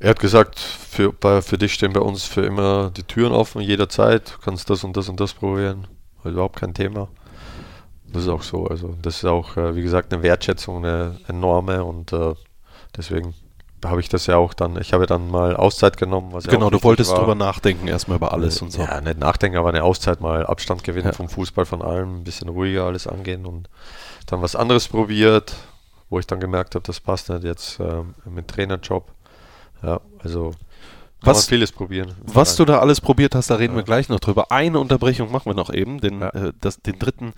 Er 0.00 0.10
hat 0.10 0.18
gesagt, 0.18 0.58
für, 0.58 1.12
bei, 1.12 1.40
für 1.40 1.56
dich 1.56 1.72
stehen 1.72 1.92
bei 1.92 2.00
uns 2.00 2.24
für 2.24 2.42
immer 2.42 2.90
die 2.90 3.04
Türen 3.04 3.32
offen, 3.32 3.62
jederzeit. 3.62 4.34
Du 4.34 4.44
kannst 4.44 4.68
das 4.68 4.82
und 4.82 4.96
das 4.96 5.08
und 5.08 5.20
das 5.20 5.32
probieren. 5.34 5.86
Überhaupt 6.24 6.58
kein 6.58 6.74
Thema. 6.74 7.08
Das 8.12 8.24
ist 8.24 8.28
auch 8.28 8.42
so. 8.42 8.66
Also 8.66 8.96
das 9.00 9.16
ist 9.16 9.24
auch, 9.24 9.56
äh, 9.56 9.76
wie 9.76 9.82
gesagt, 9.82 10.12
eine 10.12 10.22
Wertschätzung, 10.22 10.84
eine 10.84 11.18
enorme 11.28 11.84
und 11.84 12.12
äh, 12.12 12.34
deswegen 12.96 13.34
habe 13.84 14.00
ich 14.00 14.08
das 14.08 14.26
ja 14.26 14.36
auch 14.36 14.54
dann, 14.54 14.76
ich 14.80 14.92
habe 14.92 15.06
dann 15.06 15.30
mal 15.30 15.56
Auszeit 15.56 15.96
genommen. 15.96 16.32
Was 16.32 16.44
ja 16.46 16.50
genau, 16.52 16.66
auch 16.66 16.70
du 16.70 16.82
wolltest 16.82 17.10
war. 17.12 17.18
drüber 17.20 17.34
nachdenken, 17.34 17.86
erstmal 17.88 18.16
über 18.16 18.32
alles 18.32 18.60
und 18.62 18.70
so. 18.72 18.82
Ja, 18.82 19.00
nicht 19.00 19.18
nachdenken, 19.18 19.56
aber 19.58 19.68
eine 19.70 19.82
Auszeit 19.84 20.20
mal 20.20 20.46
Abstand 20.46 20.84
gewinnen 20.84 21.06
Ja. 21.08 21.12
vom 21.12 21.28
Fußball, 21.28 21.64
von 21.64 21.82
allem, 21.82 22.20
ein 22.20 22.24
bisschen 22.24 22.48
ruhiger 22.48 22.84
alles 22.84 23.06
angehen 23.06 23.46
und 23.46 23.68
dann 24.26 24.42
was 24.42 24.56
anderes 24.56 24.88
probiert, 24.88 25.54
wo 26.10 26.18
ich 26.18 26.26
dann 26.26 26.40
gemerkt 26.40 26.74
habe, 26.74 26.82
das 26.86 27.00
passt 27.00 27.28
nicht 27.30 27.44
jetzt 27.44 27.78
ähm, 27.80 28.14
mit 28.24 28.48
Trainerjob. 28.48 29.06
Ja, 29.82 30.00
also 30.22 30.50
Kann 31.22 31.30
Was- 31.34 31.38
man 31.46 31.48
vieles 31.48 31.72
probieren. 31.72 32.12
Was 32.24 32.56
du 32.56 32.64
da 32.64 32.78
alles 32.80 33.00
probiert 33.00 33.34
hast, 33.34 33.48
da 33.50 33.54
reden 33.56 33.74
wir 33.76 33.82
gleich 33.82 34.08
noch 34.08 34.20
drüber. 34.20 34.50
Eine 34.52 34.78
Unterbrechung 34.78 35.30
machen 35.32 35.46
wir 35.46 35.54
noch 35.54 35.72
eben, 35.72 35.98
denn 36.00 36.20
Ja. 36.20 36.28
äh, 36.30 36.52
das, 36.60 36.80
den 36.82 36.98
dritten 36.98 37.32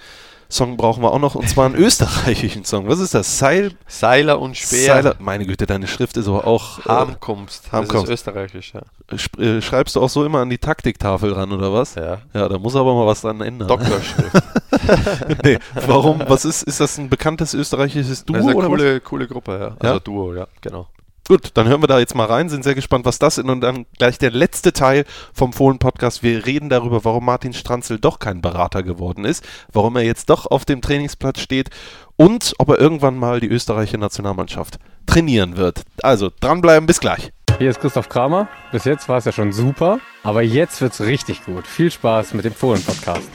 Song 0.49 0.77
brauchen 0.77 1.03
wir 1.03 1.13
auch 1.13 1.19
noch, 1.19 1.35
und 1.35 1.49
zwar 1.49 1.67
einen 1.67 1.75
österreichischen 1.75 2.65
Song. 2.65 2.89
Was 2.89 3.01
ist 3.01 3.15
das? 3.15 3.39
Seil, 3.39 3.73
Seiler 3.89 4.41
und 4.41 4.57
Speer. 4.57 4.87
Seiler, 4.95 5.17
meine 5.19 5.45
Güte, 5.45 5.67
deine 5.67 5.87
Schrift 5.89 6.17
ist 6.17 6.29
aber 6.29 6.47
auch... 6.47 6.79
Äh, 6.81 6.83
Harmkunst. 6.89 7.65
Das 7.67 7.73
Harmkunst. 7.73 8.05
ist 8.05 8.11
österreichisch, 8.11 8.73
ja. 8.75 8.83
sch- 9.17 9.41
äh, 9.41 9.61
schreibst 9.61 9.97
du 9.97 10.01
auch 10.03 10.09
so 10.09 10.25
immer 10.25 10.39
an 10.41 10.51
die 10.51 10.59
Taktiktafel 10.59 11.33
ran, 11.33 11.51
oder 11.53 11.73
was? 11.73 11.97
ja. 11.97 12.19
Ja, 12.33 12.49
da 12.49 12.59
muss 12.59 12.77
aber 12.77 12.95
mal 12.95 13.07
was 13.07 13.23
dran 13.23 13.41
ändern. 13.41 13.69
Doktorschrift. 13.69 14.43
nee, 15.45 15.59
warum? 15.87 16.23
Was 16.29 16.45
ist, 16.45 16.63
ist 16.63 16.79
das 16.81 16.97
ein 16.99 17.09
bekanntes 17.09 17.53
österreichisches 17.55 18.25
Duo 18.25 18.37
das 18.37 18.45
ist 18.47 18.51
eine 18.53 18.59
was? 18.61 18.67
coole, 18.67 19.01
coole 19.01 19.27
Gruppe, 19.27 19.59
ja. 19.59 19.77
Also 19.79 19.95
Ja? 19.95 20.01
Duo, 20.01 20.35
ja, 20.35 20.47
genau. 20.61 20.87
Gut, 21.29 21.51
dann 21.55 21.67
hören 21.67 21.83
wir 21.83 21.89
da 21.89 21.99
jetzt 21.99 22.15
mal 22.15 22.27
rein, 22.27 22.49
sind 22.49 22.63
sehr 22.63 22.77
gespannt, 22.77 23.05
was 23.05 23.19
das 23.19 23.39
ist. 23.39 23.49
Und 23.49 23.61
dann 23.61 23.87
gleich 23.99 24.17
der 24.17 24.31
letzte 24.31 24.73
Teil 24.73 25.05
vom 25.35 25.53
Fohlen-Podcast. 25.53 26.23
Wir 26.23 26.47
reden 26.47 26.69
darüber, 26.69 27.05
warum 27.05 27.25
Martin 27.25 27.53
Stranzel 27.53 27.99
doch 27.99 28.21
kein 28.21 28.41
Berater 28.41 28.85
geworden 28.85 29.25
ist, 29.25 29.45
warum 29.73 29.97
er 29.97 30.03
jetzt 30.03 30.31
doch 30.31 30.47
auf 30.47 30.65
dem 30.65 30.81
Trainingsplatz 30.81 31.41
steht 31.41 31.71
und 32.15 32.55
ob 32.59 32.69
er 32.69 32.79
irgendwann 32.79 33.17
mal 33.17 33.41
die 33.41 33.49
österreichische 33.49 33.99
Nationalmannschaft 33.99 34.79
trainieren 35.07 35.57
wird. 35.57 35.83
Also 36.01 36.31
dranbleiben, 36.41 36.87
bis 36.87 37.01
gleich. 37.01 37.33
Hier 37.59 37.71
ist 37.71 37.81
Christoph 37.81 38.09
Kramer. 38.09 38.49
Bis 38.71 38.85
jetzt 38.85 39.09
war 39.09 39.17
es 39.17 39.25
ja 39.25 39.33
schon 39.33 39.53
super, 39.53 39.99
aber 40.23 40.43
jetzt 40.43 40.81
wird's 40.81 41.01
richtig 41.01 41.45
gut. 41.45 41.67
Viel 41.67 41.91
Spaß 41.91 42.35
mit 42.35 42.45
dem 42.45 42.55
Fohlen-Podcast. 42.55 43.29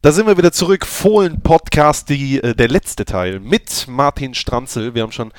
Da 0.00 0.12
sind 0.12 0.28
wir 0.28 0.36
wieder 0.36 0.52
zurück. 0.52 0.86
Fohlen-Podcast, 0.86 2.08
äh, 2.12 2.54
der 2.54 2.68
letzte 2.68 3.04
Teil 3.04 3.40
mit 3.40 3.86
Martin 3.88 4.34
Stranzel. 4.34 4.94
Wir 4.94 5.02
haben 5.02 5.10
schon 5.10 5.32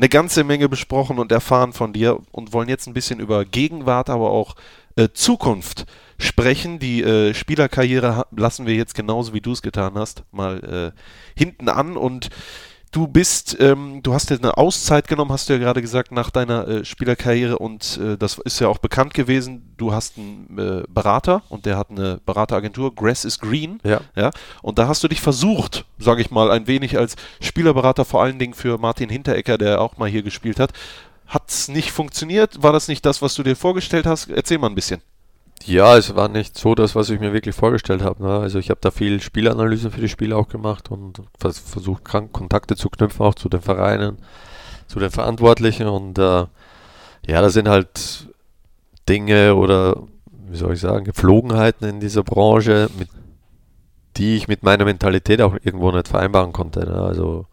eine 0.00 0.08
ganze 0.08 0.44
Menge 0.44 0.70
besprochen 0.70 1.18
und 1.18 1.30
erfahren 1.30 1.74
von 1.74 1.92
dir 1.92 2.18
und 2.32 2.54
wollen 2.54 2.70
jetzt 2.70 2.86
ein 2.86 2.94
bisschen 2.94 3.20
über 3.20 3.44
Gegenwart, 3.44 4.08
aber 4.08 4.30
auch 4.30 4.56
äh, 4.96 5.08
Zukunft 5.12 5.84
sprechen. 6.18 6.78
Die 6.78 7.02
äh, 7.02 7.34
Spielerkarriere 7.34 8.26
lassen 8.34 8.64
wir 8.64 8.74
jetzt 8.74 8.94
genauso 8.94 9.34
wie 9.34 9.42
du 9.42 9.52
es 9.52 9.60
getan 9.60 9.94
hast, 9.96 10.24
mal 10.32 10.94
äh, 10.96 11.38
hinten 11.38 11.68
an 11.68 11.98
und 11.98 12.30
Du 12.92 13.06
bist, 13.06 13.56
ähm, 13.60 14.00
du 14.02 14.14
hast 14.14 14.30
dir 14.30 14.38
eine 14.38 14.56
Auszeit 14.56 15.06
genommen, 15.06 15.30
hast 15.30 15.48
du 15.48 15.52
ja 15.52 15.60
gerade 15.60 15.80
gesagt, 15.80 16.10
nach 16.10 16.30
deiner 16.30 16.66
äh, 16.66 16.84
Spielerkarriere 16.84 17.56
und 17.56 18.00
äh, 18.02 18.16
das 18.16 18.38
ist 18.38 18.58
ja 18.58 18.66
auch 18.66 18.78
bekannt 18.78 19.14
gewesen. 19.14 19.74
Du 19.76 19.92
hast 19.92 20.18
einen 20.18 20.58
äh, 20.58 20.82
Berater 20.88 21.42
und 21.50 21.66
der 21.66 21.76
hat 21.76 21.90
eine 21.90 22.20
Berateragentur, 22.26 22.92
Grass 22.92 23.24
is 23.24 23.38
Green. 23.38 23.78
Ja. 23.84 24.00
Ja, 24.16 24.30
und 24.60 24.80
da 24.80 24.88
hast 24.88 25.04
du 25.04 25.08
dich 25.08 25.20
versucht, 25.20 25.84
sage 25.98 26.20
ich 26.20 26.32
mal, 26.32 26.50
ein 26.50 26.66
wenig 26.66 26.98
als 26.98 27.14
Spielerberater, 27.40 28.04
vor 28.04 28.24
allen 28.24 28.40
Dingen 28.40 28.54
für 28.54 28.76
Martin 28.78 29.08
Hinteregger, 29.08 29.56
der 29.56 29.80
auch 29.80 29.96
mal 29.96 30.08
hier 30.08 30.24
gespielt 30.24 30.58
hat. 30.58 30.72
Hat 31.28 31.48
es 31.48 31.68
nicht 31.68 31.92
funktioniert? 31.92 32.60
War 32.60 32.72
das 32.72 32.88
nicht 32.88 33.06
das, 33.06 33.22
was 33.22 33.36
du 33.36 33.44
dir 33.44 33.54
vorgestellt 33.54 34.04
hast? 34.04 34.30
Erzähl 34.30 34.58
mal 34.58 34.68
ein 34.68 34.74
bisschen. 34.74 35.00
Ja, 35.64 35.96
es 35.96 36.14
war 36.16 36.28
nicht 36.28 36.56
so 36.56 36.74
das, 36.74 36.94
was 36.94 37.10
ich 37.10 37.20
mir 37.20 37.32
wirklich 37.32 37.54
vorgestellt 37.54 38.02
habe. 38.02 38.22
Ne? 38.22 38.38
Also 38.38 38.58
ich 38.58 38.70
habe 38.70 38.80
da 38.80 38.90
viel 38.90 39.20
Spielanalyse 39.20 39.90
für 39.90 40.00
die 40.00 40.08
Spieler 40.08 40.36
auch 40.38 40.48
gemacht 40.48 40.90
und 40.90 41.22
vers 41.38 41.58
versucht, 41.58 42.04
Kontakte 42.04 42.76
zu 42.76 42.88
knüpfen, 42.88 43.26
auch 43.26 43.34
zu 43.34 43.48
den 43.48 43.60
Vereinen, 43.60 44.18
zu 44.86 44.98
den 44.98 45.10
Verantwortlichen. 45.10 45.86
Und 45.86 46.18
äh, 46.18 46.46
ja, 47.26 47.40
da 47.42 47.50
sind 47.50 47.68
halt 47.68 48.28
Dinge 49.08 49.54
oder, 49.54 50.02
wie 50.48 50.56
soll 50.56 50.74
ich 50.74 50.80
sagen, 50.80 51.04
Gepflogenheiten 51.04 51.86
in 51.88 52.00
dieser 52.00 52.22
Branche, 52.22 52.88
mit 52.98 53.08
die 54.16 54.36
ich 54.36 54.48
mit 54.48 54.62
meiner 54.62 54.84
Mentalität 54.84 55.40
auch 55.40 55.54
irgendwo 55.62 55.90
nicht 55.92 56.08
vereinbaren 56.08 56.52
konnte. 56.52 56.80
Ne? 56.80 56.94
Also 56.94 57.46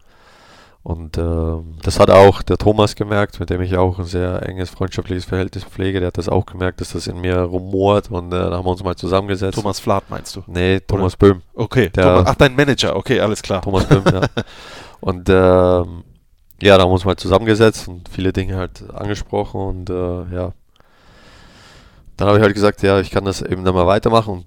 und 0.82 1.18
ähm, 1.18 1.76
das 1.82 1.98
hat 2.00 2.10
auch 2.10 2.40
der 2.42 2.56
Thomas 2.56 2.94
gemerkt, 2.94 3.38
mit 3.40 3.50
dem 3.50 3.60
ich 3.60 3.76
auch 3.76 3.98
ein 3.98 4.04
sehr 4.04 4.42
enges 4.48 4.70
freundschaftliches 4.70 5.24
Verhältnis 5.26 5.64
pflege. 5.64 6.00
Der 6.00 6.06
hat 6.08 6.18
das 6.18 6.28
auch 6.28 6.46
gemerkt, 6.46 6.80
dass 6.80 6.92
das 6.92 7.06
in 7.06 7.20
mir 7.20 7.36
rumort 7.40 8.10
und 8.10 8.32
äh, 8.32 8.36
da 8.38 8.52
haben 8.56 8.64
wir 8.64 8.70
uns 8.70 8.82
mal 8.82 8.96
zusammengesetzt. 8.96 9.56
Thomas 9.58 9.80
Flath 9.80 10.08
meinst 10.08 10.34
du? 10.36 10.42
Nee, 10.46 10.80
Thomas 10.80 11.16
Böhm. 11.16 11.42
Okay, 11.54 11.90
Der- 11.90 12.04
Thomas, 12.04 12.26
ach, 12.28 12.34
dein 12.36 12.56
Manager, 12.56 12.96
okay, 12.96 13.20
alles 13.20 13.42
klar. 13.42 13.60
Thomas 13.62 13.84
Böhm, 13.86 14.04
ja. 14.12 14.20
Und 15.00 15.28
ähm, 15.28 16.04
ja, 16.60 16.76
da 16.76 16.82
haben 16.82 16.88
wir 16.90 16.94
uns 16.94 17.04
mal 17.04 17.16
zusammengesetzt 17.16 17.86
und 17.86 18.08
viele 18.08 18.32
Dinge 18.32 18.56
halt 18.56 18.82
angesprochen 18.92 19.60
und 19.60 19.90
äh, 19.90 20.34
ja. 20.34 20.52
Dann 22.16 22.26
habe 22.28 22.38
ich 22.38 22.42
halt 22.42 22.54
gesagt, 22.54 22.82
ja, 22.82 22.98
ich 22.98 23.10
kann 23.12 23.24
das 23.24 23.42
eben 23.42 23.64
dann 23.64 23.74
mal 23.76 23.86
weitermachen. 23.86 24.38
Und 24.38 24.46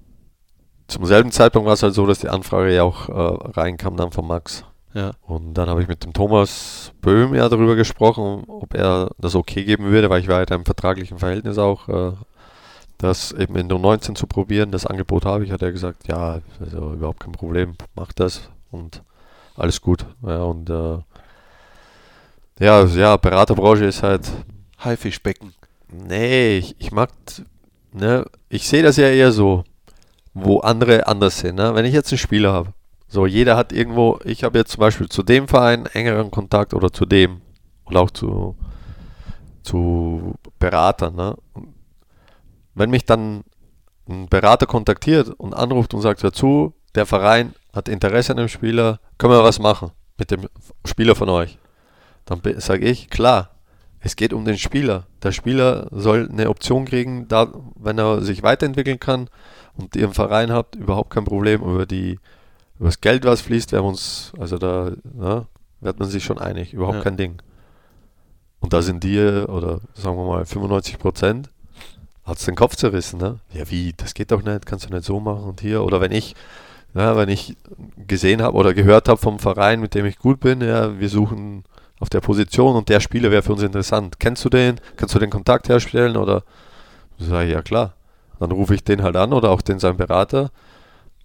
zum 0.88 1.06
selben 1.06 1.32
Zeitpunkt 1.32 1.68
war 1.68 1.74
es 1.76 1.84
halt 1.84 1.94
so, 1.94 2.06
dass 2.06 2.20
die 2.20 2.28
Anfrage 2.28 2.74
ja 2.76 2.84
auch 2.84 3.08
äh, 3.08 3.50
reinkam 3.52 3.96
dann 3.96 4.12
von 4.12 4.28
Max. 4.28 4.66
Ja. 4.94 5.12
Und 5.22 5.54
dann 5.54 5.70
habe 5.70 5.82
ich 5.82 5.88
mit 5.88 6.04
dem 6.04 6.14
Thomas 6.14 6.92
Böhm 7.02 7.34
ja 7.34 7.48
darüber 7.48 7.76
gesprochen, 7.76 8.44
ob 8.48 8.74
er 8.74 9.12
das 9.18 9.36
okay 9.36 9.64
geben 9.64 9.86
würde, 9.86 10.10
weil 10.10 10.22
ich 10.22 10.28
war 10.28 10.38
ja 10.38 10.44
in 10.44 10.54
einem 10.54 10.66
vertraglichen 10.66 11.18
Verhältnis 11.18 11.58
auch, 11.58 11.88
äh, 11.88 12.12
das 12.98 13.32
eben 13.32 13.56
in 13.56 13.70
der 13.70 13.80
19 13.80 14.16
zu 14.16 14.28
probieren. 14.28 14.72
Das 14.72 14.86
Angebot 14.86 15.26
habe 15.26 15.44
ich, 15.44 15.52
hat 15.52 15.62
er 15.62 15.72
gesagt, 15.72 16.08
ja, 16.08 16.40
also 16.60 16.94
überhaupt 16.94 17.22
kein 17.22 17.32
Problem, 17.32 17.76
mach 17.96 18.12
das 18.14 18.50
und 18.70 19.02
alles 19.56 19.82
gut. 19.82 20.06
Ja, 20.26 20.44
und 20.44 20.70
äh, 20.70 21.00
ja, 22.60 22.78
also 22.78 23.00
ja, 23.00 23.18
Beraterbranche 23.18 23.86
ist 23.86 24.04
halt, 24.04 24.30
Haifischbecken. 24.84 25.54
nee, 25.90 26.58
ich, 26.58 26.76
ich 26.80 26.92
mag, 26.92 27.12
ne, 27.92 28.26
ich 28.50 28.68
sehe 28.68 28.84
das 28.84 28.98
ja 28.98 29.08
eher 29.08 29.32
so, 29.32 29.64
wo 30.34 30.60
andere 30.60 31.08
anders 31.08 31.40
sind. 31.40 31.56
Ne? 31.56 31.74
Wenn 31.76 31.86
ich 31.86 31.94
jetzt 31.94 32.12
einen 32.12 32.20
Spieler 32.20 32.54
habe, 32.54 32.74
so 33.12 33.26
jeder 33.26 33.58
hat 33.58 33.74
irgendwo, 33.74 34.20
ich 34.24 34.46
habe 34.46 34.58
jetzt 34.58 34.72
zum 34.72 34.80
Beispiel 34.80 35.10
zu 35.10 35.22
dem 35.22 35.50
Verein 35.50 35.86
engeren 35.88 36.32
Kontakt 36.32 36.74
oder 36.74 36.94
zu 36.94 37.06
dem 37.06 37.42
und 37.84 37.98
auch 37.98 38.10
zu, 38.10 38.56
zu 39.64 40.36
Beratern. 40.60 41.16
Ne? 41.16 41.36
Wenn 42.74 42.90
mich 42.90 43.04
dann 43.04 43.44
ein 44.08 44.30
Berater 44.30 44.66
kontaktiert 44.66 45.28
und 45.28 45.54
anruft 45.54 45.94
und 45.94 46.02
sagt, 46.02 46.24
hör 46.24 46.32
zu, 46.32 46.74
der 46.96 47.06
Verein 47.06 47.54
hat 47.74 47.90
Interesse 47.90 48.32
an 48.32 48.38
dem 48.38 48.48
Spieler, 48.48 49.02
können 49.18 49.34
wir 49.34 49.44
was 49.44 49.60
machen 49.60 49.92
mit 50.18 50.32
dem 50.32 50.48
Spieler 50.86 51.16
von 51.16 51.28
euch? 51.28 51.58
Dann 52.24 52.42
sage 52.60 52.86
ich, 52.86 53.10
klar, 53.10 53.50
es 54.00 54.16
geht 54.16 54.32
um 54.32 54.46
den 54.46 54.58
Spieler. 54.58 55.06
Der 55.22 55.34
Spieler 55.34 55.90
soll 55.92 56.30
eine 56.32 56.50
Option 56.50 56.86
kriegen, 56.86 57.28
da, 57.28 57.52
wenn 57.76 57.98
er 57.98 58.22
sich 58.22 58.42
weiterentwickeln 58.42 59.02
kann 59.02 59.30
und 59.76 59.98
ihr 59.98 60.06
einen 60.06 60.14
Verein 60.14 60.50
habt, 60.54 60.78
überhaupt 60.78 61.10
kein 61.10 61.26
Problem. 61.26 61.62
Über, 61.62 61.86
die, 61.86 62.18
über 62.82 62.88
das 62.88 63.00
Geld, 63.00 63.26
was 63.26 63.42
fließt, 63.42 63.74
werden 63.74 63.84
wir 63.84 63.90
uns, 63.90 64.34
also 64.40 64.58
da 64.58 64.92
ne, 65.04 65.46
wird 65.82 66.00
man 66.00 66.10
sich 66.10 66.24
schon 66.24 66.40
einig, 66.40 66.74
überhaupt 66.74 66.98
Ja. 66.98 67.04
kein 67.04 67.16
Ding. 67.16 67.40
Und 68.60 68.74
da 68.74 68.82
sind 68.82 69.04
die, 69.04 69.20
oder 69.20 69.82
sagen 69.94 70.18
wir 70.18 70.26
mal 70.26 70.44
95 70.46 70.98
Prozent, 70.98 71.52
hat 72.24 72.40
es 72.40 72.46
den 72.46 72.56
Kopf 72.56 72.76
zerrissen. 72.76 73.20
Ne? 73.20 73.38
Ja, 73.54 73.70
wie, 73.70 73.94
das 73.96 74.16
geht 74.16 74.32
doch 74.32 74.42
nicht, 74.42 74.66
kannst 74.66 74.90
du 74.90 74.94
nicht 74.96 75.06
so 75.06 75.20
machen 75.20 75.44
und 75.44 75.62
hier. 75.62 75.84
Oder 75.84 76.02
wenn 76.02 76.12
ich, 76.12 76.34
ja, 76.96 77.16
wenn 77.16 77.30
ich 77.30 77.56
gesehen 78.08 78.42
habe 78.42 78.58
oder 78.58 78.74
gehört 78.74 79.10
habe 79.10 79.22
vom 79.22 79.38
Verein, 79.38 79.80
mit 79.80 79.94
dem 79.94 80.08
ich 80.08 80.18
gut 80.18 80.40
bin, 80.40 80.62
ja, 80.62 81.00
wir 81.00 81.10
suchen 81.10 81.64
auf 82.00 82.10
der 82.10 82.22
Position 82.22 82.76
und 82.76 82.90
der 82.90 83.00
Spieler 83.00 83.30
wäre 83.30 83.44
für 83.44 83.54
uns 83.54 83.62
interessant. 83.62 84.20
Kennst 84.20 84.44
du 84.44 84.50
den? 84.50 84.80
Kannst 84.96 85.14
du 85.14 85.20
den 85.20 85.30
Kontakt 85.30 85.70
herstellen? 85.70 86.18
Oder 86.18 86.42
sage 87.20 87.46
ich, 87.46 87.54
ja 87.54 87.62
klar. 87.62 87.94
Dann 88.40 88.52
rufe 88.52 88.74
ich 88.74 88.84
den 88.84 89.04
halt 89.04 89.18
an 89.18 89.34
oder 89.34 89.52
auch 89.52 89.62
den 89.62 89.78
seinen 89.78 89.98
Berater. 89.98 90.50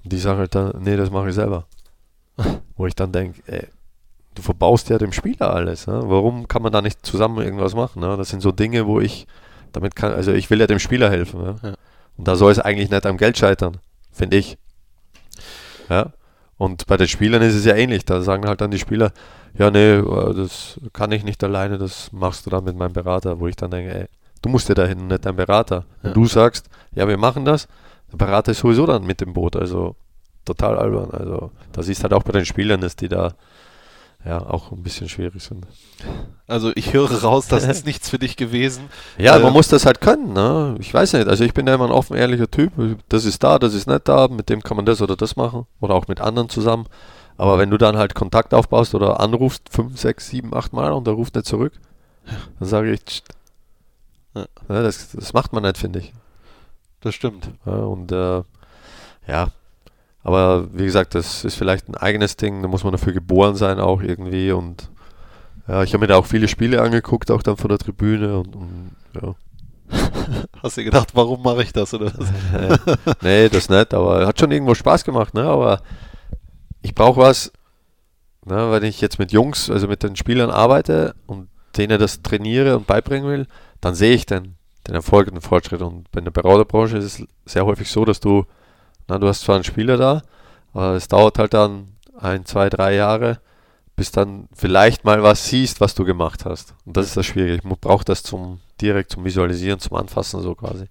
Die 0.08 0.18
sagen 0.18 0.38
halt 0.38 0.54
dann, 0.54 0.72
nee, 0.80 0.96
das 0.96 1.10
mache 1.10 1.28
ich 1.28 1.34
selber. 1.34 1.66
Wo 2.76 2.86
ich 2.86 2.94
dann 2.94 3.12
denke, 3.12 3.40
ey, 3.46 3.66
du 4.34 4.42
verbaust 4.42 4.88
ja 4.90 4.98
dem 4.98 5.12
Spieler 5.12 5.52
alles. 5.52 5.86
Ne? 5.86 6.00
Warum 6.04 6.46
kann 6.48 6.62
man 6.62 6.72
da 6.72 6.82
nicht 6.82 7.04
zusammen 7.04 7.38
irgendwas 7.42 7.74
machen? 7.74 8.00
Ne? 8.00 8.16
Das 8.16 8.28
sind 8.28 8.42
so 8.42 8.52
Dinge, 8.52 8.86
wo 8.86 9.00
ich 9.00 9.26
damit 9.72 9.96
kann, 9.96 10.12
also 10.12 10.32
ich 10.32 10.50
will 10.50 10.60
ja 10.60 10.66
dem 10.66 10.78
Spieler 10.78 11.10
helfen. 11.10 11.42
Ne? 11.42 11.56
Ja. 11.62 11.74
Und 12.16 12.28
da 12.28 12.36
soll 12.36 12.52
es 12.52 12.58
eigentlich 12.58 12.90
nicht 12.90 13.06
am 13.06 13.16
Geld 13.16 13.36
scheitern, 13.38 13.78
finde 14.12 14.36
ich. 14.36 14.58
Ja. 15.88 16.12
Und 16.58 16.86
bei 16.86 16.96
den 16.96 17.08
Spielern 17.08 17.42
ist 17.42 17.54
es 17.54 17.64
ja 17.64 17.74
ähnlich. 17.74 18.04
Da 18.04 18.22
sagen 18.22 18.46
halt 18.46 18.60
dann 18.60 18.70
die 18.70 18.78
Spieler, 18.78 19.12
ja, 19.58 19.70
nee, 19.70 19.94
äh, 19.96 20.34
das 20.34 20.80
kann 20.92 21.12
ich 21.12 21.24
nicht 21.24 21.42
alleine, 21.44 21.78
das 21.78 22.12
machst 22.12 22.46
du 22.46 22.50
dann 22.50 22.64
mit 22.64 22.76
meinem 22.76 22.92
Berater, 22.92 23.40
wo 23.40 23.46
ich 23.46 23.56
dann 23.56 23.70
denke, 23.70 23.94
ey, 23.94 24.06
du 24.42 24.48
musst 24.48 24.68
ja 24.68 24.74
dahin, 24.74 25.06
nicht 25.06 25.24
dein 25.24 25.36
Berater. 25.36 25.84
Wenn 26.02 26.10
Ja. 26.10 26.14
du 26.14 26.26
sagst, 26.26 26.68
ja, 26.94 27.06
wir 27.08 27.16
machen 27.18 27.44
das, 27.44 27.68
der 28.12 28.16
Berater 28.18 28.52
ist 28.52 28.60
sowieso 28.60 28.86
dann 28.86 29.04
mit 29.04 29.20
dem 29.20 29.32
Boot, 29.32 29.56
also 29.56 29.96
total 30.44 30.78
albern. 30.78 31.10
Also 31.10 31.50
da 31.72 31.82
siehst 31.82 32.02
halt 32.02 32.12
auch 32.12 32.22
bei 32.22 32.32
den 32.32 32.46
Spielern, 32.46 32.80
dass 32.80 32.96
die 32.96 33.08
da 33.08 33.34
ja 34.24 34.38
auch 34.44 34.72
ein 34.72 34.82
bisschen 34.82 35.08
schwierig 35.08 35.42
sind. 35.42 35.66
Also 36.48 36.72
ich 36.74 36.92
höre 36.92 37.22
raus, 37.22 37.46
das 37.46 37.64
ist 37.64 37.86
nichts 37.86 38.08
für 38.10 38.18
dich 38.18 38.36
gewesen. 38.36 38.84
Ja, 39.18 39.36
Äh, 39.36 39.40
man 39.40 39.52
muss 39.52 39.68
das 39.68 39.86
halt 39.86 40.00
können, 40.00 40.32
ne? 40.32 40.74
Ich 40.80 40.92
weiß 40.92 41.12
nicht, 41.12 41.28
also 41.28 41.44
ich 41.44 41.54
bin 41.54 41.66
ja 41.66 41.74
immer 41.74 41.84
ein 41.84 41.92
offen, 41.92 42.16
ehrlicher 42.16 42.50
Typ. 42.50 42.72
Das 43.08 43.24
ist 43.24 43.42
da, 43.44 43.58
das 43.58 43.74
ist 43.74 43.86
nicht 43.86 44.08
da, 44.08 44.26
mit 44.28 44.48
dem 44.48 44.62
kann 44.62 44.76
man 44.76 44.86
das 44.86 45.00
oder 45.00 45.16
das 45.16 45.36
machen. 45.36 45.66
Oder 45.80 45.94
auch 45.94 46.08
mit 46.08 46.20
anderen 46.20 46.48
zusammen. 46.48 46.86
Aber 47.36 47.58
wenn 47.58 47.70
du 47.70 47.76
dann 47.78 47.96
halt 47.98 48.14
Kontakt 48.14 48.54
aufbaust 48.54 48.94
oder 48.94 49.20
anrufst, 49.20 49.68
fünf, 49.70 49.98
sechs, 50.00 50.28
sieben, 50.28 50.54
acht 50.54 50.72
Mal 50.72 50.92
und 50.92 51.06
der 51.06 51.14
ruft 51.14 51.34
nicht 51.34 51.46
zurück, 51.46 51.72
dann 52.58 52.68
sage 52.68 52.92
ich, 52.92 53.22
Ja. 54.34 54.46
ja, 54.68 54.82
das, 54.82 55.10
das 55.12 55.32
macht 55.34 55.52
man 55.52 55.62
nicht, 55.62 55.78
finde 55.78 56.00
ich. 56.00 56.12
Das 57.00 57.14
stimmt. 57.14 57.50
Ja, 57.64 57.72
und 57.72 58.12
äh, 58.12 58.42
ja, 59.28 59.48
aber 60.22 60.68
wie 60.72 60.84
gesagt, 60.84 61.14
das 61.14 61.44
ist 61.44 61.54
vielleicht 61.54 61.88
ein 61.88 61.94
eigenes 61.94 62.36
Ding, 62.36 62.62
da 62.62 62.68
muss 62.68 62.84
man 62.84 62.92
dafür 62.92 63.12
geboren 63.12 63.54
sein 63.54 63.78
auch 63.78 64.02
irgendwie 64.02 64.50
und 64.52 64.90
ja, 65.68 65.82
ich 65.82 65.92
habe 65.92 66.02
mir 66.02 66.08
da 66.08 66.16
auch 66.16 66.26
viele 66.26 66.48
Spiele 66.48 66.80
angeguckt, 66.82 67.30
auch 67.30 67.42
dann 67.42 67.56
von 67.56 67.68
der 67.68 67.78
Tribüne 67.78 68.38
und, 68.38 68.54
und 68.54 68.90
ja. 69.20 69.34
Hast 70.62 70.76
du 70.76 70.84
gedacht, 70.84 71.10
warum 71.14 71.42
mache 71.42 71.62
ich 71.62 71.72
das 71.72 71.94
oder 71.94 72.12
was? 72.16 72.28
nee, 73.22 73.48
das 73.48 73.68
nicht, 73.68 73.94
aber 73.94 74.26
hat 74.26 74.38
schon 74.40 74.50
irgendwo 74.50 74.74
Spaß 74.74 75.04
gemacht, 75.04 75.34
ne? 75.34 75.44
Aber 75.44 75.80
ich 76.82 76.94
brauche 76.94 77.20
was, 77.20 77.52
ne, 78.44 78.70
wenn 78.70 78.82
ich 78.82 79.00
jetzt 79.00 79.18
mit 79.18 79.32
Jungs, 79.32 79.70
also 79.70 79.86
mit 79.86 80.02
den 80.02 80.16
Spielern 80.16 80.50
arbeite 80.50 81.14
und 81.26 81.48
denen 81.76 82.00
das 82.00 82.22
trainiere 82.22 82.76
und 82.76 82.86
beibringen 82.86 83.28
will, 83.28 83.46
dann 83.80 83.94
sehe 83.94 84.14
ich 84.14 84.26
den, 84.26 84.56
den 84.86 84.94
Erfolg 84.94 85.28
und 85.28 85.34
den 85.34 85.42
Fortschritt. 85.42 85.82
Und 85.82 86.10
bei 86.12 86.20
der 86.20 86.30
Beraterbranche 86.30 86.96
ist 86.98 87.20
es 87.20 87.26
sehr 87.44 87.66
häufig 87.66 87.90
so, 87.90 88.04
dass 88.04 88.20
du, 88.20 88.44
na, 89.08 89.18
du 89.18 89.28
hast 89.28 89.42
zwar 89.42 89.56
einen 89.56 89.64
Spieler 89.64 89.96
da, 89.96 90.22
aber 90.72 90.94
es 90.94 91.08
dauert 91.08 91.38
halt 91.38 91.54
dann 91.54 91.96
ein, 92.18 92.44
zwei, 92.44 92.68
drei 92.68 92.94
Jahre, 92.94 93.40
bis 93.94 94.10
dann 94.10 94.48
vielleicht 94.54 95.04
mal 95.04 95.22
was 95.22 95.46
siehst, 95.46 95.80
was 95.80 95.94
du 95.94 96.04
gemacht 96.04 96.44
hast. 96.44 96.74
Und 96.84 96.96
das 96.96 97.06
ist 97.06 97.16
das 97.16 97.26
Schwierige. 97.26 97.54
Ich 97.54 97.80
brauche 97.80 98.04
das 98.04 98.22
zum 98.22 98.60
direkt 98.80 99.12
zum 99.12 99.24
Visualisieren, 99.24 99.80
zum 99.80 99.96
Anfassen 99.96 100.42
so 100.42 100.54
quasi. 100.54 100.86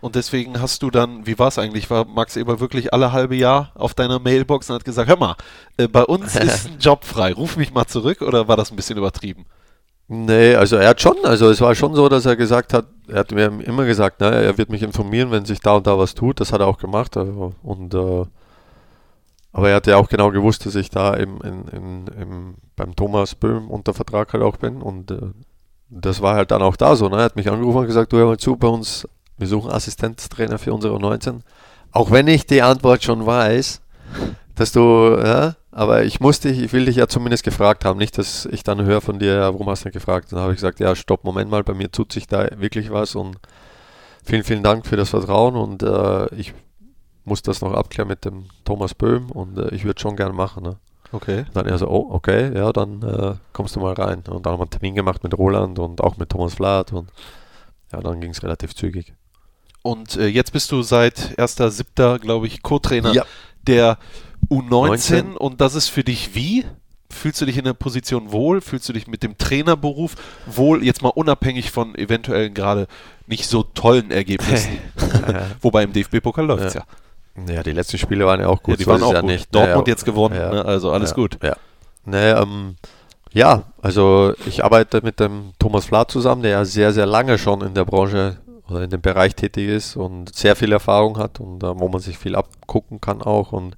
Und 0.00 0.14
deswegen 0.14 0.60
hast 0.60 0.82
du 0.82 0.90
dann, 0.90 1.26
wie 1.26 1.38
war 1.38 1.48
es 1.48 1.58
eigentlich, 1.58 1.90
war 1.90 2.04
Max 2.04 2.36
Eber 2.36 2.60
wirklich 2.60 2.94
alle 2.94 3.10
halbe 3.10 3.34
Jahr 3.34 3.72
auf 3.74 3.94
deiner 3.94 4.20
Mailbox 4.20 4.70
und 4.70 4.76
hat 4.76 4.84
gesagt, 4.84 5.08
hör 5.08 5.16
mal, 5.16 5.34
äh, 5.76 5.88
bei 5.88 6.04
uns 6.04 6.36
ist 6.36 6.66
ein 6.66 6.78
Job 6.78 7.04
frei, 7.04 7.32
ruf 7.32 7.56
mich 7.56 7.72
mal 7.72 7.86
zurück 7.86 8.22
oder 8.22 8.46
war 8.46 8.56
das 8.56 8.70
ein 8.70 8.76
bisschen 8.76 8.96
übertrieben? 8.96 9.46
Nee, 10.10 10.54
also 10.54 10.76
er 10.76 10.88
hat 10.88 11.02
schon, 11.02 11.16
also 11.22 11.50
es 11.50 11.60
war 11.60 11.74
schon 11.74 11.94
so, 11.94 12.08
dass 12.08 12.24
er 12.24 12.34
gesagt 12.34 12.72
hat, 12.72 12.86
er 13.08 13.20
hat 13.20 13.30
mir 13.30 13.44
immer 13.44 13.84
gesagt, 13.84 14.20
ne, 14.20 14.30
er 14.30 14.56
wird 14.56 14.70
mich 14.70 14.82
informieren, 14.82 15.30
wenn 15.30 15.44
sich 15.44 15.60
da 15.60 15.76
und 15.76 15.86
da 15.86 15.98
was 15.98 16.14
tut, 16.14 16.40
das 16.40 16.50
hat 16.50 16.60
er 16.60 16.66
auch 16.66 16.78
gemacht 16.78 17.14
also, 17.18 17.52
und 17.62 17.92
äh, 17.92 18.24
aber 19.52 19.68
er 19.68 19.76
hat 19.76 19.86
ja 19.86 19.96
auch 19.98 20.08
genau 20.08 20.30
gewusst, 20.30 20.64
dass 20.64 20.76
ich 20.76 20.88
da 20.88 21.12
im, 21.12 21.40
in, 21.42 21.68
in, 21.68 22.06
im, 22.18 22.54
beim 22.74 22.96
Thomas 22.96 23.34
Böhm 23.34 23.70
unter 23.70 23.92
Vertrag 23.92 24.32
halt 24.32 24.42
auch 24.42 24.56
bin 24.56 24.80
und 24.80 25.10
äh, 25.10 25.20
das 25.90 26.22
war 26.22 26.36
halt 26.36 26.50
dann 26.52 26.62
auch 26.62 26.76
da 26.76 26.96
so. 26.96 27.08
Ne? 27.08 27.16
Er 27.16 27.24
hat 27.24 27.36
mich 27.36 27.50
angerufen 27.50 27.78
und 27.78 27.86
gesagt, 27.86 28.12
du 28.12 28.16
hör 28.16 28.26
mal 28.26 28.38
zu, 28.38 28.56
bei 28.56 28.68
uns, 28.68 29.06
wir 29.36 29.46
suchen 29.46 29.70
Assistenztrainer 29.70 30.58
für 30.58 30.72
unsere 30.72 30.98
19. 30.98 31.42
Auch 31.92 32.10
wenn 32.10 32.28
ich 32.28 32.46
die 32.46 32.62
Antwort 32.62 33.02
schon 33.02 33.26
weiß, 33.26 33.80
dass 34.58 34.72
du, 34.72 35.18
ja, 35.22 35.56
aber 35.70 36.04
ich 36.04 36.20
musste, 36.20 36.48
ich 36.48 36.72
will 36.72 36.86
dich 36.86 36.96
ja 36.96 37.08
zumindest 37.08 37.44
gefragt 37.44 37.84
haben, 37.84 37.98
nicht, 37.98 38.18
dass 38.18 38.46
ich 38.46 38.62
dann 38.62 38.82
höre 38.84 39.00
von 39.00 39.18
dir, 39.18 39.34
ja, 39.34 39.52
warum 39.52 39.68
hast 39.68 39.84
du 39.84 39.88
nicht 39.88 39.94
gefragt? 39.94 40.32
Dann 40.32 40.40
habe 40.40 40.52
ich 40.52 40.56
gesagt, 40.56 40.80
ja, 40.80 40.94
stopp, 40.96 41.24
Moment 41.24 41.50
mal, 41.50 41.62
bei 41.64 41.74
mir 41.74 41.90
tut 41.90 42.12
sich 42.12 42.26
da 42.26 42.48
wirklich 42.58 42.90
was 42.90 43.14
und 43.14 43.38
vielen, 44.24 44.44
vielen 44.44 44.62
Dank 44.62 44.86
für 44.86 44.96
das 44.96 45.10
Vertrauen 45.10 45.56
und 45.56 45.82
äh, 45.82 46.34
ich 46.34 46.52
muss 47.24 47.42
das 47.42 47.60
noch 47.60 47.72
abklären 47.72 48.08
mit 48.08 48.24
dem 48.24 48.46
Thomas 48.64 48.94
Böhm 48.94 49.30
und 49.30 49.58
äh, 49.58 49.74
ich 49.74 49.84
würde 49.84 50.00
schon 50.00 50.16
gern 50.16 50.34
machen. 50.34 50.62
Ne? 50.64 50.76
Okay. 51.12 51.44
Dann 51.54 51.66
er 51.66 51.78
so, 51.78 51.88
oh, 51.88 52.08
okay, 52.10 52.54
ja, 52.56 52.72
dann 52.72 53.02
äh, 53.02 53.34
kommst 53.52 53.76
du 53.76 53.80
mal 53.80 53.94
rein. 53.94 54.22
Und 54.28 54.44
dann 54.44 54.52
haben 54.52 54.60
wir 54.60 54.64
einen 54.64 54.70
Termin 54.70 54.94
gemacht 54.94 55.22
mit 55.22 55.36
Roland 55.36 55.78
und 55.78 56.02
auch 56.02 56.16
mit 56.16 56.30
Thomas 56.30 56.54
Flath 56.54 56.92
und 56.92 57.10
ja, 57.92 58.00
dann 58.00 58.20
ging 58.20 58.30
es 58.30 58.42
relativ 58.42 58.74
zügig. 58.74 59.14
Und 59.82 60.16
äh, 60.16 60.26
jetzt 60.26 60.52
bist 60.52 60.70
du 60.72 60.82
seit 60.82 61.18
1.7., 61.38 62.18
glaube 62.18 62.46
ich, 62.46 62.62
Co-Trainer 62.62 63.12
Ja. 63.12 63.24
der 63.62 63.98
U19 64.50 64.70
19. 64.70 65.36
und 65.36 65.60
das 65.60 65.74
ist 65.74 65.88
für 65.88 66.04
dich 66.04 66.34
wie? 66.34 66.64
Fühlst 67.10 67.40
du 67.40 67.46
dich 67.46 67.56
in 67.56 67.64
der 67.64 67.72
Position 67.72 68.32
wohl? 68.32 68.60
Fühlst 68.60 68.88
du 68.88 68.92
dich 68.92 69.06
mit 69.06 69.22
dem 69.22 69.38
Trainerberuf 69.38 70.14
wohl? 70.46 70.84
Jetzt 70.84 71.02
mal 71.02 71.08
unabhängig 71.08 71.70
von 71.70 71.94
eventuell 71.94 72.50
gerade 72.50 72.86
nicht 73.26 73.46
so 73.46 73.62
tollen 73.62 74.10
Ergebnissen. 74.10 74.78
Wobei 75.62 75.84
im 75.84 75.92
DFB-Pokal 75.92 76.46
läuft 76.46 76.64
es 76.64 76.74
ja. 76.74 76.82
Ja, 77.48 77.62
die 77.62 77.72
letzten 77.72 77.98
Spiele 77.98 78.26
waren 78.26 78.40
ja 78.40 78.48
auch 78.48 78.62
gut. 78.62 78.74
ja. 78.74 78.76
Die 78.76 78.86
waren 78.86 79.02
auch 79.02 79.12
ja 79.12 79.20
gut. 79.20 79.30
nicht. 79.30 79.54
Dortmund 79.54 79.86
ja, 79.86 79.92
jetzt 79.92 80.04
gewonnen, 80.04 80.34
ja. 80.34 80.50
ne? 80.50 80.64
also 80.64 80.90
alles 80.90 81.10
ja, 81.10 81.16
gut. 81.16 81.38
Ja. 81.42 81.56
Nee, 82.04 82.30
ähm, 82.30 82.76
ja, 83.32 83.64
also 83.82 84.32
ich 84.46 84.64
arbeite 84.64 85.00
mit 85.02 85.20
dem 85.20 85.52
Thomas 85.58 85.84
Flath 85.84 86.10
zusammen, 86.10 86.42
der 86.42 86.50
ja 86.52 86.64
sehr, 86.64 86.92
sehr 86.92 87.06
lange 87.06 87.38
schon 87.38 87.60
in 87.60 87.74
der 87.74 87.84
Branche 87.84 88.38
oder 88.68 88.82
in 88.82 88.90
dem 88.90 89.00
Bereich 89.00 89.34
tätig 89.34 89.68
ist 89.68 89.96
und 89.96 90.34
sehr 90.34 90.56
viel 90.56 90.72
Erfahrung 90.72 91.18
hat 91.18 91.40
und 91.40 91.62
äh, 91.62 91.78
wo 91.78 91.88
man 91.88 92.00
sich 92.00 92.18
viel 92.18 92.34
abgucken 92.34 93.00
kann 93.00 93.22
auch 93.22 93.52
und 93.52 93.76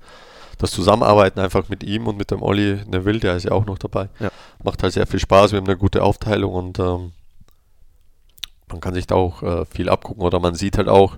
das 0.60 0.70
Zusammenarbeiten 0.70 1.40
einfach 1.40 1.68
mit 1.68 1.82
ihm 1.82 2.06
und 2.06 2.16
mit 2.16 2.30
dem 2.30 2.42
Olli 2.42 2.80
Neville, 2.86 3.18
der 3.20 3.36
ist 3.36 3.44
ja 3.44 3.52
auch 3.52 3.66
noch 3.66 3.78
dabei, 3.78 4.08
Ja. 4.20 4.30
macht 4.62 4.82
halt 4.82 4.92
sehr 4.92 5.06
viel 5.06 5.20
Spaß. 5.20 5.52
Wir 5.52 5.58
haben 5.58 5.66
eine 5.66 5.76
gute 5.76 6.02
Aufteilung 6.02 6.52
und 6.54 6.78
ähm, 6.78 7.12
man 8.68 8.80
kann 8.80 8.94
sich 8.94 9.06
da 9.06 9.16
auch 9.16 9.42
äh, 9.42 9.64
viel 9.66 9.88
abgucken 9.88 10.22
oder 10.22 10.38
man 10.38 10.54
sieht 10.54 10.78
halt 10.78 10.88
auch, 10.88 11.16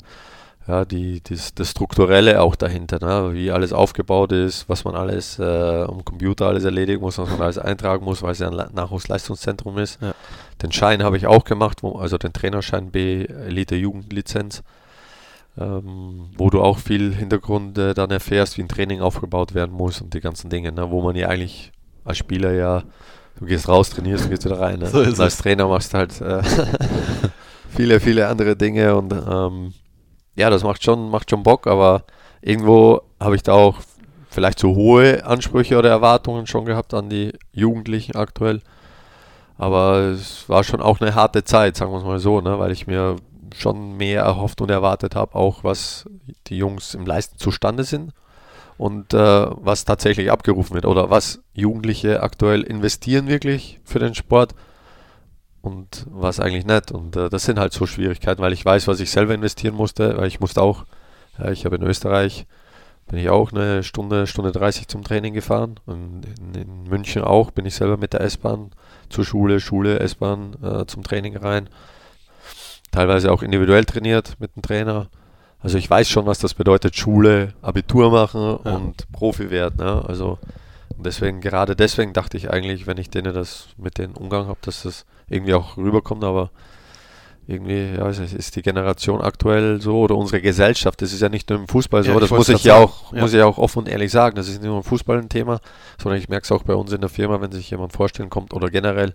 ja, 0.68 0.84
die, 0.84 1.20
das, 1.22 1.54
das 1.54 1.70
Strukturelle 1.72 2.40
auch 2.40 2.54
dahinter, 2.54 2.98
ne? 3.04 3.34
wie 3.34 3.50
alles 3.50 3.72
aufgebaut 3.72 4.30
ist, 4.30 4.68
was 4.68 4.84
man 4.84 4.94
alles 4.94 5.38
äh, 5.40 5.42
am 5.82 6.04
Computer 6.04 6.46
alles 6.46 6.62
erledigen 6.62 7.00
muss, 7.00 7.18
was 7.18 7.28
man 7.30 7.42
alles 7.42 7.58
eintragen 7.58 8.04
muss, 8.04 8.22
weil 8.22 8.30
es 8.32 8.38
ja 8.38 8.46
ein 8.46 8.52
Le- 8.52 8.70
Nachwuchsleistungszentrum 8.72 9.76
ist. 9.78 10.00
Ja. 10.00 10.14
Den 10.62 10.70
Schein 10.70 11.02
habe 11.02 11.16
ich 11.16 11.26
auch 11.26 11.42
gemacht, 11.42 11.82
wo, 11.82 11.98
also 11.98 12.16
den 12.16 12.32
Trainerschein 12.32 12.92
B 12.92 13.24
Elite 13.24 13.74
Jugendlizenz, 13.74 14.62
ähm, 15.58 16.30
wo 16.36 16.50
du 16.50 16.62
auch 16.62 16.78
viel 16.78 17.14
Hintergrund 17.14 17.76
äh, 17.78 17.94
dann 17.94 18.10
erfährst, 18.10 18.56
wie 18.56 18.62
ein 18.62 18.68
Training 18.68 19.00
aufgebaut 19.00 19.54
werden 19.54 19.72
muss 19.72 20.00
und 20.00 20.14
die 20.14 20.20
ganzen 20.20 20.48
Dinge, 20.48 20.72
ne? 20.72 20.90
wo 20.90 21.02
man 21.02 21.14
ja 21.14 21.28
eigentlich 21.28 21.72
als 22.04 22.18
Spieler 22.18 22.52
ja, 22.52 22.82
du 23.38 23.46
gehst 23.46 23.68
raus, 23.68 23.90
trainierst 23.90 24.24
und 24.24 24.30
gehst 24.30 24.44
wieder 24.44 24.60
rein. 24.60 24.78
Ne? 24.78 24.86
So 24.86 25.00
und 25.00 25.20
als. 25.20 25.36
Trainer 25.36 25.68
machst 25.68 25.92
du 25.92 25.98
halt 25.98 26.20
äh, 26.20 26.42
viele, 27.68 28.00
viele 28.00 28.28
andere 28.28 28.56
Dinge 28.56 28.96
und 28.96 29.12
ähm, 29.12 29.74
ja, 30.34 30.48
das 30.48 30.64
macht 30.64 30.82
schon, 30.82 31.10
macht 31.10 31.28
schon 31.28 31.42
Bock, 31.42 31.66
aber 31.66 32.04
irgendwo 32.40 33.02
habe 33.20 33.36
ich 33.36 33.42
da 33.42 33.52
auch 33.52 33.76
vielleicht 34.30 34.58
zu 34.58 34.74
hohe 34.74 35.24
Ansprüche 35.26 35.76
oder 35.76 35.90
Erwartungen 35.90 36.46
schon 36.46 36.64
gehabt 36.64 36.94
an 36.94 37.10
die 37.10 37.32
Jugendlichen 37.52 38.16
aktuell. 38.16 38.62
Aber 39.58 39.98
es 39.98 40.48
war 40.48 40.64
schon 40.64 40.80
auch 40.80 41.00
eine 41.00 41.14
harte 41.14 41.44
Zeit, 41.44 41.76
sagen 41.76 41.92
wir 41.92 41.98
es 41.98 42.04
mal 42.04 42.18
so, 42.18 42.40
ne? 42.40 42.58
weil 42.58 42.72
ich 42.72 42.86
mir 42.86 43.16
schon 43.54 43.96
mehr 43.96 44.22
erhofft 44.22 44.60
und 44.60 44.70
erwartet 44.70 45.14
habe, 45.14 45.34
auch 45.34 45.64
was 45.64 46.08
die 46.46 46.56
Jungs 46.56 46.94
im 46.94 47.06
Leisten 47.06 47.38
zustande 47.38 47.84
sind 47.84 48.12
und 48.78 49.14
äh, 49.14 49.18
was 49.18 49.84
tatsächlich 49.84 50.30
abgerufen 50.30 50.74
wird 50.74 50.86
oder 50.86 51.10
was 51.10 51.40
Jugendliche 51.54 52.22
aktuell 52.22 52.62
investieren 52.62 53.28
wirklich 53.28 53.80
für 53.84 53.98
den 53.98 54.14
Sport 54.14 54.54
und 55.60 56.06
was 56.10 56.40
eigentlich 56.40 56.66
nicht. 56.66 56.90
Und 56.90 57.16
äh, 57.16 57.30
das 57.30 57.44
sind 57.44 57.58
halt 57.58 57.72
so 57.72 57.86
Schwierigkeiten, 57.86 58.42
weil 58.42 58.52
ich 58.52 58.64
weiß, 58.64 58.88
was 58.88 59.00
ich 59.00 59.10
selber 59.10 59.34
investieren 59.34 59.74
musste, 59.74 60.16
weil 60.18 60.26
ich 60.26 60.40
musste 60.40 60.60
auch, 60.60 60.84
ja, 61.38 61.50
ich 61.50 61.64
habe 61.64 61.76
in 61.76 61.82
Österreich, 61.82 62.46
bin 63.08 63.18
ich 63.18 63.30
auch 63.30 63.52
eine 63.52 63.82
Stunde, 63.82 64.26
Stunde 64.26 64.52
30 64.52 64.88
zum 64.88 65.04
Training 65.04 65.34
gefahren. 65.34 65.76
Und 65.86 66.22
in, 66.24 66.60
in 66.60 66.82
München 66.84 67.22
auch 67.22 67.50
bin 67.50 67.66
ich 67.66 67.74
selber 67.74 67.96
mit 67.96 68.12
der 68.12 68.22
S-Bahn 68.22 68.70
zur 69.08 69.24
Schule, 69.24 69.60
Schule, 69.60 70.00
S-Bahn 70.00 70.56
äh, 70.62 70.86
zum 70.86 71.02
Training 71.02 71.36
rein. 71.36 71.68
Teilweise 72.92 73.32
auch 73.32 73.42
individuell 73.42 73.84
trainiert 73.84 74.36
mit 74.38 74.54
dem 74.54 74.62
Trainer. 74.62 75.08
Also 75.60 75.78
ich 75.78 75.88
weiß 75.90 76.08
schon, 76.08 76.26
was 76.26 76.38
das 76.38 76.54
bedeutet, 76.54 76.94
Schule, 76.96 77.54
Abitur 77.62 78.10
machen 78.10 78.58
Ja. 78.64 78.76
und 78.76 79.10
Profi 79.12 79.50
werden. 79.50 79.84
Ne? 79.84 80.04
Also 80.06 80.38
deswegen, 80.96 81.40
gerade 81.40 81.74
deswegen 81.74 82.12
dachte 82.12 82.36
ich 82.36 82.50
eigentlich, 82.50 82.86
wenn 82.86 82.98
ich 82.98 83.10
denen 83.10 83.34
das 83.34 83.68
mit 83.76 83.98
den 83.98 84.12
Umgang 84.12 84.46
habe, 84.46 84.58
dass 84.62 84.82
das 84.82 85.04
irgendwie 85.28 85.54
auch 85.54 85.76
rüberkommt, 85.76 86.22
aber 86.22 86.50
irgendwie, 87.48 87.94
ja, 87.96 88.08
ist 88.08 88.54
die 88.56 88.62
Generation 88.62 89.20
aktuell 89.20 89.80
so 89.80 89.98
oder 90.00 90.16
unsere 90.16 90.40
Gesellschaft, 90.40 91.02
das 91.02 91.12
ist 91.12 91.20
ja 91.22 91.28
nicht 91.28 91.50
nur 91.50 91.58
im 91.58 91.66
Fußball 91.68 92.04
so, 92.04 92.12
Ja, 92.12 92.20
das 92.20 92.30
muss 92.30 92.48
ich 92.48 92.62
ja 92.62 92.76
auch, 92.76 93.12
ja. 93.12 93.20
muss 93.20 93.32
ich 93.32 93.42
auch 93.42 93.58
offen 93.58 93.80
und 93.80 93.88
ehrlich 93.88 94.12
sagen, 94.12 94.36
das 94.36 94.46
ist 94.48 94.60
nicht 94.60 94.68
nur 94.68 94.76
im 94.76 94.84
Fußball 94.84 95.18
ein 95.18 95.28
Thema, 95.28 95.60
sondern 96.00 96.20
ich 96.20 96.28
merke 96.28 96.44
es 96.44 96.52
auch 96.52 96.62
bei 96.62 96.74
uns 96.74 96.92
in 96.92 97.00
der 97.00 97.10
Firma, 97.10 97.40
wenn 97.40 97.50
sich 97.50 97.68
jemand 97.70 97.92
vorstellen 97.92 98.30
kommt 98.30 98.54
oder 98.54 98.70
generell 98.70 99.12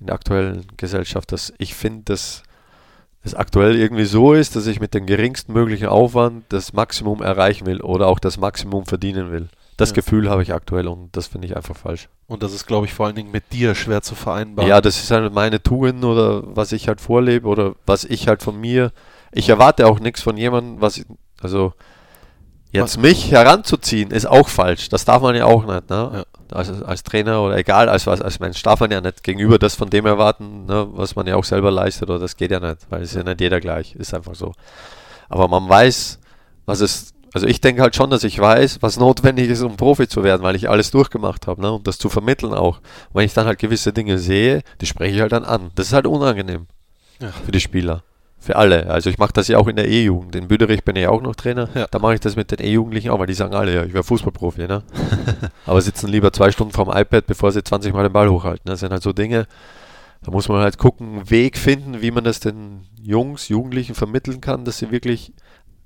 in 0.00 0.06
der 0.06 0.14
aktuellen 0.14 0.66
Gesellschaft, 0.78 1.30
dass 1.32 1.52
ich 1.58 1.74
finde, 1.74 2.04
dass 2.04 2.42
es 3.24 3.34
aktuell 3.34 3.76
irgendwie 3.76 4.04
so 4.04 4.32
ist, 4.32 4.56
dass 4.56 4.66
ich 4.66 4.80
mit 4.80 4.94
dem 4.94 5.06
geringsten 5.06 5.52
möglichen 5.52 5.86
Aufwand 5.86 6.44
das 6.48 6.72
Maximum 6.72 7.22
erreichen 7.22 7.66
will 7.66 7.80
oder 7.80 8.08
auch 8.08 8.18
das 8.18 8.36
Maximum 8.36 8.84
verdienen 8.86 9.30
will. 9.30 9.48
Das 9.76 9.90
Ja. 9.90 9.94
Gefühl 9.94 10.28
habe 10.28 10.42
ich 10.42 10.52
aktuell 10.52 10.86
und 10.88 11.16
das 11.16 11.28
finde 11.28 11.46
ich 11.46 11.56
einfach 11.56 11.76
falsch. 11.76 12.08
Und 12.26 12.42
das 12.42 12.52
ist, 12.52 12.66
glaube 12.66 12.86
ich, 12.86 12.92
vor 12.94 13.06
allen 13.06 13.14
Dingen 13.14 13.30
mit 13.30 13.52
dir 13.52 13.74
schwer 13.74 14.02
zu 14.02 14.14
vereinbaren. 14.14 14.68
Ja, 14.68 14.80
das 14.80 14.98
ist 15.02 15.10
halt 15.10 15.32
meine 15.32 15.62
Tugend 15.62 16.04
oder 16.04 16.42
was 16.56 16.72
ich 16.72 16.88
halt 16.88 17.00
vorlebe 17.00 17.46
oder 17.46 17.74
was 17.86 18.04
ich 18.04 18.28
halt 18.28 18.42
von 18.42 18.60
mir. 18.60 18.92
Ich 19.32 19.48
erwarte 19.48 19.86
auch 19.86 20.00
nichts 20.00 20.20
von 20.20 20.36
jemandem, 20.36 20.80
was 20.80 20.98
ich, 20.98 21.06
also 21.40 21.72
jetzt 22.70 22.98
mich 22.98 23.30
heranzuziehen, 23.30 24.10
ist 24.10 24.26
auch 24.26 24.48
falsch. 24.48 24.88
Das 24.88 25.04
darf 25.04 25.22
man 25.22 25.34
ja 25.34 25.44
auch 25.44 25.64
nicht, 25.64 25.90
ne? 25.90 26.24
Als, 26.52 26.82
als 26.82 27.02
Trainer 27.02 27.42
oder 27.42 27.56
egal, 27.56 27.88
als 27.88 28.06
was, 28.06 28.20
als 28.20 28.40
Mensch 28.40 28.62
darf 28.62 28.80
man 28.80 28.90
ja 28.90 29.00
nicht 29.00 29.22
gegenüber 29.22 29.58
das 29.58 29.74
von 29.74 29.90
dem 29.90 30.06
erwarten, 30.06 30.66
ne, 30.66 30.86
was 30.92 31.14
man 31.16 31.26
ja 31.26 31.36
auch 31.36 31.44
selber 31.44 31.70
leistet, 31.70 32.10
oder 32.10 32.18
das 32.18 32.36
geht 32.36 32.50
ja 32.50 32.60
nicht, 32.60 32.78
weil 32.90 33.02
es 33.02 33.10
ist 33.10 33.16
ja 33.16 33.22
nicht 33.24 33.40
jeder 33.40 33.60
gleich, 33.60 33.94
ist 33.96 34.14
einfach 34.14 34.34
so. 34.34 34.52
Aber 35.28 35.48
man 35.48 35.68
weiß, 35.68 36.18
was 36.66 36.80
es, 36.80 37.12
also 37.34 37.46
ich 37.46 37.60
denke 37.60 37.82
halt 37.82 37.96
schon, 37.96 38.10
dass 38.10 38.24
ich 38.24 38.38
weiß, 38.38 38.78
was 38.82 38.98
notwendig 38.98 39.48
ist, 39.48 39.62
um 39.62 39.76
Profi 39.76 40.06
zu 40.08 40.22
werden, 40.22 40.42
weil 40.42 40.56
ich 40.56 40.68
alles 40.68 40.90
durchgemacht 40.90 41.46
habe, 41.46 41.60
ne, 41.62 41.72
und 41.72 41.86
das 41.86 41.98
zu 41.98 42.08
vermitteln 42.08 42.52
auch. 42.54 42.78
Und 42.78 43.14
wenn 43.14 43.24
ich 43.24 43.34
dann 43.34 43.46
halt 43.46 43.58
gewisse 43.58 43.92
Dinge 43.92 44.18
sehe, 44.18 44.62
die 44.80 44.86
spreche 44.86 45.14
ich 45.14 45.20
halt 45.20 45.32
dann 45.32 45.44
an. 45.44 45.70
Das 45.74 45.86
ist 45.88 45.92
halt 45.92 46.06
unangenehm 46.06 46.66
Ja. 47.20 47.30
für 47.44 47.52
die 47.52 47.60
Spieler. 47.60 48.02
Für 48.42 48.56
alle. 48.56 48.90
Also 48.90 49.08
ich 49.08 49.18
mache 49.18 49.32
das 49.32 49.46
ja 49.46 49.58
auch 49.58 49.68
in 49.68 49.76
der 49.76 49.88
E-Jugend. 49.88 50.34
In 50.34 50.48
Büderich 50.48 50.82
bin 50.82 50.96
ich 50.96 51.06
auch 51.06 51.22
noch 51.22 51.36
Trainer. 51.36 51.68
Ja. 51.76 51.86
Da 51.88 52.00
mache 52.00 52.14
ich 52.14 52.20
das 52.20 52.34
mit 52.34 52.50
den 52.50 52.58
E-Jugendlichen 52.58 53.10
auch, 53.10 53.20
weil 53.20 53.28
die 53.28 53.34
sagen 53.34 53.54
alle, 53.54 53.72
ja, 53.72 53.84
ich 53.84 53.92
wäre 53.92 54.02
Fußballprofi, 54.02 54.66
ne? 54.66 54.82
Aber 55.66 55.80
sitzen 55.80 56.08
lieber 56.08 56.32
zwei 56.32 56.50
Stunden 56.50 56.72
vorm 56.72 56.90
iPad, 56.92 57.24
bevor 57.28 57.52
sie 57.52 57.62
20 57.62 57.92
Mal 57.92 58.02
den 58.02 58.12
Ball 58.12 58.28
hochhalten. 58.28 58.64
Das 58.64 58.80
sind 58.80 58.90
halt 58.90 59.04
so 59.04 59.12
Dinge, 59.12 59.46
da 60.24 60.32
muss 60.32 60.48
man 60.48 60.60
halt 60.60 60.76
gucken, 60.76 61.14
einen 61.14 61.30
Weg 61.30 61.56
finden, 61.56 62.02
wie 62.02 62.10
man 62.10 62.24
das 62.24 62.40
den 62.40 62.80
Jungs, 63.00 63.48
Jugendlichen 63.48 63.94
vermitteln 63.94 64.40
kann, 64.40 64.64
dass 64.64 64.78
sie 64.78 64.90
wirklich 64.90 65.32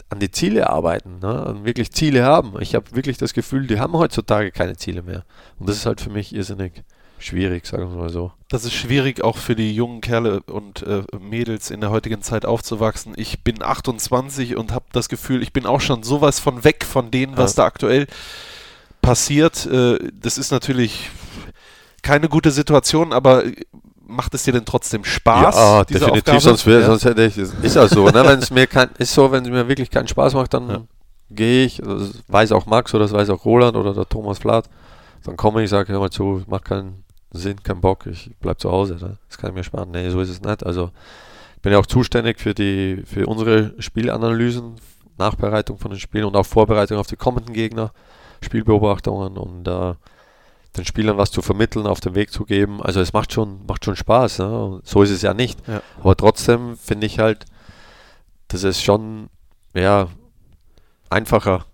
an 0.08 0.18
die 0.18 0.30
Ziele 0.30 0.70
arbeiten, 0.70 1.18
ne? 1.18 1.44
und 1.44 1.66
wirklich 1.66 1.92
Ziele 1.92 2.24
haben. 2.24 2.54
Ich 2.60 2.74
habe 2.74 2.94
wirklich 2.94 3.18
das 3.18 3.34
Gefühl, 3.34 3.66
die 3.66 3.80
haben 3.80 3.92
heutzutage 3.92 4.50
keine 4.50 4.76
Ziele 4.76 5.02
mehr. 5.02 5.24
Und 5.58 5.68
das 5.68 5.76
ist 5.76 5.86
halt 5.86 6.00
für 6.00 6.10
mich 6.10 6.34
irrsinnig 6.34 6.84
schwierig, 7.18 7.66
sagen 7.66 7.90
wir 7.90 7.96
mal 7.96 8.10
so. 8.10 8.32
Das 8.48 8.64
ist 8.64 8.74
schwierig 8.74 9.22
auch 9.24 9.36
für 9.38 9.56
die 9.56 9.74
jungen 9.74 10.00
Kerle 10.00 10.40
und 10.42 10.82
äh, 10.82 11.02
Mädels 11.18 11.70
in 11.70 11.80
der 11.80 11.90
heutigen 11.90 12.22
Zeit 12.22 12.44
aufzuwachsen. 12.46 13.14
Ich 13.16 13.42
bin 13.42 13.62
28 13.62 14.56
und 14.56 14.72
habe 14.72 14.84
das 14.92 15.08
Gefühl, 15.08 15.42
ich 15.42 15.52
bin 15.52 15.66
auch 15.66 15.80
schon 15.80 16.02
sowas 16.02 16.38
von 16.40 16.62
weg 16.64 16.84
von 16.84 17.10
denen, 17.10 17.36
was 17.36 17.56
Ja. 17.56 17.62
da 17.62 17.66
aktuell 17.66 18.06
passiert. 19.02 19.66
Äh, 19.66 19.98
das 20.12 20.38
ist 20.38 20.50
natürlich 20.50 21.10
keine 22.02 22.28
gute 22.28 22.50
Situation, 22.50 23.12
aber 23.12 23.42
macht 24.06 24.34
es 24.34 24.44
dir 24.44 24.52
denn 24.52 24.64
trotzdem 24.64 25.04
Spaß? 25.04 25.54
ja, 25.56 25.84
definitiv, 25.84 26.12
Aufgabe? 26.18 26.40
sonst, 26.40 26.66
wär, 26.66 26.80
Ja. 26.80 26.86
sonst 26.86 27.04
hätte 27.04 27.24
ich, 27.24 27.36
ist 27.36 27.74
ja 27.76 27.88
so, 27.88 28.06
ne? 28.06 28.24
wenn 28.24 28.38
es 28.38 28.50
mir 28.50 28.66
kein, 28.68 28.90
ist 28.98 29.12
so, 29.12 29.32
wenn 29.32 29.44
es 29.44 29.50
mir 29.50 29.66
wirklich 29.68 29.90
keinen 29.90 30.06
Spaß 30.06 30.34
macht, 30.34 30.54
dann 30.54 30.68
Ja. 30.70 30.80
gehe 31.30 31.64
ich, 31.66 31.78
das 31.84 32.22
weiß 32.28 32.52
auch 32.52 32.66
Max 32.66 32.94
oder 32.94 33.04
das 33.04 33.12
weiß 33.12 33.30
auch 33.30 33.44
Roland 33.44 33.76
oder 33.76 33.92
der 33.92 34.08
Thomas 34.08 34.38
Flath, 34.38 34.70
dann 35.24 35.36
komme 35.36 35.64
ich, 35.64 35.70
sage, 35.70 35.92
hör 35.92 35.98
mal 35.98 36.10
zu, 36.10 36.44
macht 36.46 36.64
keinen 36.66 37.02
Sinn, 37.36 37.62
keinen 37.62 37.80
Bock, 37.80 38.06
ich 38.06 38.30
bleib 38.40 38.60
zu 38.60 38.70
Hause, 38.70 38.94
ne? 38.94 39.18
das 39.28 39.38
kann 39.38 39.50
ich 39.50 39.56
mir 39.56 39.64
sparen. 39.64 39.90
Nee, 39.90 40.10
so 40.10 40.20
ist 40.20 40.30
es 40.30 40.42
nicht. 40.42 40.64
Also 40.64 40.90
ich 41.56 41.62
bin 41.62 41.72
ja 41.72 41.78
auch 41.78 41.86
zuständig 41.86 42.40
für 42.40 42.54
die, 42.54 43.02
für 43.06 43.26
unsere 43.26 43.74
Spielanalysen, 43.80 44.76
Nachbereitung 45.18 45.78
von 45.78 45.90
den 45.90 46.00
Spielen 46.00 46.24
und 46.24 46.36
auch 46.36 46.46
Vorbereitung 46.46 46.98
auf 46.98 47.06
die 47.06 47.16
kommenden 47.16 47.54
Gegner, 47.54 47.92
Spielbeobachtungen 48.42 49.38
und 49.38 49.66
äh, 49.66 49.94
den 50.76 50.84
Spielern 50.84 51.16
was 51.16 51.30
zu 51.30 51.42
vermitteln, 51.42 51.86
auf 51.86 52.00
den 52.00 52.14
Weg 52.14 52.30
zu 52.30 52.44
geben. 52.44 52.82
Also 52.82 53.00
es 53.00 53.12
macht 53.12 53.32
schon, 53.32 53.64
macht 53.66 53.84
schon 53.84 53.96
Spaß. 53.96 54.40
Ne? 54.40 54.80
So 54.84 55.02
ist 55.02 55.10
es 55.10 55.22
ja 55.22 55.34
nicht. 55.34 55.66
Ja. 55.66 55.82
Aber 56.00 56.16
trotzdem 56.16 56.76
finde 56.76 57.06
ich 57.06 57.18
halt, 57.18 57.46
dass 58.48 58.62
es 58.62 58.82
schon 58.82 59.28
ja, 59.74 60.08
einfacher. 61.10 61.64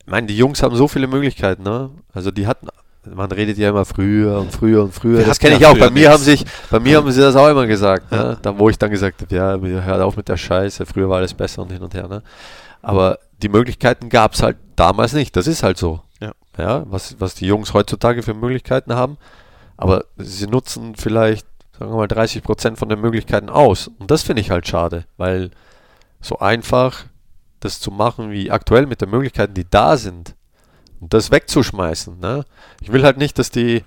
Ich 0.00 0.06
meine, 0.06 0.26
die 0.26 0.36
Jungs 0.36 0.62
haben 0.62 0.74
so 0.74 0.88
viele 0.88 1.06
Möglichkeiten. 1.06 1.62
Ne? 1.62 1.90
Also 2.12 2.30
die 2.30 2.46
hatten, 2.46 2.68
man 3.06 3.32
redet 3.32 3.56
ja 3.56 3.70
immer 3.70 3.84
früher 3.84 4.38
und 4.38 4.52
früher 4.52 4.84
und 4.84 4.92
früher. 4.92 5.18
Wir 5.18 5.26
das 5.26 5.38
kenne 5.38 5.56
ich 5.56 5.64
auch. 5.64 5.76
Bei 5.76 5.90
mir 5.90 6.10
haben 6.10 6.22
sich, 6.22 6.44
bei 6.70 6.78
mir 6.78 6.98
haben 6.98 7.10
sie 7.10 7.20
das 7.20 7.34
auch 7.36 7.48
immer 7.48 7.66
gesagt. 7.66 8.12
Ne? 8.12 8.38
Da, 8.42 8.58
wo 8.58 8.68
ich 8.68 8.78
dann 8.78 8.90
gesagt 8.90 9.22
habe, 9.22 9.34
ja, 9.34 9.58
hört 9.58 10.00
auf 10.00 10.16
mit 10.16 10.28
der 10.28 10.36
Scheiße. 10.36 10.84
Früher 10.86 11.08
war 11.08 11.18
alles 11.18 11.34
besser 11.34 11.62
und 11.62 11.72
hin 11.72 11.82
und 11.82 11.94
her. 11.94 12.08
Ne? 12.08 12.22
Aber 12.82 13.18
die 13.42 13.48
Möglichkeiten 13.48 14.08
gab 14.08 14.34
es 14.34 14.42
halt 14.42 14.58
damals 14.76 15.12
nicht. 15.12 15.34
Das 15.36 15.46
ist 15.46 15.62
halt 15.62 15.78
so. 15.78 16.02
Ja. 16.20 16.32
Ja, 16.58 16.84
was, 16.90 17.16
was 17.18 17.34
die 17.34 17.46
Jungs 17.46 17.72
heutzutage 17.72 18.22
für 18.22 18.34
Möglichkeiten 18.34 18.94
haben. 18.94 19.16
Aber 19.76 20.04
sie 20.18 20.46
nutzen 20.46 20.94
vielleicht, 20.94 21.46
sagen 21.78 21.92
wir 21.92 21.96
mal, 21.96 22.08
30 22.08 22.42
Prozent 22.42 22.78
von 22.78 22.90
den 22.90 23.00
Möglichkeiten 23.00 23.48
aus. 23.48 23.88
Und 23.98 24.10
das 24.10 24.22
finde 24.22 24.42
ich 24.42 24.50
halt 24.50 24.68
schade, 24.68 25.04
weil 25.16 25.50
so 26.20 26.38
einfach 26.38 27.04
das 27.60 27.80
zu 27.80 27.90
machen 27.90 28.30
wie 28.30 28.50
aktuell 28.50 28.86
mit 28.86 29.00
den 29.00 29.10
Möglichkeiten, 29.10 29.54
die 29.54 29.68
da 29.68 29.96
sind, 29.96 30.34
und 31.00 31.14
das 31.14 31.30
wegzuschmeißen. 31.30 32.18
Ne? 32.20 32.44
Ich 32.80 32.92
will 32.92 33.02
halt 33.02 33.16
nicht, 33.16 33.38
dass 33.38 33.50
die 33.50 33.82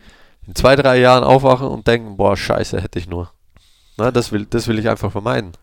in 0.47 0.55
zwei, 0.55 0.75
drei 0.75 0.99
Jahren 0.99 1.23
aufwachen 1.23 1.67
und 1.67 1.87
denken, 1.87 2.17
boah, 2.17 2.35
scheiße, 2.35 2.81
hätte 2.81 2.99
ich 2.99 3.07
nur. 3.07 3.31
Na, 3.97 4.11
das, 4.11 4.31
will, 4.31 4.45
das 4.45 4.67
will 4.67 4.79
ich 4.79 4.89
einfach 4.89 5.11
vermeiden. 5.11 5.53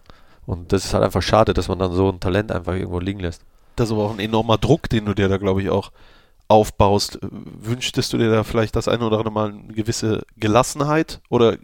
Und 0.46 0.72
das 0.72 0.84
ist 0.84 0.94
halt 0.94 1.04
einfach 1.04 1.22
schade, 1.22 1.52
dass 1.52 1.68
man 1.68 1.78
dann 1.78 1.92
so 1.92 2.10
ein 2.10 2.20
Talent 2.20 2.52
einfach 2.52 2.74
irgendwo 2.74 3.00
liegen 3.00 3.20
lässt. 3.20 3.42
Das 3.76 3.88
ist 3.88 3.92
aber 3.92 4.04
auch 4.04 4.12
ein 4.12 4.20
enormer 4.20 4.58
Druck, 4.58 4.88
den 4.88 5.04
du 5.04 5.14
dir 5.14 5.28
da, 5.28 5.36
glaube 5.36 5.62
ich, 5.62 5.70
auch 5.70 5.90
aufbaust. 6.48 7.18
Wünschtest 7.22 8.12
du 8.12 8.18
dir 8.18 8.30
da 8.30 8.42
vielleicht 8.42 8.74
das 8.76 8.88
eine 8.88 9.04
oder 9.04 9.18
andere 9.18 9.32
Mal 9.32 9.50
eine 9.50 9.74
gewisse 9.74 10.22
Gelassenheit? 10.36 11.20
Oder 11.28 11.56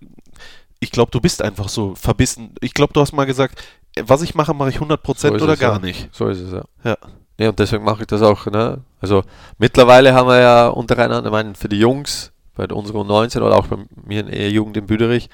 ich 0.81 0.91
glaube, 0.91 1.11
du 1.11 1.21
bist 1.21 1.43
einfach 1.43 1.69
so 1.69 1.95
verbissen. 1.95 2.55
Ich 2.61 2.75
glaube, 2.75 2.93
du 2.93 3.01
hast 3.01 3.13
mal 3.13 3.25
gesagt, 3.25 3.63
äh, 3.97 4.05
was 4.07 4.23
ich 4.23 4.35
mache, 4.35 4.55
mache 4.55 4.71
ich 4.71 4.77
100% 4.77 5.17
So 5.17 5.29
oder 5.29 5.55
es, 5.55 5.59
gar 5.59 5.75
ja. 5.75 5.79
nicht. 5.79 6.09
So 6.13 6.29
ist 6.29 6.41
es, 6.41 6.53
ja. 6.53 6.65
Ja. 6.85 6.97
Ja, 7.39 7.51
und 7.51 7.59
deswegen 7.59 7.85
mache 7.85 8.03
ich 8.03 8.07
das 8.07 8.23
auch. 8.23 8.47
Ne? 8.47 8.79
Also 9.01 9.23
mittlerweile 9.59 10.15
haben 10.15 10.29
wir 10.29 10.41
ja 10.41 10.69
untereinander, 10.69 11.27
ich 11.27 11.33
meine, 11.33 11.55
für 11.55 11.69
die 11.69 11.79
Jungs, 11.79 12.33
bei 12.55 12.65
unseren 12.67 13.07
19 13.07 13.43
oder 13.43 13.57
auch 13.57 13.67
bei 13.67 13.77
mir 14.07 14.21
in 14.21 14.29
der 14.29 14.51
Jugend 14.51 14.77
in 14.79 14.87
Büderich, 14.87 15.29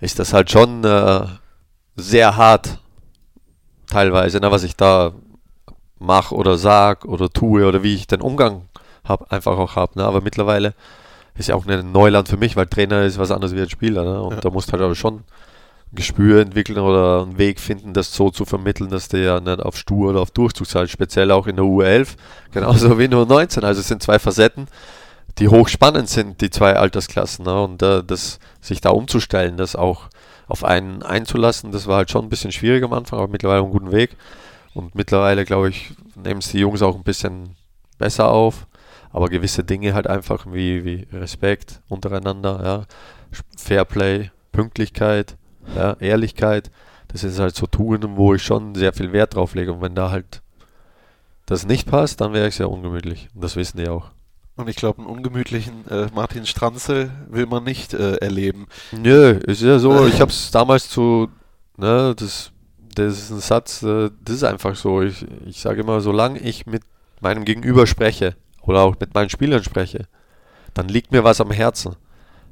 ist 0.00 0.18
das 0.18 0.32
halt 0.32 0.50
schon 0.50 0.84
äh, 0.84 1.24
sehr 1.94 2.36
hart, 2.36 2.78
teilweise, 3.86 4.40
ne, 4.40 4.50
was 4.50 4.64
ich 4.64 4.76
da 4.76 5.12
mache 5.98 6.34
oder 6.34 6.58
sag 6.58 7.04
oder 7.04 7.30
tue 7.30 7.66
oder 7.66 7.82
wie 7.82 7.94
ich 7.94 8.06
den 8.06 8.20
Umgang 8.20 8.62
hab, 9.04 9.32
einfach 9.32 9.56
auch 9.56 9.76
habe. 9.76 9.98
Ne? 9.98 10.04
Aber 10.04 10.20
mittlerweile 10.20 10.74
ist 11.38 11.48
ja 11.48 11.54
auch 11.54 11.66
ein 11.66 11.92
Neuland 11.92 12.28
für 12.28 12.36
mich, 12.36 12.56
weil 12.56 12.66
Trainer 12.66 13.02
ist 13.02 13.18
was 13.18 13.30
anderes 13.30 13.54
wie 13.54 13.60
ein 13.62 13.70
Spieler. 13.70 14.04
Ne? 14.04 14.20
Und 14.22 14.34
Ja. 14.34 14.40
da 14.40 14.50
musst 14.50 14.68
du 14.68 14.72
halt 14.72 14.82
auch 14.82 14.94
schon 14.94 15.22
Gespür 15.92 16.40
entwickeln 16.40 16.78
oder 16.78 17.22
einen 17.22 17.38
Weg 17.38 17.60
finden, 17.60 17.94
das 17.94 18.12
so 18.12 18.30
zu 18.30 18.44
vermitteln, 18.44 18.90
dass 18.90 19.08
der 19.08 19.20
ja 19.20 19.40
nicht 19.40 19.60
auf 19.60 19.76
Stur 19.76 20.10
oder 20.10 20.20
auf 20.20 20.30
Durchzug 20.30 20.66
sei, 20.66 20.86
speziell 20.86 21.30
auch 21.30 21.46
in 21.46 21.56
der 21.56 21.64
U11, 21.64 22.16
genauso 22.52 22.98
wie 22.98 23.04
in 23.04 23.12
der 23.12 23.20
U19. 23.20 23.62
Also 23.62 23.80
es 23.80 23.88
sind 23.88 24.02
zwei 24.02 24.18
Facetten, 24.18 24.66
die 25.38 25.48
hochspannend 25.48 26.08
sind, 26.08 26.40
die 26.40 26.50
zwei 26.50 26.76
Altersklassen. 26.76 27.44
Ne? 27.44 27.62
Und 27.62 27.82
äh, 27.82 28.02
das, 28.02 28.38
sich 28.60 28.80
da 28.80 28.90
umzustellen, 28.90 29.56
das 29.56 29.76
auch 29.76 30.08
auf 30.48 30.64
einen 30.64 31.02
einzulassen, 31.02 31.72
das 31.72 31.86
war 31.86 31.98
halt 31.98 32.10
schon 32.10 32.24
ein 32.24 32.28
bisschen 32.28 32.52
schwierig 32.52 32.84
am 32.84 32.92
Anfang, 32.92 33.18
aber 33.18 33.28
mittlerweile 33.28 33.60
auf 33.60 33.66
einem 33.66 33.72
guten 33.72 33.92
Weg. 33.92 34.16
Und 34.74 34.94
mittlerweile, 34.94 35.44
glaube 35.44 35.70
ich, 35.70 35.92
nehmen 36.14 36.40
es 36.40 36.50
die 36.50 36.58
Jungs 36.58 36.82
auch 36.82 36.96
ein 36.96 37.02
bisschen 37.02 37.56
besser 37.98 38.30
auf. 38.30 38.66
Aber 39.10 39.28
gewisse 39.28 39.64
Dinge 39.64 39.94
halt 39.94 40.06
einfach 40.06 40.46
wie, 40.52 40.84
wie 40.84 41.06
Respekt 41.12 41.80
untereinander, 41.88 42.60
ja, 42.62 42.84
Fairplay, 43.56 44.30
Pünktlichkeit, 44.52 45.36
ja, 45.74 45.94
Ehrlichkeit, 46.00 46.70
das 47.08 47.20
sind 47.22 47.38
halt 47.38 47.54
so 47.54 47.66
Tugenden, 47.66 48.16
wo 48.16 48.34
ich 48.34 48.42
schon 48.42 48.74
sehr 48.74 48.92
viel 48.92 49.12
Wert 49.12 49.34
drauf 49.34 49.54
lege. 49.54 49.72
Und 49.72 49.80
wenn 49.80 49.94
da 49.94 50.10
halt 50.10 50.42
das 51.46 51.66
nicht 51.66 51.88
passt, 51.88 52.20
dann 52.20 52.32
wäre 52.32 52.48
ich 52.48 52.56
sehr 52.56 52.70
ungemütlich. 52.70 53.28
Und 53.34 53.42
das 53.42 53.56
wissen 53.56 53.78
die 53.78 53.88
auch. 53.88 54.10
Und 54.56 54.68
ich 54.68 54.76
glaube, 54.76 55.00
einen 55.00 55.06
ungemütlichen 55.06 55.86
äh, 55.88 56.06
Martin 56.14 56.46
Stranzel 56.46 57.10
will 57.28 57.46
man 57.46 57.64
nicht 57.64 57.92
äh, 57.92 58.16
erleben. 58.16 58.66
Nö, 58.90 59.32
ist 59.46 59.60
ja 59.60 59.78
so, 59.78 60.06
ich 60.06 60.20
habe 60.20 60.30
es 60.30 60.50
damals 60.50 60.88
zu, 60.88 61.28
ne, 61.76 62.14
das, 62.16 62.52
das 62.94 63.18
ist 63.18 63.30
ein 63.30 63.40
Satz, 63.40 63.82
äh, 63.82 64.10
das 64.24 64.36
ist 64.36 64.44
einfach 64.44 64.74
so. 64.74 65.02
Ich, 65.02 65.26
ich 65.44 65.60
sage 65.60 65.82
immer, 65.82 66.00
solange 66.00 66.38
ich 66.38 66.64
mit 66.64 66.82
meinem 67.20 67.44
Gegenüber 67.44 67.86
spreche 67.86 68.34
oder 68.62 68.80
auch 68.80 68.96
mit 68.98 69.12
meinen 69.12 69.28
Spielern 69.28 69.62
spreche, 69.62 70.06
dann 70.72 70.88
liegt 70.88 71.12
mir 71.12 71.22
was 71.22 71.42
am 71.42 71.50
Herzen. 71.50 71.94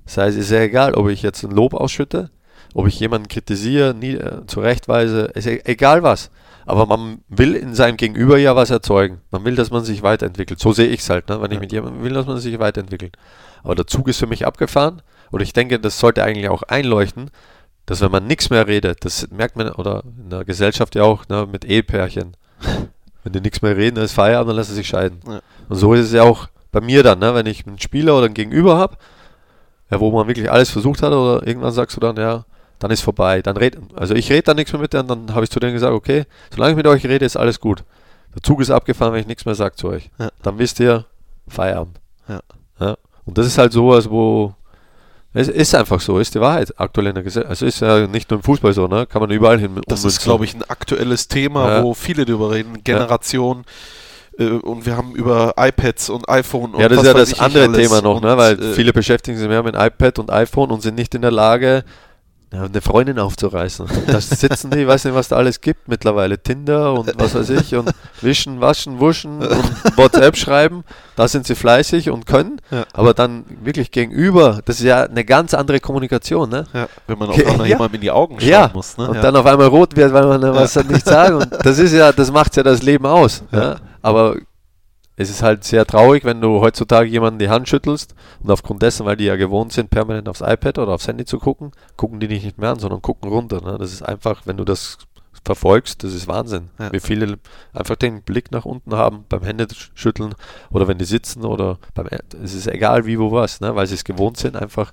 Das 0.05 0.19
heißt, 0.19 0.37
es 0.37 0.45
ist 0.45 0.51
ja 0.51 0.61
egal, 0.61 0.95
ob 0.95 1.09
ich 1.09 1.23
jetzt 1.23 1.43
ein 1.43 1.51
Lob 1.51 1.73
ausschütte, 1.73 2.31
ob 2.75 2.89
ich 2.89 3.01
jemanden 3.01 3.29
kritisiere, 3.29 3.95
nie, 3.95 4.14
äh, 4.14 4.47
zurechtweise, 4.47 5.31
ist 5.35 5.47
e 5.47 5.62
egal 5.64 6.03
was. 6.03 6.31
Aber 6.66 6.87
man 6.87 7.20
will 7.29 7.55
in 7.55 7.75
seinem 7.75 7.97
Gegenüber 7.97 8.39
ja 8.39 8.57
was 8.57 8.70
erzeugen. 8.70 9.20
Man 9.31 9.45
will, 9.45 9.55
dass 9.55 9.70
man 9.70 9.85
sich 9.85 10.03
weiterentwickelt. 10.03 10.59
So 10.59 10.72
sehe 10.72 10.89
ich 10.89 11.01
es 11.01 11.11
halt, 11.11 11.29
ne? 11.29 11.41
wenn 11.41 11.51
ich 11.53 11.61
mit 11.61 11.72
jemandem 11.72 12.03
will, 12.03 12.14
dass 12.14 12.27
man 12.27 12.39
sich 12.39 12.59
weiterentwickelt. 12.59 13.16
Aber 13.62 13.75
der 13.75 13.87
Zug 13.87 14.09
ist 14.09 14.18
für 14.18 14.27
mich 14.27 14.47
abgefahren 14.47 15.03
und 15.31 15.41
ich 15.41 15.53
denke, 15.53 15.79
das 15.79 15.99
sollte 15.99 16.25
eigentlich 16.25 16.49
auch 16.49 16.62
einleuchten, 16.62 17.31
dass 17.87 18.01
wenn 18.01 18.11
man 18.11 18.27
nichts 18.27 18.51
mehr 18.51 18.66
redet, 18.66 19.05
das 19.05 19.29
merkt 19.31 19.57
man, 19.57 19.70
oder 19.72 20.03
in 20.05 20.31
der 20.31 20.45
Gesellschaft 20.45 20.95
ja 20.95 21.05
auch, 21.05 21.29
ne, 21.29 21.47
mit 21.51 21.64
Ehepärchen. 21.64 22.37
Wenn 23.25 23.33
die 23.33 23.41
nichts 23.41 23.62
mehr 23.62 23.75
reden, 23.75 23.97
dann 23.97 24.05
ist 24.05 24.12
Feierabend, 24.12 24.51
dann 24.51 24.57
lassen 24.57 24.70
sie 24.70 24.77
sich 24.77 24.89
scheiden. 24.89 25.20
Ja. 25.27 25.41
Und 25.70 25.77
so 25.77 25.95
ist 25.95 26.07
es 26.07 26.12
ja 26.12 26.25
auch 26.25 26.49
bei 26.72 26.83
mir 26.83 27.03
dann, 27.03 27.20
ne, 27.20 27.35
wenn 27.35 27.47
ich 27.47 27.66
einen 27.66 27.79
Spieler 27.79 28.16
oder 28.16 28.27
einen 28.27 28.35
Gegenüber 28.35 28.77
habe, 28.77 28.99
ja, 29.91 29.99
wo 29.99 30.11
man 30.11 30.27
wirklich 30.29 30.51
alles 30.51 30.68
versucht 30.68 31.03
hat, 31.03 31.12
oder 31.12 31.47
irgendwann 31.47 31.72
sagst 31.72 31.97
du 31.97 32.01
dann, 32.01 32.16
ja, 32.16 32.45
dann 32.79 32.91
ist 32.91 33.01
vorbei. 33.03 33.43
Dann 33.43 33.57
red, 33.57 33.79
also 33.95 34.14
ich 34.14 34.31
rede 34.31 34.43
dann 34.43 34.57
nichts 34.57 34.72
mehr 34.72 34.83
mit 34.83 34.93
denen, 34.93 35.09
dann 35.09 35.35
habe 35.35 35.45
ich 35.45 35.51
zu 35.51 35.61
denen 35.61 35.72
gesagt, 35.75 35.93
okay, 35.93 36.25
solange 36.53 36.72
ich 36.72 36.77
mit 36.77 36.87
euch 36.87 37.05
rede, 37.07 37.25
ist 37.25 37.37
alles 37.37 37.61
gut. 37.61 37.85
Der 38.35 38.43
Zug 38.43 38.61
ist 38.61 38.70
abgefahren, 38.70 39.12
wenn 39.12 39.20
ich 39.20 39.27
nichts 39.27 39.45
mehr 39.47 39.55
sage 39.55 39.77
zu 39.77 39.89
euch. 39.89 40.11
Ja. 40.18 40.31
Dann 40.43 40.59
wisst 40.59 40.81
ihr, 40.81 41.05
Feierabend. 41.49 42.01
Ja. 42.29 42.41
Ja. 42.81 42.97
Und 43.25 43.39
das 43.39 43.47
ist 43.47 43.59
halt 43.59 43.72
sowas, 43.72 44.11
wo 44.11 44.55
es 45.37 45.49
ist 45.49 45.75
einfach 45.75 46.01
so, 46.01 46.20
ist 46.20 46.35
die 46.37 46.41
Wahrheit 46.41 46.72
aktuell 46.79 47.09
in 47.09 47.14
der 47.14 47.25
Gesellschaft. 47.25 47.51
Also 47.51 47.66
ist 47.66 47.81
ja 47.81 48.07
nicht 48.07 48.31
nur 48.31 48.39
im 48.39 48.45
Fußball 48.45 48.72
so, 48.72 48.87
ne? 48.87 49.05
Kann 49.07 49.20
man 49.20 49.31
überall 49.33 49.59
hin. 49.59 49.81
Das 49.89 50.05
ist, 50.05 50.22
glaube 50.22 50.45
ich, 50.45 50.55
ein 50.55 50.62
aktuelles 50.62 51.27
Thema, 51.27 51.68
Ja. 51.68 51.83
wo 51.83 51.93
viele 51.93 52.25
drüber 52.25 52.53
reden. 52.53 52.85
Generation. 52.85 53.64
Äh, 54.39 54.45
und 54.47 54.87
wir 54.87 54.97
haben 54.97 55.12
über 55.16 55.55
iPads 55.57 56.09
und 56.11 56.29
iPhone 56.29 56.75
und 56.75 56.81
Ja, 56.81 56.89
das 56.89 56.99
ist 57.01 57.07
ja 57.07 57.14
das 57.14 57.41
andere. 57.41 57.72
Thema 57.72 58.01
noch, 58.01 58.20
ne? 58.20 58.33
Und, 58.33 58.39
weil 58.39 58.62
äh, 58.62 58.75
viele 58.75 58.93
beschäftigen 58.93 59.37
sich 59.37 59.49
mehr 59.49 59.62
mit 59.64 59.75
iPad 59.75 60.20
und 60.20 60.31
iPhone 60.31 60.70
und 60.70 60.83
sind 60.83 60.95
nicht 60.95 61.14
in 61.16 61.22
der 61.22 61.33
Lage, 61.33 61.85
ja, 62.55 62.63
eine 62.65 62.81
Freundin 62.81 63.19
aufzureißen. 63.19 63.87
Da 64.07 64.21
sitzen 64.21 64.71
die, 64.71 64.81
ich 64.81 64.87
weiß 64.87 65.05
nicht, 65.05 65.15
was 65.15 65.29
da 65.29 65.37
alles 65.37 65.61
gibt 65.61 65.89
mittlerweile. 65.89 66.39
Tinder 66.39 66.93
und 66.93 67.13
was 67.19 67.35
weiß 67.35 67.51
ich 67.51 67.75
und 67.75 67.91
wischen, 68.21 68.61
waschen, 68.61 69.01
wuschen 69.01 69.39
und 69.47 69.97
WhatsApp 69.97 70.37
schreiben. 70.37 70.85
Da 71.17 71.27
sind 71.29 71.47
sie 71.47 71.55
fleißig 71.55 72.11
und 72.11 72.27
können. 72.27 72.61
Ja. 72.71 72.85
Aber 72.93 73.15
dann 73.15 73.45
wirklich 73.63 73.91
gegenüber, 73.91 74.61
das 74.65 74.77
ist 74.79 74.85
ja 74.85 75.05
eine 75.05 75.25
ganz 75.25 75.55
andere 75.55 75.81
Kommunikation, 75.81 76.51
ne? 76.51 76.67
Ja, 76.73 76.89
wenn 77.07 77.19
man 77.19 77.31
auch 77.31 77.37
Ja. 77.37 77.57
noch 77.57 77.67
jemandem 77.67 77.97
in 77.97 78.01
die 78.03 78.11
Augen 78.11 78.41
schauen 78.41 78.71
muss. 78.75 78.97
Ne? 78.97 79.09
und 79.09 79.23
dann 79.23 79.35
auf 79.37 79.47
einmal 79.47 79.67
rot 79.69 79.97
wird, 79.97 80.13
weil 80.13 80.27
man 80.27 80.43
was 80.55 80.75
nicht 80.85 81.07
sagen. 81.07 81.37
Und 81.37 81.49
das 81.65 81.79
ist 81.79 81.93
ja, 81.93 82.13
das 82.13 82.31
macht 82.31 82.57
ja 82.57 82.63
das 82.63 82.83
Leben 82.83 83.07
aus. 83.07 83.43
Ja. 83.53 83.77
Aber 84.03 84.37
es 85.17 85.31
ist 85.31 85.43
halt 85.43 85.65
sehr 85.65 85.87
traurig, 85.87 86.25
wenn 86.25 86.41
du 86.41 86.61
heutzutage 86.61 87.09
jemanden 87.09 87.39
die 87.39 87.49
Hand 87.49 87.69
schüttelst 87.69 88.15
und 88.43 88.51
aufgrund 88.51 88.83
dessen, 88.83 89.07
weil 89.07 89.17
die 89.17 89.25
ja 89.25 89.37
gewohnt 89.37 89.73
sind, 89.73 89.91
permanent 89.91 90.29
aufs 90.29 90.41
iPad 90.41 90.79
oder 90.79 90.93
aufs 90.93 91.07
Handy 91.07 91.25
zu 91.25 91.39
gucken, 91.39 91.71
gucken 91.97 92.19
die 92.21 92.29
dich 92.29 92.45
nicht 92.45 92.59
mehr 92.59 92.71
an, 92.71 92.79
sondern 92.81 93.01
gucken 93.01 93.31
runter. 93.31 93.61
Ne? 93.61 93.79
Das 93.79 93.93
ist 93.93 94.03
einfach, 94.03 94.43
wenn 94.45 94.57
du 94.57 94.65
das 94.65 94.99
verfolgst, 95.45 96.03
das 96.03 96.15
ist 96.15 96.27
Wahnsinn. 96.27 96.71
Ja. 96.79 96.93
Wie 96.93 97.01
viele 97.01 97.39
einfach 97.73 97.97
den 97.97 98.23
Blick 98.23 98.51
nach 98.51 98.65
unten 98.65 98.95
haben 98.95 99.25
beim 99.29 99.43
Händeschütteln 99.43 100.35
oder 100.71 100.89
wenn 100.89 100.99
die 100.99 101.05
sitzen 101.05 101.45
oder 101.45 101.79
beim, 101.95 102.09
es 102.43 102.55
ist 102.55 102.67
egal 102.67 103.07
wie, 103.07 103.19
wo 103.19 103.31
was, 103.31 103.61
ne? 103.61 103.77
weil 103.77 103.87
sie 103.87 103.95
es 103.95 104.05
gewohnt 104.05 104.37
sind, 104.39 104.57
einfach 104.57 104.93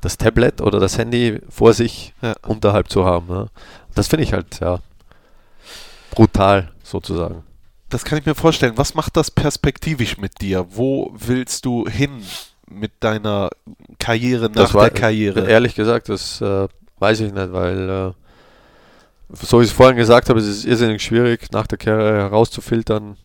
das 0.00 0.16
Tablet 0.16 0.60
oder 0.60 0.80
das 0.80 0.98
Handy 0.98 1.40
vor 1.48 1.74
sich 1.74 2.14
Ja. 2.22 2.34
unterhalb 2.46 2.90
zu 2.90 3.04
haben. 3.04 3.26
Ne? 3.28 3.46
Das 3.94 4.08
finde 4.08 4.24
ich 4.24 4.32
halt, 4.32 4.60
ja, 4.60 4.78
brutal 6.10 6.70
sozusagen. 6.82 7.42
Das 7.92 8.06
kann 8.06 8.18
ich 8.18 8.24
mir 8.24 8.34
vorstellen. 8.34 8.72
Was 8.76 8.94
macht 8.94 9.18
das 9.18 9.30
perspektivisch 9.30 10.16
mit 10.16 10.40
dir? 10.40 10.66
Wo 10.70 11.12
willst 11.14 11.66
du 11.66 11.86
hin 11.86 12.22
mit 12.66 12.90
deiner 13.00 13.50
Karriere 13.98 14.46
nach 14.46 14.54
das 14.54 14.74
war, 14.74 14.88
der 14.88 14.98
Karriere? 14.98 15.46
Ehrlich 15.46 15.74
gesagt, 15.74 16.08
das 16.08 16.40
äh, 16.40 16.68
weiß 17.00 17.20
ich 17.20 17.34
nicht, 17.34 17.52
weil 17.52 17.90
äh, 17.90 19.36
so 19.36 19.60
wie 19.60 19.64
ich 19.64 19.70
es 19.70 19.76
vorhin 19.76 19.96
gesagt 19.96 20.30
habe, 20.30 20.40
es 20.40 20.46
ist 20.46 20.64
irrsinnig 20.64 21.02
schwierig, 21.02 21.52
nach 21.52 21.66
der 21.66 21.76
Karriere 21.76 22.16
herauszufiltern, 22.16 23.18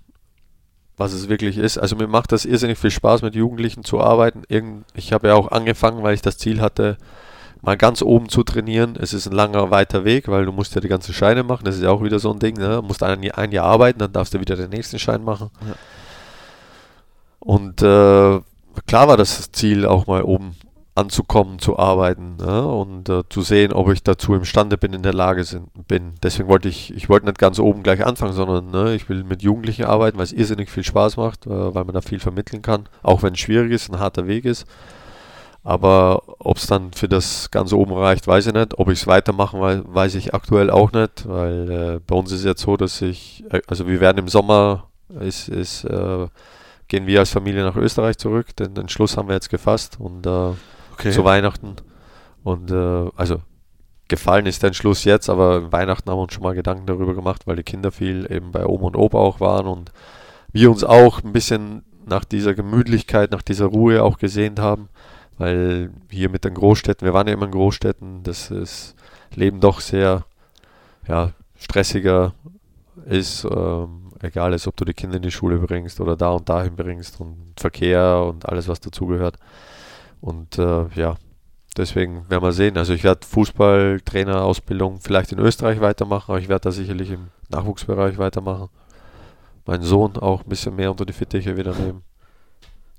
was 0.98 1.14
es 1.14 1.30
wirklich 1.30 1.58
ist. 1.58 1.78
Also 1.78 1.96
mir 1.96 2.08
macht 2.08 2.34
das 2.34 2.44
irrsinnig 2.44 2.78
viel 2.78 2.92
Spaß, 2.92 3.22
mit 3.22 3.36
Jugendlichen 3.36 3.86
zu 3.86 4.02
arbeiten. 4.02 4.44
Irgend, 4.50 4.84
ich 4.96 5.14
habe 5.14 5.30
ja 5.30 5.36
auch 5.36 5.50
angefangen, 5.50 6.04
weil 6.04 6.14
ich 6.14 6.22
das 6.22 6.38
Ziel 6.38 6.60
hatte, 6.60 6.98
mal 7.68 7.76
ganz 7.76 8.02
oben 8.02 8.30
zu 8.30 8.44
trainieren. 8.44 8.98
Es 8.98 9.14
ist 9.14 9.28
ein 9.28 9.34
langer, 9.34 9.70
weiter 9.70 10.06
Weg, 10.06 10.30
weil 10.30 10.46
du 10.46 10.54
musst 10.54 10.74
ja 10.74 10.80
die 10.80 10.88
ganzen 10.88 11.14
Scheine 11.14 11.44
machen. 11.44 11.66
Das 11.66 11.76
ist 11.76 11.84
ja 11.84 11.92
auch 11.92 12.02
wieder 12.02 12.18
so 12.18 12.32
ein 12.32 12.40
Ding. 12.40 12.56
Ne? 12.56 12.78
Du 12.78 12.82
musst 12.82 13.04
ein, 13.04 13.30
ein 13.30 13.52
Jahr 13.52 13.66
arbeiten, 13.66 14.00
dann 14.00 14.14
darfst 14.14 14.34
du 14.34 14.40
wieder 14.40 14.56
den 14.56 14.70
nächsten 14.70 14.98
Schein 14.98 15.22
machen. 15.22 15.50
Ja. 15.68 15.76
Und 17.40 17.82
äh, 17.82 18.40
klar 18.88 19.08
war 19.10 19.18
das 19.18 19.52
Ziel, 19.52 19.86
auch 19.86 20.08
mal 20.08 20.24
oben 20.24 20.56
anzukommen, 20.96 21.60
zu 21.60 21.78
arbeiten 21.78 22.38
ne? 22.38 22.66
und 22.66 23.10
äh, 23.10 23.24
zu 23.30 23.42
sehen, 23.42 23.74
ob 23.74 23.92
ich 23.92 24.02
dazu 24.02 24.34
imstande 24.34 24.78
bin, 24.78 24.94
in 24.94 25.04
der 25.04 25.14
Lage 25.14 25.44
sind, 25.44 25.68
bin. 25.90 26.14
Deswegen 26.24 26.48
wollte 26.48 26.70
ich, 26.70 26.96
ich 26.96 27.10
wollte 27.10 27.26
nicht 27.26 27.38
ganz 27.38 27.60
oben 27.60 27.84
gleich 27.84 28.04
anfangen, 28.04 28.34
sondern 28.34 28.72
ne, 28.72 28.96
ich 28.96 29.10
will 29.10 29.26
mit 29.26 29.44
Jugendlichen 29.44 29.84
arbeiten, 29.84 30.18
weil 30.18 30.24
es 30.24 30.34
irrsinnig 30.34 30.70
viel 30.72 30.86
Spaß 30.86 31.18
macht, 31.18 31.46
äh, 31.46 31.50
weil 31.50 31.84
man 31.84 31.94
da 31.94 32.02
viel 32.02 32.20
vermitteln 32.20 32.62
kann, 32.62 32.88
auch 33.04 33.24
wenn 33.24 33.34
es 33.34 33.40
schwierig 33.40 33.74
ist, 33.74 33.92
ein 33.92 34.00
harter 34.00 34.26
Weg 34.26 34.46
ist. 34.46 34.66
Aber 35.68 36.24
ob 36.40 36.56
es 36.56 36.68
dann 36.68 36.94
für 36.94 37.10
das 37.10 37.52
ganz 37.52 37.74
oben 37.74 37.92
reicht, 37.92 38.26
weiß 38.26 38.48
ich 38.48 38.54
nicht. 38.54 38.80
Ob 38.80 38.88
ich 38.88 39.02
es 39.02 39.06
weitermachen 39.06 39.60
will, 39.60 39.84
weiß 39.86 40.16
ich 40.16 40.34
aktuell 40.34 40.70
auch 40.70 40.94
nicht, 40.94 41.28
weil 41.28 41.70
äh, 41.70 42.00
bei 42.08 42.16
uns 42.16 42.32
ist 42.32 42.40
es 42.40 42.46
jetzt 42.46 42.62
so, 42.62 42.78
dass 42.78 43.02
ich, 43.02 43.44
äh, 43.50 43.60
also 43.68 43.86
wir 43.86 44.00
werden 44.00 44.20
im 44.20 44.30
Sommer, 44.30 44.88
ist, 45.20 45.50
ist, 45.50 45.84
äh, 45.84 46.28
gehen 46.88 47.06
wir 47.06 47.20
als 47.20 47.32
Familie 47.32 47.66
nach 47.66 47.76
Österreich 47.76 48.18
zurück, 48.18 48.56
den 48.56 48.88
Schluss 48.88 49.18
haben 49.18 49.28
wir 49.28 49.36
jetzt 49.36 49.50
gefasst 49.50 49.98
und 50.00 50.26
äh, 50.26 50.54
okay. 50.94 51.12
zu 51.12 51.26
Weihnachten. 51.26 51.76
Und 52.46 52.72
äh, 52.72 53.10
also 53.18 53.42
gefallen 54.08 54.46
ist 54.46 54.64
der 54.64 54.68
Entschluss 54.68 55.04
jetzt, 55.04 55.30
aber 55.30 55.70
Weihnachten 55.74 56.10
haben 56.10 56.18
wir 56.18 56.24
uns 56.24 56.34
schon 56.34 56.44
mal 56.44 56.56
Gedanken 56.56 56.86
darüber 56.86 57.14
gemacht, 57.14 57.46
weil 57.46 57.58
die 57.58 57.64
Kinder 57.64 57.92
viel 57.92 58.26
eben 58.32 58.54
bei 58.54 58.66
Oma 58.66 58.88
und 58.88 58.96
Opa 58.96 59.18
auch 59.18 59.42
waren 59.42 59.68
und 59.68 59.92
wir 60.54 60.72
uns 60.72 60.86
auch 60.86 61.26
ein 61.26 61.34
bisschen 61.34 61.84
nach 62.06 62.24
dieser 62.24 62.54
Gemütlichkeit, 62.54 63.32
nach 63.32 63.42
dieser 63.42 63.66
Ruhe 63.66 64.02
auch 64.02 64.18
gesehnt 64.18 64.60
haben, 64.60 64.88
weil 65.38 65.92
hier 66.10 66.30
mit 66.30 66.46
den 66.46 66.54
Großstädten, 66.54 67.06
wir 67.06 67.14
waren 67.14 67.28
ja 67.28 67.34
immer 67.34 67.46
in 67.46 67.52
Großstädten, 67.52 68.24
das 68.24 68.52
ist 68.52 68.96
Leben 69.36 69.60
doch 69.60 69.82
sehr 69.82 70.26
ja, 71.08 71.32
stressiger 71.56 72.34
ist, 73.06 73.46
ähm, 73.46 74.12
egal 74.22 74.54
ist, 74.54 74.68
ob 74.68 74.76
du 74.78 74.86
die 74.86 74.94
Kinder 74.94 75.18
in 75.18 75.22
die 75.22 75.32
Schule 75.32 75.58
bringst 75.60 76.00
oder 76.00 76.16
da 76.16 76.32
und 76.32 76.50
dahin 76.50 76.76
bringst 76.76 77.20
und 77.22 77.54
Verkehr 77.58 78.24
und 78.28 78.48
alles, 78.48 78.68
was 78.68 78.80
dazugehört. 78.80 79.38
Und 80.22 80.58
äh, 80.58 80.88
ja, 80.96 81.16
deswegen 81.78 82.30
werden 82.30 82.44
wir 82.44 82.52
sehen. 82.52 82.78
Also 82.78 82.94
ich 82.94 83.04
werde 83.04 83.26
Fußballtrainerausbildung 83.26 85.00
vielleicht 85.00 85.32
in 85.32 85.40
Österreich 85.40 85.80
weitermachen, 85.80 86.32
aber 86.32 86.40
ich 86.40 86.50
werde 86.50 86.64
da 86.64 86.72
sicherlich 86.72 87.12
im 87.12 87.28
Nachwuchsbereich 87.50 88.18
weitermachen. 88.18 88.70
Meinen 89.66 89.84
Sohn 89.84 90.18
auch 90.18 90.44
ein 90.44 90.50
bisschen 90.50 90.76
mehr 90.76 90.92
unter 90.92 91.06
die 91.06 91.14
Fittiche 91.14 91.58
wieder 91.58 91.76
nehmen. 91.76 92.02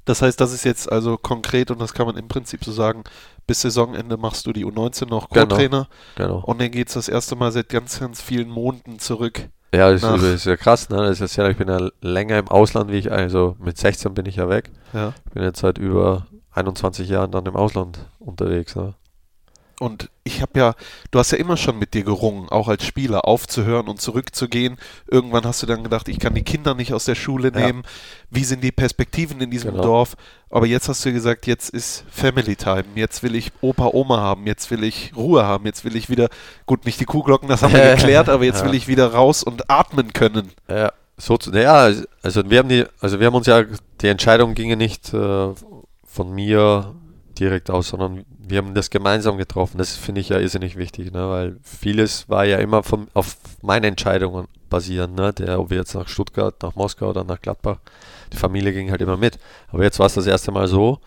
Das 0.09 0.23
heißt, 0.23 0.41
das 0.41 0.53
ist 0.53 0.65
jetzt 0.65 0.91
also 0.91 1.19
konkret 1.19 1.71
und 1.71 1.81
das 1.81 1.93
kann 1.93 2.07
man 2.07 2.17
im 2.17 2.29
Prinzip 2.29 2.65
so 2.65 2.73
sagen, 2.73 3.05
bis 3.47 3.61
Saisonende 3.61 4.17
machst 4.17 4.47
du 4.47 4.53
die 4.55 4.65
U19 4.65 5.07
noch 5.07 5.29
Genau. 5.29 5.47
Co-Trainer 5.47 5.89
Genau. 6.17 6.39
und 6.47 6.61
dann 6.61 6.71
geht 6.71 6.89
es 6.89 6.95
das 6.95 7.09
erste 7.09 7.37
Mal 7.37 7.53
seit 7.53 7.69
ganz, 7.69 8.01
ganz 8.01 8.23
vielen 8.23 8.49
Monaten 8.49 8.99
zurück. 8.99 9.49
Ja, 9.75 9.91
das 9.91 10.03
ist, 10.03 10.11
das 10.11 10.23
ist 10.23 10.47
ja 10.47 10.57
krass, 10.57 10.89
ne? 10.89 10.97
Das 10.97 11.21
ist 11.21 11.37
ja, 11.37 11.47
ich 11.51 11.59
bin 11.59 11.69
ja 11.69 11.91
länger 12.01 12.39
im 12.39 12.49
Ausland, 12.49 12.91
wie 12.91 12.97
ich, 12.97 13.13
also 13.13 13.55
mit 13.59 13.77
16 13.77 14.15
bin 14.15 14.25
ich 14.25 14.37
ja 14.37 14.49
weg. 14.49 14.71
Ja. 14.95 15.13
Ich 15.27 15.33
bin 15.33 15.43
jetzt 15.43 15.61
seit 15.61 15.77
über 15.77 16.27
21 16.53 17.07
Jahren 17.09 17.31
dann 17.31 17.45
im 17.45 17.55
Ausland 17.55 17.99
unterwegs. 18.19 18.75
Ne? 18.77 18.95
Und 19.81 20.11
ich 20.25 20.43
habe 20.43 20.59
ja, 20.59 20.75
du 21.13 21.19
hast 21.21 21.31
ja 21.31 21.39
immer 21.39 21.57
schon 21.57 21.79
mit 21.79 21.95
dir 21.95 22.03
gerungen, 22.03 22.49
auch 22.49 22.67
als 22.67 22.85
Spieler, 22.85 23.27
aufzuhören 23.27 23.87
und 23.87 24.01
zurückzugehen. 24.01 24.77
Irgendwann 25.07 25.45
hast 25.45 25.63
du 25.63 25.67
dann 25.67 25.85
gedacht, 25.85 26.09
ich 26.09 26.19
kann 26.19 26.35
die 26.35 26.43
Kinder 26.43 26.75
nicht 26.75 26.93
aus 26.93 27.05
der 27.05 27.15
Schule 27.15 27.53
Ja. 27.55 27.61
nehmen. 27.67 27.85
Wie 28.29 28.43
sind 28.45 28.65
die 28.65 28.73
Perspektiven 28.73 29.41
in 29.41 29.51
diesem 29.51 29.71
Genau. 29.71 29.83
Dorf? 29.85 30.17
Aber 30.51 30.67
jetzt 30.67 30.89
hast 30.89 31.05
du 31.05 31.13
gesagt, 31.13 31.47
jetzt 31.47 31.71
ist 31.71 32.05
Family 32.11 32.57
Time. 32.57 32.85
Jetzt 32.97 33.23
will 33.23 33.35
ich 33.37 33.53
Opa, 33.61 33.91
Oma 33.93 34.19
haben. 34.19 34.47
Jetzt 34.47 34.71
will 34.71 34.83
ich 34.83 35.13
Ruhe 35.15 35.45
haben. 35.45 35.65
Jetzt 35.67 35.85
will 35.85 35.95
ich 35.95 36.11
wieder, 36.11 36.29
gut, 36.67 36.85
nicht 36.85 36.99
die 36.99 37.05
Kuhglocken, 37.05 37.49
das 37.49 37.63
haben 37.63 37.73
wir 37.75 37.91
geklärt, 37.97 38.29
aber 38.29 38.45
jetzt 38.45 38.61
Ja. 38.61 38.67
will 38.67 38.75
ich 38.75 38.89
wieder 38.89 39.13
raus 39.13 39.43
und 39.45 39.71
atmen 39.71 40.13
können. 40.13 40.51
Ja, 40.69 40.93
so 41.17 41.37
zu, 41.37 41.53
ja, 41.53 41.91
also 42.23 42.51
wir 42.51 42.59
haben 42.59 42.69
die, 42.69 42.85
also 43.01 43.21
wir 43.21 43.27
haben 43.29 43.35
uns 43.35 43.47
ja, 43.47 43.63
die 44.01 44.09
Entscheidung 44.09 44.55
ginge 44.55 44.77
nicht 44.77 45.13
äh, 45.15 45.49
von 46.07 46.35
mir 46.35 46.95
direkt 47.39 47.71
aus, 47.71 47.89
sondern 47.89 48.25
wir 48.49 48.59
haben 48.59 48.75
das 48.75 48.91
gemeinsam 48.91 49.37
getroffen. 49.39 49.79
Das 49.79 49.97
finde 49.97 50.21
ich 50.21 50.31
ja 50.31 50.39
irrsinnig 50.39 50.77
wichtig, 50.77 51.13
ne? 51.13 51.29
weil 51.29 51.57
vieles 51.63 52.29
war 52.29 52.45
ja 52.45 52.59
immer 52.59 52.83
von, 52.83 53.09
auf 53.15 53.37
meine 53.63 53.87
Entscheidungen 53.87 54.49
basieren, 54.69 55.15
ne? 55.15 55.33
Der, 55.33 55.61
ob 55.61 55.71
wir 55.71 55.79
jetzt 55.79 55.95
nach 55.95 56.09
Stuttgart, 56.09 56.55
nach 56.63 56.75
Moskau 56.75 57.11
oder 57.11 57.25
nach 57.25 57.41
Gladbach, 57.41 57.79
die 58.33 58.37
Familie 58.37 58.73
ging 58.73 58.91
halt 58.91 59.01
immer 59.01 59.17
mit. 59.17 59.39
Aber 59.69 59.83
jetzt 59.83 59.99
war 59.99 60.07
es 60.07 60.15
das 60.15 60.27
erste 60.27 60.53
Mal 60.53 60.69
so, 60.69 60.99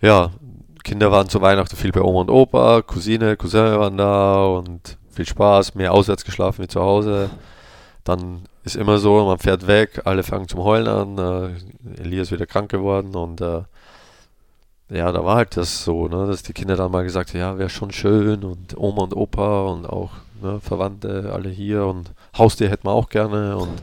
ja, 0.00 0.30
Kinder 0.84 1.10
waren 1.10 1.28
zu 1.28 1.40
Weihnachten 1.40 1.76
viel 1.76 1.92
bei 1.92 2.00
Oma 2.02 2.20
und 2.20 2.30
Opa, 2.30 2.82
Cousine, 2.82 3.36
Cousin 3.36 3.78
waren 3.78 3.96
da 3.96 4.44
und 4.44 4.98
viel 5.10 5.26
Spaß, 5.26 5.74
mehr 5.74 5.92
auswärts 5.92 6.24
geschlafen 6.24 6.62
wie 6.62 6.68
zu 6.68 6.80
Hause. 6.80 7.30
Dann 8.04 8.42
ist 8.62 8.76
immer 8.76 8.98
so, 8.98 9.24
man 9.24 9.38
fährt 9.38 9.66
weg, 9.66 10.02
alle 10.04 10.22
fangen 10.22 10.48
zum 10.48 10.62
Heulen 10.62 10.86
an, 10.86 11.18
äh, 11.18 12.02
Elias 12.02 12.30
wieder 12.30 12.46
krank 12.46 12.70
geworden 12.70 13.16
und 13.16 13.40
äh, 13.40 13.62
ja, 14.88 15.10
da 15.10 15.24
war 15.24 15.36
halt 15.36 15.56
das 15.56 15.84
so, 15.84 16.08
ne, 16.08 16.26
dass 16.26 16.42
die 16.42 16.52
Kinder 16.52 16.76
dann 16.76 16.92
mal 16.92 17.04
gesagt 17.04 17.30
haben, 17.30 17.40
ja, 17.40 17.58
wäre 17.58 17.68
schon 17.68 17.90
schön 17.90 18.44
und 18.44 18.76
Oma 18.76 19.02
und 19.02 19.16
Opa 19.16 19.62
und 19.62 19.86
auch 19.86 20.12
ne, 20.40 20.60
Verwandte 20.60 21.30
alle 21.32 21.48
hier 21.48 21.86
und 21.86 22.12
Haustier 22.36 22.68
hätten 22.70 22.86
wir 22.86 22.92
auch 22.92 23.08
gerne 23.08 23.56
und 23.56 23.82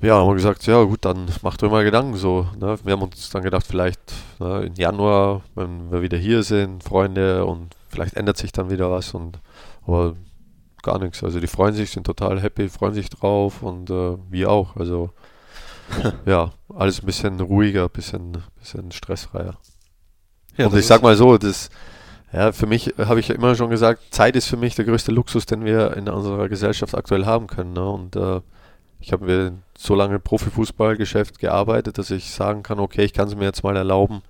ja, 0.00 0.14
haben 0.14 0.28
wir 0.28 0.34
gesagt, 0.34 0.64
ja 0.66 0.80
gut, 0.84 1.04
dann 1.04 1.26
macht 1.42 1.60
euch 1.62 1.70
mal 1.72 1.82
Gedanken 1.82 2.16
so. 2.16 2.46
Ne? 2.60 2.78
Wir 2.84 2.92
haben 2.92 3.02
uns 3.02 3.30
dann 3.30 3.42
gedacht, 3.42 3.66
vielleicht 3.66 4.00
ne, 4.38 4.62
im 4.66 4.74
Januar, 4.74 5.42
wenn 5.56 5.90
wir 5.90 6.02
wieder 6.02 6.16
hier 6.18 6.44
sind, 6.44 6.84
Freunde 6.84 7.44
und 7.44 7.74
vielleicht 7.88 8.14
ändert 8.14 8.36
sich 8.36 8.52
dann 8.52 8.70
wieder 8.70 8.92
was 8.92 9.12
und 9.14 9.40
aber 9.86 10.14
gar 10.82 10.98
nichts. 11.00 11.24
Also 11.24 11.40
die 11.40 11.48
freuen 11.48 11.74
sich, 11.74 11.90
sind 11.90 12.04
total 12.06 12.40
happy, 12.40 12.68
freuen 12.68 12.94
sich 12.94 13.10
drauf 13.10 13.62
und 13.62 13.90
äh, 13.90 14.16
wir 14.30 14.50
auch. 14.50 14.76
Also 14.76 15.10
ja, 16.26 16.52
alles 16.74 17.02
ein 17.02 17.06
bisschen 17.06 17.40
ruhiger, 17.40 17.84
ein 17.84 17.90
bisschen, 17.90 18.42
bisschen 18.58 18.92
stressfreier. 18.92 19.58
Ja, 20.56 20.66
und 20.66 20.76
ich 20.76 20.86
sag 20.86 21.02
mal 21.02 21.16
so, 21.16 21.38
das, 21.38 21.70
ja, 22.32 22.52
für 22.52 22.66
mich 22.66 22.94
habe 22.98 23.20
ich 23.20 23.28
ja 23.28 23.34
immer 23.34 23.54
schon 23.54 23.70
gesagt, 23.70 24.02
Zeit 24.10 24.36
ist 24.36 24.48
für 24.48 24.56
mich 24.56 24.74
der 24.74 24.84
größte 24.84 25.12
Luxus, 25.12 25.46
den 25.46 25.64
wir 25.64 25.96
in 25.96 26.08
unserer 26.08 26.48
Gesellschaft 26.48 26.94
aktuell 26.94 27.26
haben 27.26 27.46
können. 27.46 27.72
Ne? 27.72 27.88
Und 27.88 28.16
äh, 28.16 28.40
ich 29.00 29.12
habe 29.12 29.24
mir 29.24 29.52
so 29.76 29.94
lange 29.94 30.16
im 30.16 30.22
Profifußballgeschäft 30.22 31.38
gearbeitet, 31.38 31.98
dass 31.98 32.10
ich 32.10 32.32
sagen 32.32 32.62
kann, 32.62 32.80
okay, 32.80 33.04
ich 33.04 33.12
kann 33.12 33.28
es 33.28 33.36
mir 33.36 33.44
jetzt 33.44 33.62
mal 33.62 33.76
erlauben, 33.76 34.22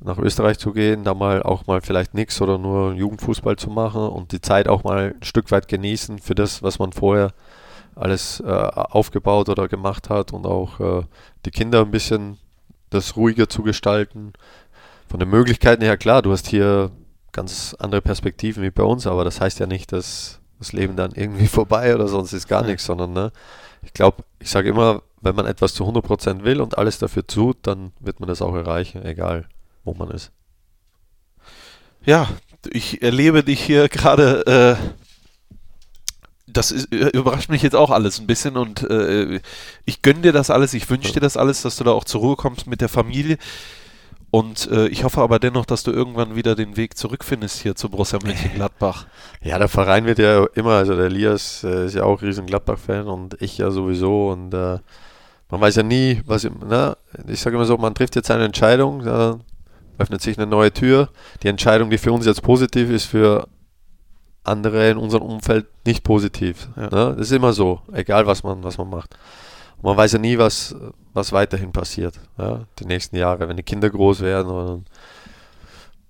nach 0.00 0.18
Österreich 0.18 0.58
zu 0.58 0.72
gehen, 0.72 1.04
da 1.04 1.14
mal 1.14 1.42
auch 1.42 1.66
mal 1.66 1.80
vielleicht 1.80 2.14
nichts 2.14 2.40
oder 2.40 2.56
nur 2.58 2.94
Jugendfußball 2.94 3.56
zu 3.56 3.70
machen 3.70 4.02
und 4.02 4.32
die 4.32 4.40
Zeit 4.40 4.68
auch 4.68 4.84
mal 4.84 5.14
ein 5.14 5.22
Stück 5.22 5.50
weit 5.50 5.68
genießen 5.68 6.18
für 6.18 6.34
das, 6.34 6.62
was 6.62 6.78
man 6.78 6.92
vorher 6.92 7.32
alles 7.94 8.40
äh, 8.40 8.46
aufgebaut 8.46 9.48
oder 9.48 9.68
gemacht 9.68 10.10
hat 10.10 10.32
und 10.32 10.46
auch 10.46 10.80
äh, 10.80 11.02
die 11.44 11.50
Kinder 11.50 11.80
ein 11.80 11.90
bisschen 11.90 12.38
das 12.90 13.16
ruhiger 13.16 13.48
zu 13.48 13.62
gestalten. 13.62 14.32
Von 15.08 15.20
den 15.20 15.30
Möglichkeiten 15.30 15.82
her, 15.82 15.96
klar, 15.96 16.22
du 16.22 16.32
hast 16.32 16.48
hier 16.48 16.90
ganz 17.32 17.74
andere 17.78 18.00
Perspektiven 18.00 18.62
wie 18.62 18.70
bei 18.70 18.82
uns, 18.82 19.06
aber 19.06 19.24
das 19.24 19.40
heißt 19.40 19.60
ja 19.60 19.66
nicht, 19.66 19.92
dass 19.92 20.40
das 20.58 20.72
Leben 20.72 20.96
dann 20.96 21.12
irgendwie 21.12 21.46
vorbei 21.48 21.94
oder 21.94 22.08
sonst 22.08 22.32
ist 22.32 22.48
gar 22.48 22.64
nichts, 22.64 22.84
sondern 22.84 23.12
ne, 23.12 23.32
ich 23.82 23.92
glaube, 23.92 24.24
ich 24.38 24.50
sage 24.50 24.68
immer, 24.68 25.02
wenn 25.20 25.34
man 25.34 25.46
etwas 25.46 25.74
zu 25.74 25.84
100% 25.84 26.44
will 26.44 26.60
und 26.60 26.78
alles 26.78 26.98
dafür 26.98 27.26
tut, 27.26 27.58
dann 27.62 27.92
wird 28.00 28.20
man 28.20 28.28
das 28.28 28.42
auch 28.42 28.54
erreichen, 28.54 29.04
egal 29.04 29.48
wo 29.84 29.94
man 29.94 30.10
ist. 30.10 30.32
Ja, 32.04 32.28
ich 32.70 33.02
erlebe 33.02 33.42
dich 33.42 33.60
hier 33.62 33.88
gerade 33.88 34.78
äh, 34.78 34.99
das 36.52 36.70
ist, 36.70 36.92
äh, 36.92 37.08
überrascht 37.08 37.50
mich 37.50 37.62
jetzt 37.62 37.76
auch 37.76 37.90
alles 37.90 38.20
ein 38.20 38.26
bisschen 38.26 38.56
und 38.56 38.82
äh, 38.88 39.40
ich 39.84 40.02
gönne 40.02 40.20
dir 40.20 40.32
das 40.32 40.50
alles, 40.50 40.74
ich 40.74 40.88
wünsche 40.90 41.12
dir 41.12 41.20
das 41.20 41.36
alles, 41.36 41.62
dass 41.62 41.76
du 41.76 41.84
da 41.84 41.92
auch 41.92 42.04
zur 42.04 42.20
Ruhe 42.20 42.36
kommst 42.36 42.66
mit 42.66 42.80
der 42.80 42.88
Familie. 42.88 43.38
Und 44.32 44.70
äh, 44.70 44.86
ich 44.86 45.02
hoffe 45.02 45.20
aber 45.22 45.40
dennoch, 45.40 45.66
dass 45.66 45.82
du 45.82 45.90
irgendwann 45.90 46.36
wieder 46.36 46.54
den 46.54 46.76
Weg 46.76 46.96
zurückfindest 46.96 47.62
hier 47.62 47.74
zu 47.74 47.88
Borussia 47.88 48.18
Mönchengladbach. 48.22 49.06
Ja, 49.42 49.58
der 49.58 49.68
Verein 49.68 50.04
wird 50.04 50.18
ja 50.18 50.46
immer, 50.54 50.72
also 50.72 50.94
der 50.94 51.06
Elias 51.06 51.64
äh, 51.64 51.86
ist 51.86 51.94
ja 51.94 52.04
auch 52.04 52.20
riesen 52.20 52.46
Gladbach-Fan 52.46 53.08
und 53.08 53.40
ich 53.40 53.56
ja 53.58 53.70
sowieso 53.70 54.30
und 54.30 54.52
äh, 54.52 54.78
man 55.48 55.60
weiß 55.60 55.76
ja 55.76 55.82
nie, 55.82 56.20
was, 56.26 56.44
ne? 56.44 56.96
ich 57.26 57.40
sage 57.40 57.56
immer 57.56 57.64
so, 57.64 57.76
man 57.78 57.94
trifft 57.94 58.16
jetzt 58.16 58.30
eine 58.30 58.44
Entscheidung, 58.44 59.02
da 59.02 59.40
öffnet 59.98 60.20
sich 60.20 60.38
eine 60.38 60.46
neue 60.46 60.72
Tür. 60.72 61.08
Die 61.42 61.48
Entscheidung, 61.48 61.90
die 61.90 61.98
für 61.98 62.12
uns 62.12 62.26
jetzt 62.26 62.42
positiv 62.42 62.90
ist, 62.90 63.04
für 63.04 63.48
andere 64.44 64.90
in 64.90 64.96
unserem 64.96 65.24
Umfeld 65.24 65.66
nicht 65.86 66.04
positiv. 66.04 66.68
Ja. 66.76 66.82
Ne? 66.82 67.14
Das 67.16 67.26
ist 67.26 67.32
immer 67.32 67.52
so, 67.52 67.80
egal 67.92 68.26
was 68.26 68.42
man, 68.42 68.62
was 68.64 68.78
man 68.78 68.88
macht. 68.88 69.16
Und 69.76 69.84
man 69.84 69.96
weiß 69.96 70.12
ja 70.12 70.18
nie, 70.18 70.38
was, 70.38 70.74
was 71.12 71.32
weiterhin 71.32 71.72
passiert, 71.72 72.20
ja? 72.38 72.64
die 72.78 72.86
nächsten 72.86 73.16
Jahre, 73.16 73.48
wenn 73.48 73.56
die 73.56 73.62
Kinder 73.62 73.90
groß 73.90 74.20
werden 74.20 74.50
oder 74.50 74.80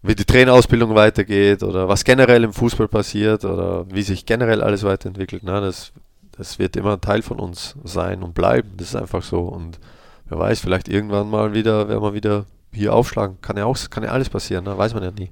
wie 0.02 0.14
die 0.14 0.24
Trainerausbildung 0.24 0.94
weitergeht 0.94 1.62
oder 1.62 1.88
was 1.88 2.04
generell 2.04 2.44
im 2.44 2.52
Fußball 2.52 2.88
passiert 2.88 3.44
oder 3.44 3.84
wie 3.90 4.02
sich 4.02 4.24
generell 4.24 4.62
alles 4.62 4.82
weiterentwickelt. 4.82 5.42
Ne? 5.42 5.60
Das, 5.60 5.92
das 6.32 6.58
wird 6.58 6.76
immer 6.76 6.94
ein 6.94 7.00
Teil 7.00 7.22
von 7.22 7.38
uns 7.38 7.76
sein 7.84 8.22
und 8.22 8.34
bleiben. 8.34 8.72
Das 8.76 8.88
ist 8.88 8.96
einfach 8.96 9.22
so. 9.22 9.40
Und 9.40 9.78
wer 10.26 10.38
weiß, 10.38 10.60
vielleicht 10.60 10.88
irgendwann 10.88 11.28
mal 11.28 11.52
wieder, 11.52 11.88
werden 11.88 12.02
wir 12.02 12.14
wieder 12.14 12.46
hier 12.72 12.94
aufschlagen. 12.94 13.40
Kann 13.42 13.58
ja 13.58 13.66
auch, 13.66 13.76
kann 13.90 14.02
ja 14.02 14.10
alles 14.10 14.30
passieren, 14.30 14.64
ne? 14.64 14.76
weiß 14.76 14.94
man 14.94 15.02
ja 15.02 15.10
nie. 15.10 15.30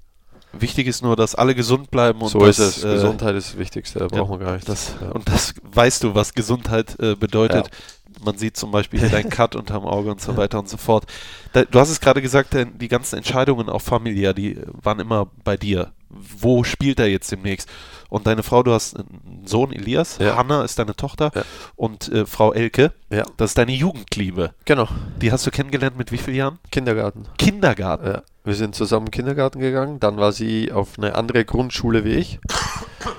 Wichtig 0.52 0.86
ist 0.86 1.02
nur, 1.02 1.14
dass 1.14 1.34
alle 1.34 1.54
gesund 1.54 1.90
bleiben 1.90 2.20
und 2.22 2.28
so 2.28 2.38
das, 2.40 2.58
ist 2.58 2.78
es. 2.78 2.84
Äh, 2.84 2.94
Gesundheit 2.94 3.34
ist 3.36 3.50
das 3.50 3.58
Wichtigste, 3.58 3.98
da 3.98 4.06
brauchen 4.08 4.40
wir 4.40 4.46
gar 4.46 4.54
nicht. 4.54 4.68
Das, 4.68 4.94
ja. 5.00 5.10
Und 5.10 5.28
das 5.28 5.54
weißt 5.62 6.04
du, 6.04 6.14
was 6.14 6.32
Gesundheit 6.34 6.98
äh, 7.00 7.14
bedeutet. 7.14 7.66
Ja. 7.66 8.24
Man 8.24 8.36
sieht 8.38 8.56
zum 8.56 8.70
Beispiel 8.72 8.98
hier 9.00 9.10
deinen 9.10 9.30
Cut 9.30 9.54
unterm 9.54 9.84
Auge 9.84 10.10
und 10.10 10.20
so 10.20 10.36
weiter 10.36 10.58
und 10.58 10.68
so 10.68 10.76
fort. 10.76 11.04
Da, 11.52 11.64
du 11.64 11.78
hast 11.78 11.90
es 11.90 12.00
gerade 12.00 12.22
gesagt, 12.22 12.56
die 12.80 12.88
ganzen 12.88 13.16
Entscheidungen 13.16 13.68
auch 13.68 13.82
familiär, 13.82 14.32
die 14.34 14.58
waren 14.82 14.98
immer 14.98 15.30
bei 15.44 15.56
dir. 15.56 15.92
Wo 16.08 16.64
spielt 16.64 16.98
er 16.98 17.06
jetzt 17.08 17.30
demnächst? 17.30 17.68
Und 18.08 18.26
deine 18.26 18.42
Frau, 18.42 18.62
du 18.62 18.72
hast 18.72 18.96
einen 18.96 19.42
Sohn 19.46 19.70
Elias, 19.70 20.16
Ja. 20.18 20.36
Hanna 20.36 20.64
ist 20.64 20.78
deine 20.78 20.96
Tochter 20.96 21.30
Ja. 21.34 21.42
und 21.76 22.08
äh, 22.08 22.24
Frau 22.24 22.54
Elke, 22.54 22.94
Ja. 23.10 23.24
das 23.36 23.50
ist 23.50 23.58
deine 23.58 23.72
Jugendliebe. 23.72 24.54
Genau, 24.64 24.88
Die 25.20 25.30
hast 25.30 25.46
du 25.46 25.50
kennengelernt 25.50 25.98
mit 25.98 26.10
wie 26.10 26.16
vielen 26.16 26.36
Jahren? 26.38 26.58
Kindergarten. 26.72 27.26
Kindergarten. 27.36 28.06
Ja. 28.06 28.22
Wir 28.48 28.54
sind 28.54 28.74
zusammen 28.74 29.08
in 29.08 29.10
den 29.10 29.16
Kindergarten 29.16 29.60
gegangen, 29.60 30.00
dann 30.00 30.16
war 30.16 30.32
sie 30.32 30.72
auf 30.72 30.94
eine 30.96 31.14
andere 31.14 31.44
Grundschule 31.44 32.02
wie 32.06 32.14
ich, 32.14 32.40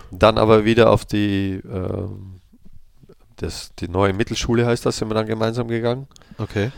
dann 0.10 0.40
aber 0.40 0.66
wieder 0.66 0.90
auf 0.90 1.06
die, 1.06 1.62
ähm, 1.72 2.40
das, 3.36 3.70
die 3.78 3.90
neue 3.90 4.12
Mittelschule 4.14 4.66
heißt 4.66 4.88
das, 4.88 4.98
sind 4.98 5.08
wir 5.08 5.14
dann 5.14 5.28
gemeinsam 5.28 5.68
gegangen. 5.68 6.08
Okay. 6.40 6.72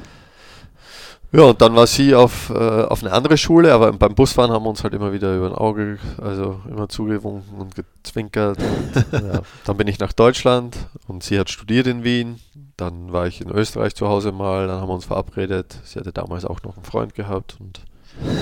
Ja, 1.31 1.43
und 1.43 1.61
dann 1.61 1.77
war 1.77 1.87
sie 1.87 2.13
auf, 2.13 2.49
äh, 2.49 2.53
auf 2.53 3.01
eine 3.01 3.13
andere 3.13 3.37
Schule, 3.37 3.73
aber 3.73 3.93
beim 3.93 4.15
Busfahren 4.15 4.51
haben 4.51 4.65
wir 4.65 4.69
uns 4.69 4.83
halt 4.83 4.93
immer 4.93 5.13
wieder 5.13 5.33
über 5.33 5.45
ein 5.45 5.55
Auge, 5.55 5.97
also 6.21 6.59
immer 6.69 6.89
zugewunken 6.89 7.57
und 7.57 7.73
gezwinkert. 7.73 8.57
Und, 8.59 9.13
ja. 9.33 9.43
Dann 9.63 9.77
bin 9.77 9.87
ich 9.87 9.97
nach 9.99 10.11
Deutschland 10.11 10.75
und 11.07 11.23
sie 11.23 11.39
hat 11.39 11.49
studiert 11.49 11.87
in 11.87 12.03
Wien. 12.03 12.41
Dann 12.75 13.13
war 13.13 13.27
ich 13.27 13.39
in 13.39 13.49
Österreich 13.49 13.95
zu 13.95 14.09
Hause 14.09 14.33
mal, 14.33 14.67
dann 14.67 14.81
haben 14.81 14.89
wir 14.89 14.95
uns 14.95 15.05
verabredet. 15.05 15.79
Sie 15.85 15.97
hatte 15.97 16.11
damals 16.11 16.43
auch 16.43 16.63
noch 16.63 16.75
einen 16.75 16.83
Freund 16.83 17.15
gehabt 17.15 17.55
und 17.61 17.85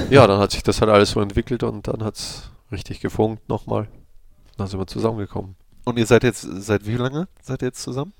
ja, 0.09 0.25
dann 0.27 0.39
hat 0.39 0.51
sich 0.51 0.63
das 0.63 0.81
halt 0.81 0.91
alles 0.91 1.11
so 1.11 1.21
entwickelt 1.21 1.63
und 1.63 1.87
dann 1.87 2.03
hat 2.03 2.15
es 2.15 2.49
richtig 2.71 2.99
gefunkt 2.99 3.47
nochmal. 3.49 3.87
Dann 4.57 4.67
sind 4.67 4.79
wir 4.79 4.87
zusammengekommen. 4.87 5.55
Und 5.85 5.97
ihr 5.97 6.05
seid 6.05 6.23
jetzt, 6.23 6.41
seit 6.41 6.85
wie 6.85 6.97
lange 6.97 7.27
seid 7.41 7.61
ihr 7.61 7.67
jetzt 7.69 7.81
zusammen? 7.81 8.13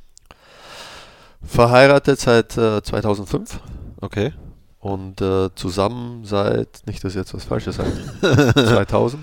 Verheiratet 1.41 2.19
seit 2.19 2.57
äh, 2.57 2.81
2005 2.83 3.59
Okay. 4.01 4.33
und 4.79 5.21
äh, 5.21 5.49
zusammen 5.55 6.25
seit, 6.25 6.81
nicht, 6.85 7.03
dass 7.03 7.13
ich 7.13 7.17
jetzt 7.17 7.33
was 7.33 7.43
Falsches 7.45 7.77
sage, 7.77 7.91
2000. 8.53 9.21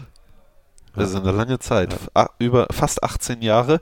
Das 0.95 1.11
ist 1.11 1.17
eine 1.17 1.33
lange 1.33 1.59
Zeit. 1.59 1.95
A- 2.15 2.31
Über 2.39 2.67
fast 2.71 3.03
18 3.05 3.43
Jahre. 3.43 3.81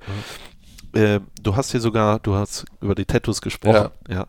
Äh, 0.95 1.21
du 1.41 1.55
hast 1.55 1.71
hier 1.71 1.81
sogar, 1.81 2.19
du 2.19 2.35
hast 2.35 2.65
über 2.81 2.95
die 2.97 3.05
Tattoos 3.05 3.41
gesprochen. 3.41 3.91
Ja. 4.09 4.27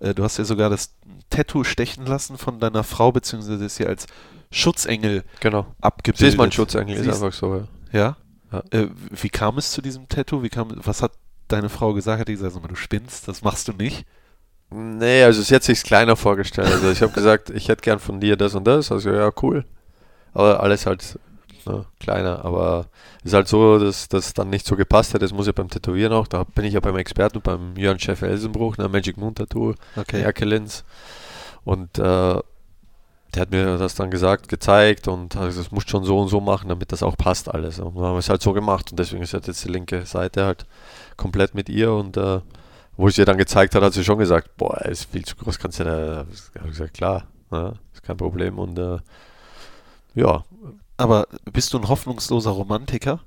Äh, 0.00 0.14
du 0.14 0.22
hast 0.24 0.36
hier 0.36 0.44
sogar 0.44 0.70
das 0.70 0.94
Tattoo 1.30 1.64
stechen 1.64 2.06
lassen 2.06 2.38
von 2.38 2.60
deiner 2.60 2.84
Frau, 2.84 3.12
beziehungsweise 3.12 3.64
ist 3.64 3.76
hier 3.78 3.88
als 3.88 4.06
Schutzengel 4.50 5.24
Genau. 5.40 5.66
abgebildet. 5.80 6.18
Sie 6.20 6.26
ist 6.28 6.38
mein 6.38 6.52
Schutzengel, 6.52 6.96
Sie 7.02 7.08
ist 7.08 7.22
einfach 7.22 7.32
so. 7.32 7.66
Ja. 7.92 7.98
Ja. 8.00 8.16
Ja. 8.52 8.62
Äh, 8.70 8.88
wie 9.10 9.28
kam 9.28 9.58
es 9.58 9.72
zu 9.72 9.82
diesem 9.82 10.08
Tattoo? 10.08 10.42
Wie 10.42 10.48
kam, 10.48 10.72
was 10.84 11.02
hat 11.02 11.12
deine 11.48 11.68
Frau 11.68 11.92
gesagt? 11.92 12.20
Hat 12.20 12.28
die 12.28 12.32
gesagt, 12.32 12.54
sag 12.54 12.62
mal, 12.62 12.68
du 12.68 12.76
spinnst, 12.76 13.28
das 13.28 13.42
machst 13.42 13.68
du 13.68 13.72
nicht? 13.72 14.06
Nee, 14.70 15.22
also 15.22 15.42
sie 15.42 15.54
hat 15.54 15.62
sich 15.62 15.82
kleiner 15.82 16.16
vorgestellt. 16.16 16.68
Also 16.70 16.90
ich 16.90 17.02
habe 17.02 17.12
gesagt, 17.12 17.50
ich 17.50 17.68
hätte 17.68 17.82
gern 17.82 17.98
von 17.98 18.20
dir 18.20 18.36
das 18.36 18.54
und 18.54 18.66
das. 18.66 18.92
Also 18.92 19.10
ja, 19.10 19.30
cool. 19.42 19.64
Aber 20.34 20.62
alles 20.62 20.84
halt 20.86 21.18
ne, 21.66 21.84
kleiner. 22.00 22.44
Aber 22.44 22.86
ist 23.24 23.34
halt 23.34 23.48
so, 23.48 23.78
dass 23.78 24.08
das 24.08 24.34
dann 24.34 24.50
nicht 24.50 24.66
so 24.66 24.76
gepasst 24.76 25.14
hat. 25.14 25.22
Das 25.22 25.32
muss 25.32 25.46
ja 25.46 25.52
beim 25.52 25.68
Tätowieren 25.68 26.12
auch. 26.12 26.26
Da 26.26 26.44
bin 26.44 26.64
ich 26.64 26.74
ja 26.74 26.80
beim 26.80 26.96
Experten, 26.96 27.40
beim 27.40 27.76
Jörn 27.76 27.98
Chef 27.98 28.22
Elsenbruch, 28.22 28.76
ne, 28.78 28.88
Magic 28.88 29.16
Moon 29.16 29.34
Tattoo, 29.34 29.74
Okay. 29.96 30.22
Erkelins. 30.22 30.84
Und 31.64 31.98
äh, 31.98 32.40
der 33.34 33.42
hat 33.42 33.50
mir 33.50 33.76
das 33.76 33.94
dann 33.94 34.10
gesagt, 34.10 34.48
gezeigt 34.48 35.06
und 35.06 35.34
gesagt, 35.34 35.58
das 35.58 35.70
musst 35.70 35.90
schon 35.90 36.04
so 36.04 36.18
und 36.18 36.28
so 36.28 36.40
machen, 36.40 36.68
damit 36.68 36.92
das 36.92 37.02
auch 37.02 37.16
passt 37.16 37.52
alles. 37.52 37.78
Und 37.78 37.94
dann 37.94 38.04
haben 38.04 38.14
wir 38.14 38.18
es 38.18 38.30
halt 38.30 38.42
so 38.42 38.52
gemacht 38.52 38.90
und 38.90 38.98
deswegen 38.98 39.22
ist 39.22 39.34
halt 39.34 39.46
jetzt 39.46 39.64
die 39.64 39.68
linke 39.68 40.06
Seite 40.06 40.46
halt 40.46 40.66
komplett 41.16 41.54
mit 41.54 41.68
ihr 41.68 41.92
und 41.92 42.16
äh, 42.16 42.40
wo 42.96 43.08
ich 43.08 43.18
ihr 43.18 43.26
dann 43.26 43.38
gezeigt 43.38 43.74
hat, 43.74 43.82
hat 43.82 43.92
sie 43.92 44.04
schon 44.04 44.18
gesagt, 44.18 44.56
boah, 44.56 44.80
ist 44.86 45.10
viel 45.12 45.24
zu 45.24 45.36
groß, 45.36 45.58
kannst 45.58 45.78
du 45.78 45.84
da, 45.84 46.16
habe 46.16 46.28
ich 46.32 46.70
gesagt, 46.70 46.94
klar, 46.94 47.24
ne, 47.50 47.74
ist 47.92 48.02
kein 48.02 48.16
Problem 48.16 48.58
und 48.58 48.78
äh, 48.78 48.98
ja, 50.14 50.44
Aber 50.98 51.28
bist 51.50 51.72
du 51.72 51.78
ein 51.78 51.88
hoffnungsloser 51.88 52.50
Romantiker? 52.50 53.20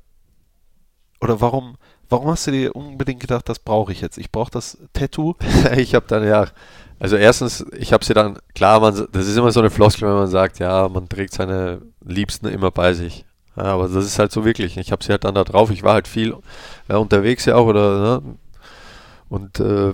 Oder 1.22 1.40
warum, 1.40 1.78
warum 2.10 2.28
hast 2.28 2.46
du 2.48 2.52
dir 2.52 2.76
unbedingt 2.76 3.22
gedacht, 3.22 3.48
das 3.48 3.60
brauche 3.60 3.92
ich 3.92 4.02
jetzt? 4.02 4.18
Ich 4.18 4.32
brauche 4.32 4.52
das 4.52 4.78
Tattoo. 4.94 5.36
ich 5.78 5.96
habe 5.96 6.06
dann 6.08 6.28
ja, 6.28 6.48
also 7.00 7.16
erstens, 7.16 7.66
ich 7.76 7.94
habe 7.94 8.04
sie 8.04 8.14
dann, 8.14 8.38
klar, 8.54 8.80
man, 8.82 9.08
das 9.12 9.28
ist 9.28 9.38
immer 9.38 9.52
so 9.52 9.62
eine 9.62 9.70
Floskel, 9.70 10.08
wenn 10.08 10.16
man 10.16 10.28
sagt, 10.28 10.60
ja, 10.60 10.88
man 10.90 11.08
trägt 11.08 11.34
seine 11.34 11.82
Liebsten 12.04 12.48
immer 12.48 12.72
bei 12.72 12.94
sich. 12.94 13.26
Ja, 13.56 13.64
aber 13.64 13.88
das 13.88 14.06
ist 14.06 14.20
halt 14.20 14.32
so 14.32 14.46
wirklich. 14.46 14.78
Ich 14.78 14.92
habe 14.92 15.04
sie 15.04 15.12
halt 15.12 15.24
dann 15.24 15.36
da 15.36 15.44
drauf. 15.44 15.72
Ich 15.72 15.84
war 15.84 15.94
halt 15.94 16.08
viel 16.08 16.36
ja, 16.90 16.98
unterwegs 16.98 17.46
ja 17.46 17.56
auch 17.56 17.66
oder 17.68 18.20
ne? 18.20 18.36
und 19.30 19.60
äh, 19.60 19.94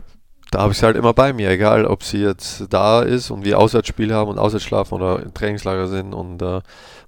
da 0.51 0.61
habe 0.61 0.71
ich 0.71 0.79
sie 0.79 0.85
halt 0.85 0.95
immer 0.95 1.13
bei 1.13 1.33
mir, 1.33 1.49
egal 1.49 1.85
ob 1.85 2.03
sie 2.03 2.19
jetzt 2.19 2.65
da 2.69 3.01
ist 3.01 3.31
und 3.31 3.43
wir 3.43 3.59
Auswärtsspiele 3.59 4.13
haben 4.15 4.29
und 4.29 4.39
auswärts 4.39 4.65
schlafen 4.65 4.95
oder 4.95 5.21
im 5.21 5.33
Trainingslager 5.33 5.87
sind 5.87 6.13
und 6.13 6.41
äh, 6.41 6.61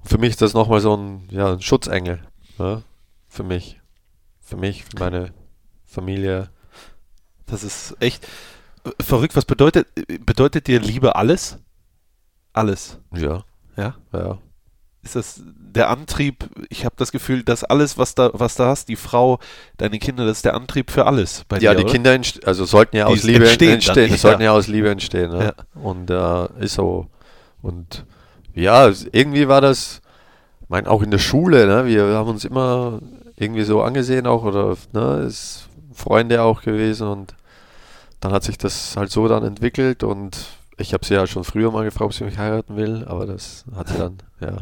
für 0.04 0.18
mich 0.18 0.32
ist 0.32 0.42
das 0.42 0.54
nochmal 0.54 0.82
so 0.82 0.96
ein, 0.96 1.28
ja, 1.30 1.54
ein 1.54 1.62
Schutzengel. 1.62 2.20
Ja? 2.58 2.82
Für 3.28 3.44
mich. 3.44 3.80
Für 4.42 4.58
mich, 4.58 4.84
für 4.84 5.00
meine 5.00 5.34
Familie. 5.86 6.50
Das 7.46 7.64
ist 7.64 7.96
echt 8.00 8.28
äh, 8.84 9.04
verrückt. 9.04 9.36
Was 9.36 9.46
bedeutet, 9.46 9.88
bedeutet 10.26 10.68
dir 10.68 10.80
Liebe 10.80 11.16
alles? 11.16 11.58
Alles. 12.54 12.98
Ja, 13.14 13.44
Ja. 13.78 13.96
ja. 14.12 14.40
Ist 15.02 15.16
das 15.16 15.42
der 15.46 15.90
Antrieb? 15.90 16.50
Ich 16.70 16.84
habe 16.84 16.96
das 16.98 17.12
Gefühl, 17.14 17.44
dass 17.44 17.64
alles, 17.64 17.98
was 17.98 18.16
da, 18.16 18.32
was 18.34 18.56
da 18.56 18.68
hast, 18.68 18.90
die 18.90 18.98
Frau, 18.98 19.40
deine 19.78 19.98
Kinder, 19.98 20.26
das 20.26 20.38
ist 20.38 20.46
der 20.46 20.56
Antrieb 20.56 20.92
für 20.92 21.06
alles 21.06 21.46
bei 21.48 21.58
Ja, 21.60 21.72
dir. 21.72 21.78
die 21.78 21.84
oder? 21.86 21.92
Kinder 21.94 22.20
also 22.46 22.66
sollten 22.66 22.98
ja 22.98 23.08
Die 23.08 23.14
aus 23.14 23.24
Liebe 23.24 23.46
entstehen 23.46 23.76
entstehen. 23.76 23.96
dann, 23.96 24.04
entstehen. 24.04 24.12
ja. 24.12 24.18
sollten 24.18 24.42
ja 24.42 24.52
aus 24.52 24.68
Liebe 24.68 24.90
entstehen. 24.90 25.32
Ne? 25.32 25.54
Und 25.76 26.10
äh, 26.10 26.48
ist 26.64 26.74
so. 26.74 27.08
Und 27.62 28.06
ja, 28.54 28.92
irgendwie 29.12 29.48
war 29.48 29.62
das, 29.62 30.02
ich 30.64 30.70
meine, 30.70 30.90
auch 30.90 31.02
in 31.02 31.12
der 31.12 31.18
Schule, 31.20 31.66
ne? 31.66 31.86
wir 31.86 32.04
haben 32.16 32.30
uns 32.30 32.44
immer 32.44 33.00
irgendwie 33.38 33.64
so 33.64 33.82
angesehen 33.82 34.28
auch 34.28 34.44
oder 34.44 34.76
ne, 34.92 35.24
ist 35.26 35.70
Freunde 35.94 36.42
auch 36.44 36.62
gewesen 36.62 37.08
und 37.08 37.36
dann 38.20 38.34
hat 38.34 38.44
sich 38.44 38.58
das 38.58 38.98
halt 38.98 39.12
so 39.12 39.30
dann 39.30 39.46
entwickelt 39.46 40.04
und 40.04 40.38
ich 40.78 40.94
habe 40.94 41.06
sie 41.06 41.14
ja 41.14 41.26
schon 41.26 41.46
früher 41.46 41.72
mal 41.72 41.86
gefragt, 41.86 42.04
ob 42.06 42.14
sie 42.14 42.26
mich 42.26 42.38
heiraten 42.38 42.76
will, 42.76 43.06
aber 43.08 43.26
das 43.26 43.64
hat 43.76 43.88
sie 43.90 43.98
dann, 43.98 44.18
ja, 44.42 44.58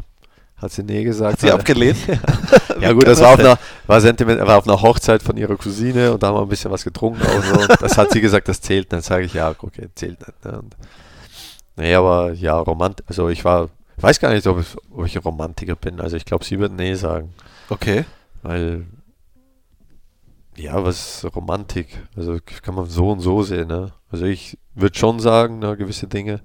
hat 0.60 0.72
sie 0.72 0.82
nee 0.82 1.04
gesagt. 1.04 1.34
Hat 1.34 1.40
sie 1.40 1.50
abgelehnt? 1.52 1.98
Ja 2.80 2.92
gut, 2.92 3.06
das 3.06 3.20
war 3.20 3.34
auf, 3.34 3.40
einer, 3.40 3.58
war, 3.86 4.00
sentiment, 4.00 4.40
war 4.40 4.58
auf 4.58 4.66
einer 4.66 4.80
Hochzeit 4.80 5.22
von 5.22 5.36
ihrer 5.36 5.56
Cousine 5.56 6.12
und 6.12 6.22
da 6.22 6.28
haben 6.28 6.36
wir 6.36 6.42
ein 6.42 6.48
bisschen 6.48 6.70
was 6.70 6.84
getrunken. 6.84 7.20
So. 7.20 7.66
Das 7.80 7.98
hat 7.98 8.12
sie 8.12 8.20
gesagt, 8.20 8.48
das 8.48 8.60
zählt 8.60 8.84
nicht. 8.84 8.92
Dann 8.92 9.00
sage 9.00 9.24
ich, 9.24 9.34
ja, 9.34 9.50
okay, 9.58 9.88
zählt 9.94 10.20
nicht. 10.20 10.44
Ne? 10.44 10.58
Und, 10.60 10.76
nee, 11.76 11.94
aber 11.94 12.32
ja, 12.32 12.56
Romant, 12.58 13.02
also 13.06 13.28
ich 13.28 13.44
war, 13.44 13.68
ich 13.96 14.02
weiß 14.02 14.20
gar 14.20 14.32
nicht, 14.32 14.46
ob 14.46 14.60
ich, 14.60 14.76
ob 14.92 15.06
ich 15.06 15.16
ein 15.16 15.22
Romantiker 15.22 15.74
bin. 15.74 16.00
Also 16.00 16.16
ich 16.16 16.24
glaube, 16.24 16.44
sie 16.44 16.58
wird 16.58 16.72
nee 16.72 16.94
sagen. 16.94 17.34
Okay. 17.68 18.04
Weil, 18.42 18.86
ja, 20.56 20.82
was 20.84 21.24
ist 21.24 21.36
Romantik? 21.36 21.88
Also 22.16 22.38
kann 22.62 22.74
man 22.74 22.86
so 22.86 23.10
und 23.10 23.20
so 23.20 23.42
sehen. 23.42 23.68
Ne? 23.68 23.92
Also 24.10 24.26
ich 24.26 24.56
würde 24.74 24.96
schon 24.96 25.18
sagen, 25.18 25.58
ne, 25.58 25.76
gewisse 25.76 26.06
Dinge. 26.06 26.40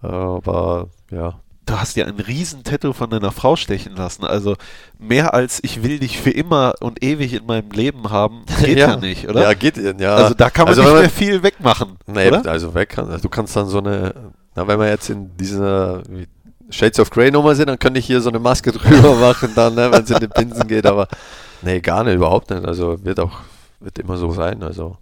Aber 0.00 0.88
ja, 1.10 1.40
du 1.66 1.78
hast 1.78 1.96
dir 1.96 2.06
ein 2.06 2.18
Riesentattoo 2.18 2.92
von 2.92 3.10
deiner 3.10 3.32
Frau 3.32 3.56
stechen 3.56 3.94
lassen. 3.96 4.24
Also 4.24 4.56
mehr 4.98 5.34
als 5.34 5.60
ich 5.62 5.82
will 5.82 5.98
dich 5.98 6.20
für 6.20 6.30
immer 6.30 6.74
und 6.80 7.02
ewig 7.02 7.34
in 7.34 7.46
meinem 7.46 7.70
Leben 7.70 8.10
haben, 8.10 8.44
geht 8.60 8.78
ja, 8.78 8.90
ja 8.90 8.96
nicht, 8.96 9.28
oder? 9.28 9.42
Ja, 9.42 9.54
geht 9.54 9.76
ja. 9.76 10.16
Also 10.16 10.34
da 10.34 10.50
kann 10.50 10.66
man 10.66 10.78
also, 10.78 10.82
nicht 10.82 11.00
mehr 11.00 11.10
viel 11.10 11.42
wegmachen. 11.42 11.96
Nee, 12.06 12.28
oder? 12.28 12.50
also 12.50 12.74
weg 12.74 12.90
kann, 12.90 13.08
also 13.08 13.22
du 13.22 13.28
kannst 13.28 13.54
dann 13.56 13.66
so 13.66 13.78
eine, 13.78 14.32
na, 14.54 14.66
wenn 14.66 14.78
wir 14.78 14.88
jetzt 14.88 15.08
in 15.10 15.36
dieser 15.36 16.02
Shades 16.70 16.98
of 16.98 17.10
Grey 17.10 17.30
Nummer 17.30 17.54
sind, 17.54 17.68
dann 17.68 17.78
könnte 17.78 18.00
ich 18.00 18.06
hier 18.06 18.20
so 18.20 18.30
eine 18.30 18.38
Maske 18.38 18.72
drüber 18.72 19.14
machen, 19.16 19.50
dann, 19.54 19.74
ne, 19.74 19.90
wenn 19.92 20.04
es 20.04 20.10
in 20.10 20.18
den 20.18 20.30
Pinsen 20.30 20.66
geht, 20.66 20.86
aber 20.86 21.08
nee, 21.62 21.80
gar 21.80 22.04
nicht, 22.04 22.14
überhaupt 22.14 22.50
nicht. 22.50 22.64
Also 22.64 23.04
wird 23.04 23.20
auch, 23.20 23.38
wird 23.80 23.98
immer 23.98 24.16
so 24.16 24.30
sein. 24.32 24.62
Also 24.62 24.96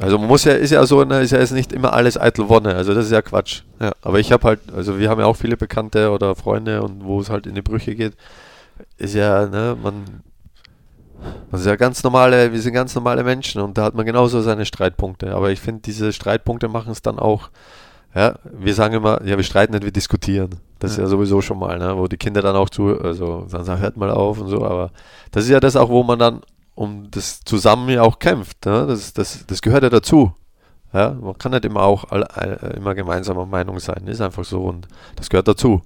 also 0.00 0.18
man 0.18 0.28
muss 0.28 0.44
ja, 0.44 0.52
ist 0.52 0.70
ja 0.70 0.84
so, 0.86 1.04
ne, 1.04 1.20
ist 1.20 1.30
ja 1.30 1.38
ist 1.38 1.52
nicht 1.52 1.72
immer 1.72 1.92
alles 1.92 2.18
eitel 2.18 2.48
Wonne, 2.48 2.74
also 2.74 2.94
das 2.94 3.06
ist 3.06 3.12
ja 3.12 3.20
Quatsch. 3.20 3.62
Ja, 3.80 3.92
aber 4.02 4.18
ich 4.18 4.32
habe 4.32 4.48
halt, 4.48 4.60
also 4.74 4.98
wir 4.98 5.10
haben 5.10 5.20
ja 5.20 5.26
auch 5.26 5.36
viele 5.36 5.56
Bekannte 5.56 6.10
oder 6.10 6.34
Freunde 6.34 6.82
und 6.82 7.04
wo 7.04 7.20
es 7.20 7.28
halt 7.28 7.46
in 7.46 7.54
die 7.54 7.62
Brüche 7.62 7.94
geht, 7.94 8.14
ist 8.96 9.14
ja, 9.14 9.46
ne, 9.46 9.76
man, 9.82 10.04
man 11.50 11.60
ist 11.60 11.66
ja 11.66 11.76
ganz 11.76 12.02
normale, 12.02 12.52
wir 12.52 12.60
sind 12.60 12.72
ganz 12.72 12.94
normale 12.94 13.24
Menschen 13.24 13.60
und 13.60 13.76
da 13.76 13.84
hat 13.84 13.94
man 13.94 14.06
genauso 14.06 14.40
seine 14.40 14.64
Streitpunkte. 14.64 15.34
Aber 15.34 15.50
ich 15.50 15.60
finde, 15.60 15.82
diese 15.82 16.12
Streitpunkte 16.12 16.68
machen 16.68 16.92
es 16.92 17.02
dann 17.02 17.18
auch, 17.18 17.50
ja, 18.14 18.36
wir 18.44 18.74
sagen 18.74 18.94
immer, 18.94 19.24
ja, 19.24 19.36
wir 19.36 19.44
streiten 19.44 19.72
nicht, 19.74 19.84
wir 19.84 19.92
diskutieren. 19.92 20.56
Das 20.78 20.92
ja. 20.92 20.94
ist 20.94 21.00
ja 21.02 21.06
sowieso 21.08 21.42
schon 21.42 21.58
mal, 21.58 21.78
ne, 21.78 21.96
wo 21.96 22.06
die 22.06 22.16
Kinder 22.16 22.40
dann 22.40 22.56
auch 22.56 22.70
zu, 22.70 22.98
also 23.00 23.46
dann 23.50 23.64
sagen, 23.64 23.80
hört 23.82 23.96
mal 23.96 24.10
auf 24.10 24.40
und 24.40 24.48
so, 24.48 24.64
aber 24.64 24.90
das 25.30 25.44
ist 25.44 25.50
ja 25.50 25.60
das 25.60 25.76
auch, 25.76 25.90
wo 25.90 26.02
man 26.02 26.18
dann 26.18 26.40
um 26.80 27.10
das 27.10 27.40
zusammen 27.44 27.90
ja 27.90 28.00
auch 28.00 28.18
kämpft. 28.18 28.64
Ne? 28.64 28.86
Das, 28.86 29.12
das, 29.12 29.44
das 29.46 29.60
gehört 29.60 29.82
ja 29.82 29.90
dazu. 29.90 30.32
Ja? 30.94 31.10
Man 31.10 31.36
kann 31.36 31.52
nicht 31.52 31.66
immer 31.66 31.82
auch 31.82 32.10
all, 32.10 32.24
all, 32.24 32.72
immer 32.74 32.94
gemeinsamer 32.94 33.44
Meinung 33.44 33.78
sein. 33.80 34.06
Ist 34.06 34.22
einfach 34.22 34.44
so 34.44 34.64
und 34.64 34.88
das 35.14 35.28
gehört 35.28 35.46
dazu. 35.46 35.82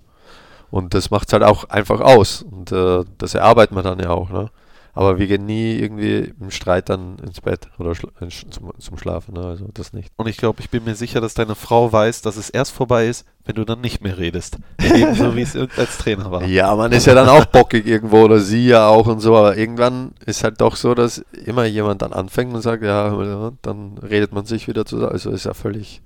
Und 0.71 0.95
das 0.95 1.11
macht 1.11 1.27
es 1.27 1.33
halt 1.33 1.43
auch 1.43 1.65
einfach 1.65 2.01
aus. 2.01 2.43
Und 2.43 2.71
äh, 2.71 3.03
das 3.19 3.35
erarbeitet 3.35 3.75
man 3.75 3.83
dann 3.83 3.99
ja 3.99 4.11
auch. 4.11 4.31
Ne? 4.31 4.51
Aber 4.97 5.19
wir 5.19 5.27
gehen 5.27 5.45
nie 5.45 5.77
irgendwie 5.77 6.33
im 6.41 6.53
Streit 6.53 6.89
dann 6.89 7.19
ins 7.19 7.41
Bett 7.41 7.69
oder 7.79 7.91
äh, 7.91 8.29
zum, 8.29 8.73
zum 8.79 8.97
Schlafen. 8.97 9.35
Ne? 9.35 9.45
Also 9.45 9.67
das 9.75 9.93
nicht. 9.93 10.13
Und 10.17 10.29
ich 10.29 10.37
glaube, 10.37 10.61
ich 10.61 10.71
bin 10.71 10.85
mir 10.85 10.95
sicher, 10.95 11.21
dass 11.21 11.35
deine 11.35 11.57
Frau 11.57 11.93
weiß, 11.93 12.23
dass 12.23 12.37
es 12.37 12.49
erst 12.49 12.71
vorbei 12.71 13.09
ist, 13.09 13.27
wenn 13.45 13.57
du 13.57 13.65
dann 13.65 13.81
nicht 13.81 14.03
mehr 14.03 14.19
redest. 14.19 14.59
Ebenso 14.79 15.35
wie 15.35 15.43
es 15.43 15.57
als 15.77 15.99
Trainer 15.99 16.31
war. 16.31 16.45
Ja, 16.45 16.75
man 16.77 16.93
ist 16.93 17.07
ja 17.07 17.15
dann 17.15 17.29
auch 17.29 17.45
bockig 17.47 17.87
irgendwo 17.87 18.23
oder 18.23 18.39
sie 18.39 18.69
ja 18.69 18.87
auch 18.87 19.09
und 19.09 19.19
so. 19.19 19.37
Aber 19.37 19.57
irgendwann 19.57 20.13
ist 20.27 20.45
halt 20.45 20.61
doch 20.61 20.77
so, 20.77 20.95
dass 20.95 21.19
immer 21.45 21.65
jemand 21.65 22.03
dann 22.03 22.13
anfängt 22.13 22.55
und 22.55 22.63
sagt, 22.63 22.85
ja, 22.85 23.51
dann 23.63 23.99
redet 23.99 24.33
man 24.33 24.47
sich 24.47 24.69
wieder 24.69 24.87
zusammen. 24.87 25.13
Also 25.13 25.31
ist 25.31 25.45
ja 25.45 25.55
völlig, 25.55 26.03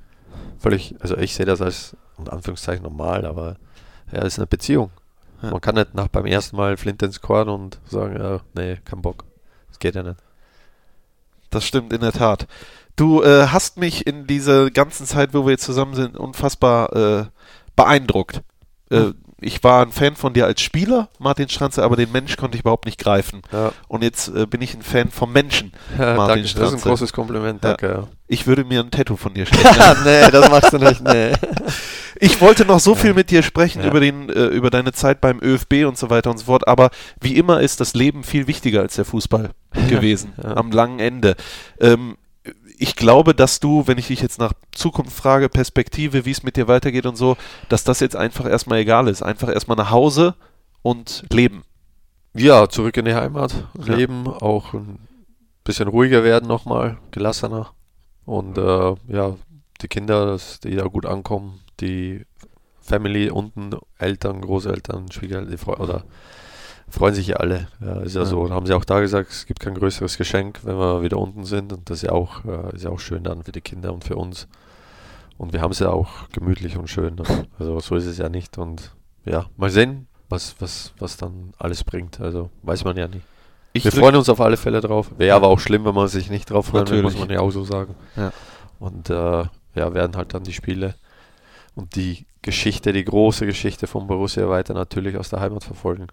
völlig, 0.59 0.97
also 1.01 1.15
ich 1.19 1.35
sehe 1.35 1.47
das 1.47 1.61
als 1.61 1.95
in 2.19 2.29
Anführungszeichen 2.29 2.83
normal, 2.83 3.27
aber 3.27 3.57
ja, 4.13 4.21
es 4.21 4.35
ist 4.35 4.39
eine 4.39 4.47
Beziehung. 4.47 4.91
Ja. 5.43 5.51
Man 5.51 5.61
kann 5.61 5.77
nicht 5.77 5.95
nach 5.95 6.09
beim 6.09 6.27
ersten 6.27 6.57
Mal 6.57 6.77
Flint 6.77 7.03
ins 7.03 7.21
Korn 7.21 7.49
und 7.49 7.79
sagen, 7.87 8.17
ja, 8.19 8.41
nee, 8.55 8.79
kein 8.85 9.03
Bock. 9.03 9.25
Das 9.69 9.79
geht 9.79 9.95
ja 9.95 10.03
nicht. 10.03 10.19
Das 11.51 11.65
stimmt 11.65 11.93
in 11.93 12.01
der 12.01 12.13
Tat. 12.13 12.47
Du 12.97 13.23
äh, 13.23 13.47
hast 13.47 13.79
mich 13.79 14.07
in 14.07 14.27
dieser 14.27 14.71
ganzen 14.71 15.07
Zeit, 15.07 15.33
wo 15.33 15.47
wir 15.47 15.53
jetzt 15.53 15.65
zusammen 15.65 15.95
sind, 15.95 16.17
unfassbar 16.17 16.93
äh, 16.95 17.25
beeindruckt. 17.77 18.43
Äh, 18.91 19.13
ich 19.41 19.63
war 19.63 19.83
ein 19.83 19.93
Fan 19.93 20.17
von 20.17 20.33
dir 20.33 20.47
als 20.47 20.61
Spieler, 20.61 21.09
Martin 21.21 21.49
Stranze, 21.49 21.85
aber 21.85 21.95
den 21.95 22.11
Mensch 22.11 22.37
konnte 22.37 22.57
ich 22.57 22.63
überhaupt 22.63 22.87
nicht 22.87 22.99
greifen. 22.99 23.43
Ja. 23.53 23.71
Und 23.87 24.03
jetzt 24.03 24.29
äh, 24.29 24.47
bin 24.47 24.61
ich 24.63 24.75
ein 24.75 24.83
Fan 24.83 25.11
vom 25.11 25.33
Menschen, 25.33 25.73
ja, 25.99 26.15
Martin 26.15 26.37
danke, 26.37 26.49
Stranze. 26.49 26.73
Das 26.73 26.81
ist 26.81 26.87
ein 26.87 26.91
großes 26.91 27.13
Kompliment, 27.13 27.63
danke. 27.63 27.87
Ja. 27.87 28.09
Ich 28.27 28.49
würde 28.49 28.65
mir 28.65 28.81
ein 28.81 28.91
Tattoo 28.91 29.17
von 29.17 29.35
dir 29.35 29.47
stellen. 29.47 29.97
nee, 30.05 30.29
das 30.33 30.51
machst 30.51 30.73
du 30.73 30.79
nicht, 30.79 31.03
nee. 31.03 31.33
Ich 32.21 32.41
wollte 32.41 32.65
noch 32.65 32.81
so 32.81 32.95
viel 32.95 33.15
mit 33.15 33.31
dir 33.31 33.43
sprechen 33.43 33.85
über, 33.85 34.01
den, 34.01 34.29
äh, 34.29 34.47
über 34.47 34.71
deine 34.71 34.93
Zeit 34.93 35.21
beim 35.21 35.41
ÖFB 35.41 35.87
und 35.87 35.97
so 35.97 36.11
weiter 36.11 36.31
und 36.31 36.39
so 36.39 36.47
fort, 36.47 36.67
aber 36.67 36.91
wie 37.21 37.37
immer 37.37 37.61
ist 37.61 37.81
das 37.81 37.95
Leben 37.95 38.25
viel 38.25 38.47
wichtiger 38.47 38.81
als 38.81 38.97
der 38.97 39.05
Fußball 39.05 39.51
gewesen, 39.89 40.33
am 40.43 40.73
langen 40.73 40.99
Ende. 40.99 41.37
Ähm, 41.81 42.17
ich 42.79 42.97
glaube, 42.97 43.35
dass 43.35 43.61
du, 43.61 43.87
wenn 43.87 43.99
ich 43.99 44.09
dich 44.09 44.21
jetzt 44.21 44.39
nach 44.39 44.53
Zukunft 44.73 45.17
frage, 45.17 45.49
Perspektive, 45.49 46.25
wie 46.25 46.31
es 46.31 46.43
mit 46.43 46.57
dir 46.57 46.69
weitergeht 46.69 47.07
und 47.07 47.17
so, 47.17 47.37
dass 47.69 47.85
das 47.85 48.01
jetzt 48.01 48.17
einfach 48.17 48.47
erstmal 48.47 48.79
egal 48.79 49.09
ist. 49.09 49.23
Einfach 49.23 49.49
erstmal 49.49 49.77
nach 49.77 49.91
Hause 49.91 50.35
und 50.83 51.25
leben. 51.33 51.65
Ja, 52.35 52.69
zurück 52.69 52.97
in 52.97 53.05
die 53.05 53.15
Heimat, 53.15 53.53
leben, 53.75 54.25
ja. 54.27 54.33
auch 54.43 54.75
ein 54.75 55.01
bisschen 55.65 55.89
ruhiger 55.89 56.23
werden 56.23 56.49
nochmal, 56.49 56.99
gelassener. 57.11 57.73
Und 58.25 58.59
äh, 58.59 58.95
ja, 59.09 59.37
die 59.81 59.89
Kinder, 59.89 60.27
dass 60.27 60.61
die 60.61 60.77
da 60.77 60.85
gut 60.85 61.07
ankommen, 61.07 61.61
die 61.81 62.25
Family 62.81 63.31
unten, 63.31 63.77
Eltern, 63.99 64.41
Großeltern, 64.41 65.13
Schwiegereltern, 65.13 65.75
oder 65.75 66.05
freuen 66.89 67.15
sich 67.15 67.29
ja 67.29 67.37
alle. 67.37 67.69
Ja, 67.81 68.01
ist 68.01 68.15
ja, 68.15 68.23
ja. 68.23 68.27
so. 68.27 68.51
haben 68.51 68.67
sie 68.67 68.75
auch 68.75 68.85
da 68.85 69.01
gesagt, 69.01 69.31
es 69.31 69.47
gibt 69.47 69.61
kein 69.61 69.75
größeres 69.75 70.17
Geschenk, 70.17 70.61
wenn 70.65 70.79
wir 70.79 71.03
wieder 71.03 71.19
unten 71.19 71.45
sind. 71.45 71.73
Und 71.73 71.89
das 71.91 71.99
ist 71.99 72.03
ja 72.03 72.13
auch, 72.13 72.45
äh, 72.45 72.75
ist 72.75 72.85
ja 72.85 72.91
auch 72.91 73.01
schön 73.01 73.25
dann 73.25 73.45
für 73.45 73.53
die 73.53 73.61
Kinder 73.61 73.93
und 73.93 74.05
für 74.05 74.17
uns. 74.17 74.49
Und 75.37 75.53
wir 75.53 75.61
haben 75.61 75.71
es 75.71 75.79
ja 75.79 75.91
auch 75.91 76.29
gemütlich 76.33 76.77
und 76.77 76.89
schön. 76.89 77.15
Ne? 77.15 77.47
Also 77.59 77.79
so 77.81 77.95
ist 77.95 78.07
es 78.07 78.19
ja 78.19 78.29
nicht. 78.29 78.59
Und 78.59 78.95
ja, 79.25 79.47
mal 79.57 79.71
sehen, 79.71 80.09
was, 80.29 80.57
was, 80.59 80.93
was 80.99 81.17
dann 81.17 81.53
alles 81.59 81.85
bringt. 81.85 82.21
Also 82.21 82.51
weiß 82.63 82.85
man 82.85 82.97
ja 82.97 83.07
nicht. 83.07 83.25
Ich 83.75 83.85
wir 83.85 83.93
freuen 83.93 84.17
uns 84.17 84.29
auf 84.29 84.41
alle 84.41 84.57
Fälle 84.57 84.81
drauf. 84.81 85.13
Wäre 85.19 85.29
ja. 85.29 85.37
aber 85.37 85.49
auch 85.49 85.61
schlimm, 85.61 85.85
wenn 85.85 85.95
man 85.95 86.09
sich 86.09 86.31
nicht 86.31 86.51
drauf 86.51 86.67
freut, 86.67 86.91
muss 87.03 87.19
man 87.19 87.31
ja 87.31 87.41
auch 87.41 87.51
so 87.51 87.65
sagen. 87.65 87.95
Und 88.81 89.11
äh, 89.11 89.45
ja, 89.75 89.95
werden 89.95 90.17
halt 90.17 90.35
dann 90.35 90.43
die 90.43 90.53
Spiele 90.53 90.95
und 91.79 91.97
die 91.97 92.27
Geschichte, 92.43 92.93
die 92.93 93.05
große 93.05 93.47
Geschichte 93.47 93.87
von 93.87 94.07
Borussia 94.07 94.49
weiter 94.49 94.75
natürlich 94.75 95.17
aus 95.17 95.31
der 95.31 95.41
Heimat 95.41 95.65
verfolgen 95.65 96.09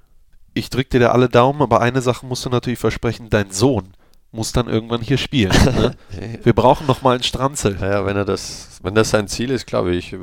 ich 0.56 0.70
drücke 0.70 0.90
dir 0.90 1.00
da 1.02 1.12
alle 1.12 1.30
Daumen, 1.30 1.62
aber 1.62 1.82
eine 1.82 2.02
Sache 2.02 2.26
musst 2.26 2.46
du 2.46 2.50
natürlich 2.50 2.80
versprechen, 2.80 3.30
dein 3.30 3.52
Sohn 3.52 3.90
muss 4.32 4.52
dann 4.52 4.68
irgendwann 4.68 5.02
hier 5.02 5.18
spielen. 5.18 5.52
Ne? 5.76 5.96
Wir 6.44 6.54
brauchen 6.54 6.88
noch 6.88 7.02
mal 7.02 7.14
einen 7.14 7.24
Stranzel. 7.24 7.78
Ja, 7.80 8.06
wenn 8.06 8.18
er 8.18 8.26
das, 8.26 8.80
wenn 8.82 8.96
das 8.96 9.10
sein 9.10 9.28
Ziel 9.28 9.52
ist, 9.52 9.68
glaube 9.68 9.94
ich, 9.94 10.16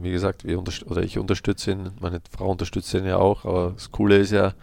wie 0.00 0.12
gesagt, 0.12 0.44
wir 0.44 0.58
oder 0.58 1.02
ich 1.02 1.18
unterstütze 1.18 1.72
ihn, 1.72 1.90
meine 2.00 2.20
Frau 2.30 2.50
unterstützt 2.50 2.94
ihn 2.94 3.04
ja 3.04 3.16
auch, 3.16 3.44
aber 3.44 3.72
das 3.74 3.90
Coole 3.90 4.18
ist 4.18 4.30
ja, 4.30 4.54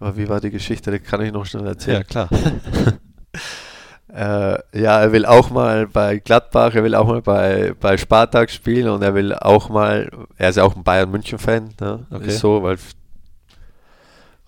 wie 0.00 0.28
war 0.28 0.40
die 0.40 0.50
Geschichte, 0.50 0.90
das 0.90 1.02
kann 1.02 1.20
ich 1.22 1.32
noch 1.32 1.46
schnell 1.46 1.66
erzählen. 1.66 1.98
Ja, 1.98 2.04
klar. 2.04 2.28
äh, 4.12 4.58
ja, 4.78 5.00
er 5.00 5.12
will 5.12 5.26
auch 5.26 5.50
mal 5.50 5.86
bei 5.86 6.18
Gladbach, 6.18 6.74
er 6.74 6.84
will 6.84 6.94
auch 6.94 7.06
mal 7.06 7.22
bei, 7.22 7.74
bei 7.78 7.96
Spartak 7.96 8.50
spielen 8.50 8.88
und 8.88 9.02
er 9.02 9.14
will 9.14 9.34
auch 9.34 9.68
mal, 9.68 10.10
er 10.36 10.48
ist 10.48 10.56
ja 10.56 10.64
auch 10.64 10.76
ein 10.76 10.84
Bayern-München-Fan, 10.84 11.74
ne? 11.80 12.06
okay. 12.10 12.28
ist 12.28 12.38
so, 12.40 12.62
weil 12.62 12.78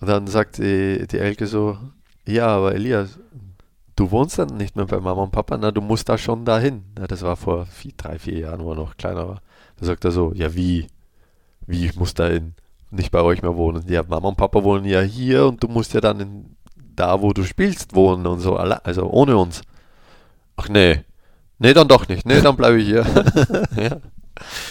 und 0.01 0.07
dann 0.07 0.25
sagt 0.25 0.57
die, 0.57 1.05
die 1.07 1.19
Elke 1.19 1.45
so, 1.45 1.77
ja, 2.25 2.47
aber 2.47 2.73
Elias, 2.73 3.19
du 3.95 4.09
wohnst 4.09 4.39
dann 4.39 4.57
nicht 4.57 4.75
mehr 4.75 4.85
bei 4.85 4.99
Mama 4.99 5.21
und 5.21 5.31
Papa, 5.31 5.57
na, 5.57 5.71
du 5.71 5.79
musst 5.79 6.09
da 6.09 6.17
schon 6.17 6.43
dahin. 6.43 6.83
Ja, 6.97 7.05
das 7.05 7.21
war 7.21 7.35
vor 7.35 7.67
vier, 7.67 7.91
drei, 7.95 8.17
vier 8.17 8.39
Jahren, 8.39 8.63
wo 8.63 8.71
er 8.71 8.75
noch 8.75 8.97
kleiner 8.97 9.27
war. 9.27 9.41
Da 9.79 9.85
sagt 9.85 10.03
er 10.03 10.11
so, 10.11 10.33
ja, 10.33 10.55
wie? 10.55 10.87
Wie, 11.67 11.85
ich 11.85 11.95
muss 11.95 12.15
da 12.15 12.27
in, 12.27 12.55
nicht 12.89 13.11
bei 13.11 13.21
euch 13.21 13.43
mehr 13.43 13.55
wohnen? 13.55 13.83
Ja, 13.87 14.01
Mama 14.01 14.29
und 14.29 14.37
Papa 14.37 14.63
wohnen 14.63 14.85
ja 14.85 15.01
hier 15.01 15.45
und 15.45 15.61
du 15.61 15.67
musst 15.67 15.93
ja 15.93 16.01
dann 16.01 16.19
in, 16.19 16.55
da, 16.95 17.21
wo 17.21 17.33
du 17.33 17.43
spielst, 17.43 17.95
wohnen 17.95 18.27
und 18.27 18.39
so, 18.39 18.57
also 18.57 19.09
ohne 19.09 19.37
uns. 19.37 19.61
Ach 20.57 20.69
nee, 20.69 21.03
nee, 21.59 21.73
dann 21.73 21.87
doch 21.87 22.07
nicht. 22.07 22.25
Nee, 22.25 22.41
dann 22.41 22.55
bleibe 22.55 22.79
ich 22.79 22.87
hier. 22.87 23.05
ja. 23.75 23.83
ja, 23.83 23.99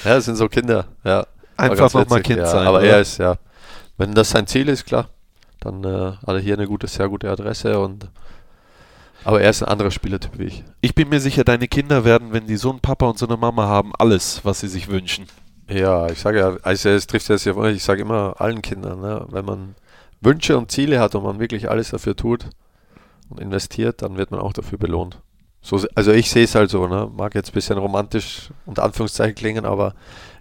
das 0.04 0.26
sind 0.26 0.36
so 0.36 0.48
Kinder, 0.48 0.86
ja. 1.04 1.26
Einfach 1.56 1.92
nochmal 1.92 2.22
Kind 2.22 2.38
ja, 2.38 2.46
sein. 2.46 2.66
Aber 2.66 2.78
oder? 2.78 2.86
er 2.88 3.00
ist, 3.00 3.18
ja, 3.18 3.36
wenn 3.98 4.14
das 4.14 4.30
sein 4.30 4.46
Ziel 4.46 4.68
ist, 4.68 4.86
klar 4.86 5.08
dann 5.60 5.84
äh, 5.84 6.12
hat 6.26 6.28
er 6.34 6.38
hier 6.38 6.54
eine 6.54 6.66
gute, 6.66 6.86
sehr 6.86 7.08
gute 7.08 7.30
Adresse 7.30 7.78
und 7.78 8.08
aber 9.22 9.42
er 9.42 9.50
ist 9.50 9.62
ein 9.62 9.68
anderer 9.68 9.90
Spielertyp 9.90 10.38
wie 10.38 10.44
ich. 10.44 10.64
Ich 10.80 10.94
bin 10.94 11.10
mir 11.10 11.20
sicher, 11.20 11.44
deine 11.44 11.68
Kinder 11.68 12.06
werden, 12.06 12.32
wenn 12.32 12.46
die 12.46 12.56
so 12.56 12.70
einen 12.70 12.80
Papa 12.80 13.06
und 13.06 13.18
so 13.18 13.26
eine 13.26 13.36
Mama 13.36 13.66
haben, 13.66 13.92
alles, 13.98 14.40
was 14.44 14.60
sie 14.60 14.68
sich 14.68 14.88
wünschen. 14.88 15.26
Ja, 15.68 16.08
ich 16.08 16.18
sage 16.18 16.38
ja, 16.38 16.56
also 16.62 16.88
es 16.88 17.06
trifft 17.06 17.28
ja 17.28 17.36
sehr 17.36 17.56
ich 17.64 17.84
sage 17.84 18.00
immer 18.00 18.34
allen 18.38 18.62
Kindern, 18.62 19.00
ne, 19.00 19.26
wenn 19.28 19.44
man 19.44 19.74
Wünsche 20.20 20.58
und 20.58 20.70
Ziele 20.70 21.00
hat 21.00 21.14
und 21.14 21.24
man 21.24 21.40
wirklich 21.40 21.70
alles 21.70 21.90
dafür 21.90 22.16
tut 22.16 22.46
und 23.28 23.40
investiert, 23.40 24.02
dann 24.02 24.16
wird 24.16 24.30
man 24.30 24.40
auch 24.40 24.52
dafür 24.52 24.78
belohnt. 24.78 25.20
So, 25.62 25.80
also 25.94 26.12
ich 26.12 26.30
sehe 26.30 26.44
es 26.44 26.54
halt 26.54 26.70
so, 26.70 26.86
ne? 26.86 27.10
mag 27.14 27.34
jetzt 27.34 27.50
ein 27.50 27.54
bisschen 27.54 27.78
romantisch 27.78 28.50
unter 28.64 28.82
Anführungszeichen 28.82 29.34
klingen, 29.34 29.64
aber 29.66 29.94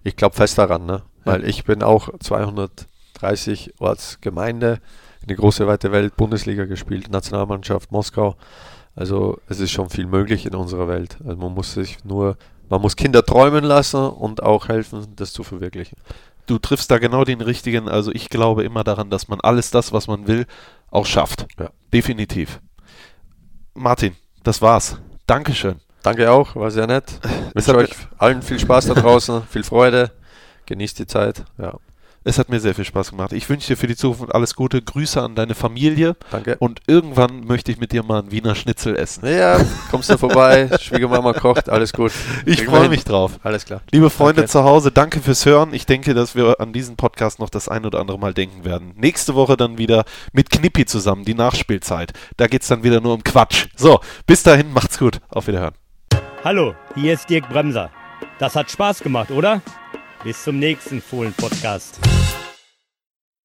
ich 0.04 0.16
glaube 0.16 0.36
fest 0.36 0.58
daran, 0.58 0.86
ne? 0.86 1.04
weil 1.26 1.42
ja. 1.42 1.48
ich 1.48 1.66
bin 1.66 1.84
auch 1.84 2.10
230 2.20 3.74
Ortsgemeinde, 3.80 4.80
eine 5.28 5.36
große 5.36 5.68
weite 5.68 5.92
Welt, 5.92 6.16
Bundesliga 6.16 6.66
gespielt, 6.66 7.12
Nationalmannschaft, 7.12 7.92
Moskau. 7.92 8.36
Also 8.96 9.40
es 9.50 9.60
ist 9.60 9.72
schon 9.72 9.90
viel 9.90 10.06
möglich 10.06 10.46
in 10.46 10.56
unserer 10.56 10.88
Welt. 10.88 11.18
Also 11.26 11.38
man 11.38 11.54
muss 11.54 11.74
sich 11.74 12.04
nur, 12.06 12.38
man 12.70 12.82
muss 12.82 12.96
Kinder 12.96 13.26
träumen 13.26 13.66
lassen 13.66 14.02
und 14.02 14.42
auch 14.42 14.70
helfen, 14.70 15.06
das 15.16 15.34
zu 15.34 15.44
verwirklichen. 15.44 15.98
Du 16.50 16.58
triffst 16.58 16.90
da 16.90 16.98
genau 16.98 17.26
den 17.26 17.42
richtigen. 17.42 17.88
Also 17.88 18.12
ich 18.12 18.28
glaube 18.28 18.64
immer 18.64 18.84
daran, 18.84 19.12
dass 19.12 19.28
man 19.28 19.40
alles 19.40 19.70
das, 19.70 19.94
was 19.94 20.08
man 20.08 20.26
will, 20.26 20.48
auch 20.90 21.06
schafft. 21.06 21.46
Ja. 21.60 21.70
Definitiv. 21.94 22.60
Martin, 23.76 24.16
das 24.42 24.60
war's. 24.60 24.98
Dankeschön. 25.28 25.76
Danke 26.02 26.32
auch, 26.32 26.56
war 26.56 26.72
sehr 26.72 26.88
nett. 26.88 27.20
Ich 27.50 27.68
wünsche 27.68 27.76
euch 27.76 27.92
allen 28.18 28.42
viel 28.42 28.58
Spaß 28.58 28.88
da 28.88 28.96
draußen, 28.96 29.44
viel 29.44 29.64
Freude. 29.64 30.12
Genießt 30.66 30.98
die 30.98 31.06
Zeit. 31.06 31.44
Ja. 31.60 31.78
Es 32.26 32.38
hat 32.38 32.50
mir 32.50 32.60
sehr 32.60 32.76
viel 32.76 32.84
Spaß 32.84 33.12
gemacht. 33.12 33.32
Ich 33.32 33.50
wünsche 33.50 33.68
dir 33.68 33.78
für 33.78 33.88
die 33.88 33.96
Zukunft 33.96 34.36
alles 34.36 34.54
Gute. 34.54 34.82
Grüße 34.82 35.22
an 35.22 35.36
deine 35.36 35.56
Familie. 35.56 36.18
Danke. 36.32 36.58
Und 36.60 36.82
irgendwann 36.86 37.46
möchte 37.46 37.72
ich 37.72 37.80
mit 37.80 37.94
dir 37.94 38.04
mal 38.04 38.20
einen 38.20 38.32
Wiener 38.32 38.56
Schnitzel 38.56 38.98
essen. 38.98 39.26
Ja, 39.26 39.58
kommst 39.90 40.10
du 40.10 40.18
vorbei, 40.18 40.70
Schwiegermama 40.82 41.32
kocht, 41.32 41.70
alles 41.70 41.94
gut. 41.94 42.12
Ich 42.46 42.66
freue 42.66 42.90
mich 42.90 43.06
drauf. 43.06 43.40
Alles 43.42 43.64
klar. 43.66 43.82
Liebe 43.92 44.10
Freunde 44.10 44.42
danke. 44.42 44.52
zu 44.52 44.64
Hause, 44.66 44.92
danke 44.92 45.22
fürs 45.22 45.46
Hören. 45.46 45.74
Ich 45.74 45.86
denke, 45.86 46.14
dass 46.14 46.36
wir 46.36 46.60
an 46.60 46.74
diesen 46.74 46.98
Podcast 46.98 47.40
noch 47.40 47.50
das 47.50 47.70
ein 47.70 47.86
oder 47.86 48.02
andere 48.02 48.20
Mal 48.20 48.34
denken 48.34 48.66
werden. 48.66 48.94
Nächste 48.98 49.36
Woche 49.36 49.56
dann 49.56 49.78
wieder 49.78 50.04
mit 50.34 50.50
Knippi 50.50 50.86
zusammen, 50.86 51.24
die 51.24 51.36
Nachspielzeit. 51.36 52.12
Da 52.36 52.48
geht 52.48 52.64
es 52.64 52.68
dann 52.68 52.84
wieder 52.84 53.00
nur 53.00 53.14
um 53.14 53.24
Quatsch. 53.24 53.68
So, 53.78 54.02
bis 54.28 54.44
dahin, 54.44 54.74
macht's 54.74 55.00
gut. 55.00 55.22
Auf 55.30 55.48
Wiederhören. 55.48 55.76
Hallo, 56.44 56.76
hier 56.96 57.14
ist 57.14 57.30
Dirk 57.30 57.48
Bremser. 57.48 57.92
Das 58.40 58.56
hat 58.56 58.70
Spaß 58.70 59.00
gemacht, 59.00 59.32
oder? 59.32 59.62
Bis 60.24 60.44
zum 60.44 60.60
nächsten 60.60 61.02
Fohlen-Podcast. 61.02 61.98